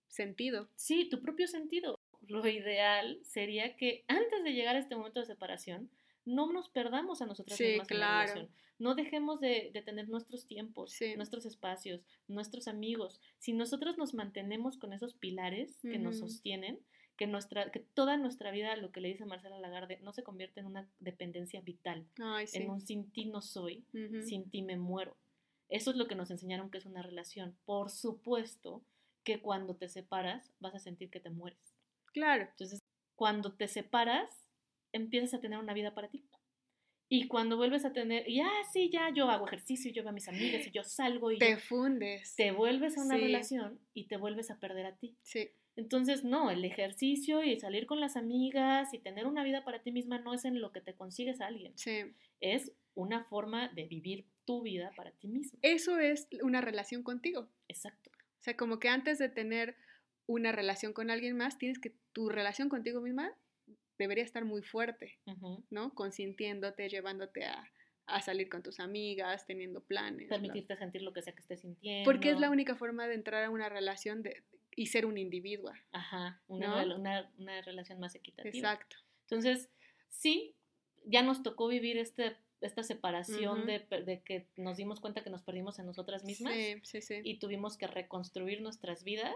sentido. 0.08 0.68
Sí, 0.74 1.08
tu 1.08 1.20
propio 1.22 1.46
sentido. 1.46 1.96
Lo 2.28 2.46
ideal 2.46 3.18
sería 3.24 3.76
que 3.76 4.04
antes 4.08 4.44
de 4.44 4.52
llegar 4.52 4.76
a 4.76 4.78
este 4.78 4.94
momento 4.94 5.20
de 5.20 5.26
separación, 5.26 5.90
no 6.24 6.52
nos 6.52 6.68
perdamos 6.68 7.22
a 7.22 7.26
nosotras 7.26 7.56
Sí, 7.58 7.64
mismas 7.64 7.90
en 7.90 8.00
la 8.00 8.06
claro. 8.06 8.32
relación. 8.34 8.54
No 8.78 8.94
dejemos 8.94 9.40
de, 9.40 9.70
de 9.74 9.82
tener 9.82 10.08
nuestros 10.08 10.46
tiempos, 10.46 10.90
Sí. 10.92 11.14
nuestros 11.16 11.44
espacios, 11.44 12.06
nuestros 12.28 12.66
amigos. 12.68 13.20
Si 13.38 13.52
nosotros 13.52 13.98
nos 13.98 14.14
mantenemos 14.14 14.78
con 14.78 14.92
esos 14.94 15.12
pilares 15.14 15.78
que 15.82 15.98
nos 15.98 16.18
sostienen, 16.18 16.80
que, 17.16 17.26
nuestra, 17.26 17.70
que 17.70 17.80
toda 17.80 18.16
nuestra 18.16 18.50
vida, 18.50 18.74
lo 18.76 18.90
que 18.92 19.02
le 19.02 19.08
dice 19.08 19.26
Marcela 19.26 19.58
Lagarde, 19.58 19.98
no 20.00 20.12
se 20.12 20.22
convierte 20.22 20.60
en 20.60 20.66
una 20.66 20.88
dependencia 21.00 21.60
vital, 21.60 22.06
Ay, 22.18 22.46
sí. 22.46 22.56
en 22.56 22.70
un 22.70 22.80
sin 22.80 23.10
ti 23.10 23.26
no 23.26 23.42
soy, 23.42 23.84
sin 24.24 24.48
ti 24.48 24.62
me 24.62 24.76
muero. 24.78 25.14
Eso 25.68 25.90
es 25.90 25.96
lo 25.98 26.08
que 26.08 26.14
nos 26.14 26.30
enseñaron 26.30 26.70
que 26.70 26.78
es 26.78 26.86
una 26.86 27.02
relación. 27.02 27.54
Por 27.66 27.90
supuesto 27.90 28.82
que 29.22 29.40
cuando 29.42 29.76
te 29.76 29.88
separas 29.90 30.50
vas 30.60 30.74
a 30.74 30.78
sentir 30.78 31.10
que 31.10 31.20
te 31.20 31.28
mueres. 31.28 31.76
Claro, 32.14 32.44
Entonces, 32.50 32.80
cuando 33.14 33.52
te 33.52 33.68
separas, 33.68 34.30
empiezas 34.92 35.34
a 35.34 35.40
tener 35.40 35.58
una 35.58 35.74
vida 35.74 35.94
para 35.94 36.08
ti. 36.08 36.24
Y 37.12 37.26
cuando 37.26 37.56
vuelves 37.56 37.84
a 37.84 37.92
tener, 37.92 38.28
y 38.28 38.40
ah, 38.40 38.50
sí, 38.72 38.88
ya 38.88 39.10
yo 39.12 39.28
hago 39.28 39.46
ejercicio, 39.46 39.90
yo 39.90 40.02
veo 40.02 40.10
a 40.10 40.12
mis 40.14 40.28
amigas 40.28 40.64
y 40.66 40.70
yo 40.70 40.84
salgo 40.84 41.32
y 41.32 41.38
te 41.38 41.56
fundes. 41.56 42.36
te 42.36 42.52
vuelves 42.52 42.96
a 42.96 43.02
una 43.02 43.16
Sí. 43.16 43.22
relación 43.22 43.80
y 43.94 44.04
te 44.06 44.16
vuelves 44.16 44.50
a 44.52 44.60
perder 44.60 44.86
a 44.86 44.96
ti. 44.96 45.16
Sí, 45.22 45.50
Entonces, 45.76 46.24
no, 46.24 46.50
el 46.50 46.64
ejercicio 46.64 47.42
y 47.42 47.56
salir 47.58 47.86
con 47.86 48.00
las 48.00 48.16
amigas 48.16 48.92
y 48.94 48.98
tener 48.98 49.26
una 49.26 49.42
vida 49.44 49.64
para 49.64 49.82
ti 49.82 49.90
misma 49.92 50.18
no 50.18 50.34
es 50.34 50.44
en 50.44 50.60
lo 50.60 50.72
que 50.72 50.80
te 50.80 50.94
consigues 50.94 51.40
a 51.40 51.46
alguien, 51.46 51.72
sí. 51.76 52.02
es 52.40 52.72
una 52.94 53.24
forma 53.24 53.68
de 53.68 53.86
vivir 53.86 54.26
tu 54.44 54.62
vida 54.62 54.92
para 54.96 55.10
ti 55.12 55.26
misma. 55.28 55.58
Eso 55.62 55.98
es 55.98 56.28
una 56.42 56.60
relación 56.60 57.02
contigo. 57.02 57.48
Exacto. 57.68 58.10
O 58.12 58.42
sea, 58.42 58.56
como 58.56 58.78
que 58.78 58.88
antes 58.88 59.18
de 59.18 59.28
tener 59.28 59.74
una 60.26 60.52
relación 60.52 60.92
con 60.92 61.10
alguien 61.10 61.36
más, 61.36 61.56
tienes 61.58 61.78
que 61.78 61.94
tu 62.12 62.28
relación 62.28 62.68
contigo 62.68 63.00
misma 63.00 63.32
debería 64.04 64.24
estar 64.24 64.44
muy 64.44 64.62
fuerte. 64.62 65.18
¿no? 65.70 65.94
Consintiéndote, 65.94 66.88
llevándote 66.88 67.44
a, 67.44 67.70
a 68.06 68.22
salir 68.22 68.48
con 68.48 68.62
tus 68.62 68.80
amigas, 68.80 69.46
teniendo 69.46 69.80
planes. 69.82 70.28
bla. 70.28 70.38
Permitirte 70.38 70.76
sentir 70.76 71.02
lo 71.02 71.12
que 71.12 71.22
sea 71.22 71.32
que 71.32 71.40
estés 71.40 71.60
sintiendo. 71.60 72.04
Porque 72.04 72.30
es 72.30 72.40
la 72.40 72.50
única 72.50 72.74
forma 72.74 73.06
de 73.06 73.14
entrar 73.14 73.44
a 73.44 73.50
una 73.50 73.68
relación 73.68 74.22
de, 74.22 74.42
y 74.74 74.86
ser 74.86 75.06
un 75.06 75.18
individuo. 75.18 75.72
Ajá, 75.92 76.42
una, 76.48 76.84
una, 76.96 77.30
una 77.38 77.60
relación 77.62 78.00
más 78.00 78.14
equitativa. 78.14 78.56
Exacto. 78.56 78.96
Entonces, 79.22 79.68
sí, 80.08 80.54
ya 81.04 81.22
nos 81.22 81.42
tocó 81.42 81.68
vivir 81.68 81.98
este, 81.98 82.36
esta 82.60 82.82
separación 82.82 83.66
de, 83.66 83.78
de 84.04 84.22
que 84.22 84.46
nos 84.56 84.76
dimos 84.76 85.00
cuenta 85.00 85.22
que 85.22 85.30
nos 85.30 85.42
perdimos 85.42 85.78
en 85.78 85.86
nosotras 85.86 86.24
mismas 86.24 86.54
Sí, 86.54 86.80
sí, 86.84 87.00
sí. 87.00 87.20
y 87.24 87.38
tuvimos 87.38 87.76
que 87.76 87.86
reconstruir 87.86 88.60
nuestras 88.60 89.04
vidas. 89.04 89.32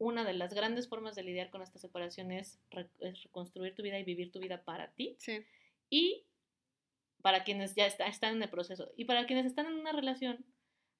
Una 0.00 0.24
de 0.24 0.32
las 0.32 0.54
grandes 0.54 0.88
formas 0.88 1.14
de 1.14 1.22
lidiar 1.22 1.50
con 1.50 1.60
esta 1.60 1.78
separación 1.78 2.32
es, 2.32 2.58
re- 2.70 2.88
es 3.00 3.22
reconstruir 3.22 3.74
tu 3.74 3.82
vida 3.82 3.98
y 3.98 4.02
vivir 4.04 4.32
tu 4.32 4.40
vida 4.40 4.64
para 4.64 4.90
ti. 4.92 5.14
sí. 5.18 5.44
Y 5.90 6.24
para 7.22 7.44
quienes 7.44 7.74
ya 7.74 7.86
está- 7.86 8.06
están 8.06 8.36
en 8.36 8.42
el 8.42 8.48
proceso. 8.48 8.90
Y 8.96 9.04
para 9.04 9.26
quienes 9.26 9.44
están 9.44 9.66
en 9.66 9.74
una 9.74 9.92
relación, 9.92 10.44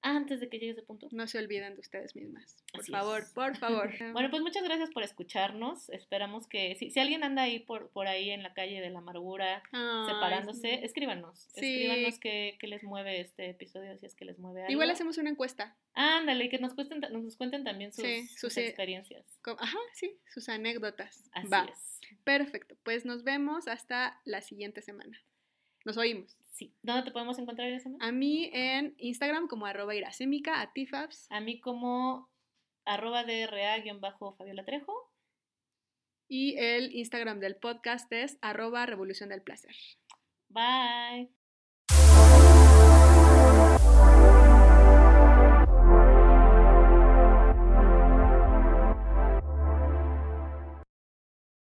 antes 0.01 0.39
de 0.39 0.49
que 0.49 0.59
llegue 0.59 0.71
ese 0.71 0.81
punto. 0.81 1.07
No 1.11 1.27
se 1.27 1.37
olviden 1.37 1.75
de 1.75 1.81
ustedes 1.81 2.15
mismas. 2.15 2.57
Por 2.71 2.81
Así 2.81 2.91
favor, 2.91 3.21
es. 3.21 3.29
por 3.29 3.55
favor. 3.57 3.91
Bueno, 4.13 4.29
pues 4.29 4.41
muchas 4.41 4.63
gracias 4.63 4.89
por 4.91 5.03
escucharnos. 5.03 5.89
Esperamos 5.89 6.47
que 6.47 6.75
si, 6.75 6.89
si 6.91 6.99
alguien 6.99 7.23
anda 7.23 7.43
ahí 7.43 7.59
por, 7.59 7.89
por 7.89 8.07
ahí 8.07 8.31
en 8.31 8.43
la 8.43 8.53
calle 8.53 8.81
de 8.81 8.89
la 8.89 8.99
amargura, 8.99 9.63
Ay, 9.71 10.05
separándose, 10.07 10.83
escríbanos. 10.85 11.47
Sí. 11.53 11.83
Escríbanos 11.83 12.19
qué, 12.19 12.57
qué 12.59 12.67
les 12.67 12.83
mueve 12.83 13.21
este 13.21 13.49
episodio, 13.49 13.97
si 13.97 14.05
es 14.05 14.15
que 14.15 14.25
les 14.25 14.39
mueve 14.39 14.61
algo. 14.61 14.71
Igual 14.71 14.89
hacemos 14.89 15.17
una 15.17 15.29
encuesta. 15.29 15.75
Ándale, 15.93 16.45
y 16.45 16.49
que 16.49 16.59
nos, 16.59 16.73
cuenten, 16.73 17.01
nos 17.11 17.35
cuenten 17.37 17.63
también 17.63 17.91
sus, 17.93 18.03
Sí, 18.05 18.27
sus 18.27 18.39
sus, 18.39 18.57
eh, 18.57 18.67
experiencias. 18.67 19.25
Ajá, 19.57 19.77
sí, 19.93 20.17
sus 20.33 20.49
anécdotas. 20.49 21.29
Así 21.33 21.47
Va. 21.47 21.65
es. 21.71 21.99
Perfecto. 22.23 22.75
Pues 22.83 23.05
nos 23.05 23.23
vemos 23.23 23.67
hasta 23.67 24.19
la 24.25 24.41
siguiente 24.41 24.81
semana. 24.81 25.21
Nos 25.85 25.97
oímos. 25.97 26.37
Sí. 26.51 26.75
¿Dónde 26.83 27.03
te 27.03 27.11
podemos 27.11 27.39
encontrar 27.39 27.79
semana? 27.79 28.05
A 28.05 28.11
mí 28.11 28.49
en 28.53 28.93
Instagram 28.97 29.47
como 29.47 29.65
arroba 29.65 29.95
iracémica, 29.95 30.61
a 30.61 30.73
ti 30.73 30.85
Fabs. 30.85 31.27
A 31.31 31.39
mí 31.39 31.59
como 31.59 32.29
arroba 32.85 33.23
DRA-Fabiola 33.23 34.65
Trejo. 34.65 35.11
Y 36.27 36.55
el 36.57 36.93
Instagram 36.95 37.39
del 37.39 37.57
podcast 37.57 38.11
es 38.11 38.37
arroba 38.41 38.85
revolución 38.85 39.29
del 39.29 39.41
placer. 39.41 39.75
Bye. 40.49 41.40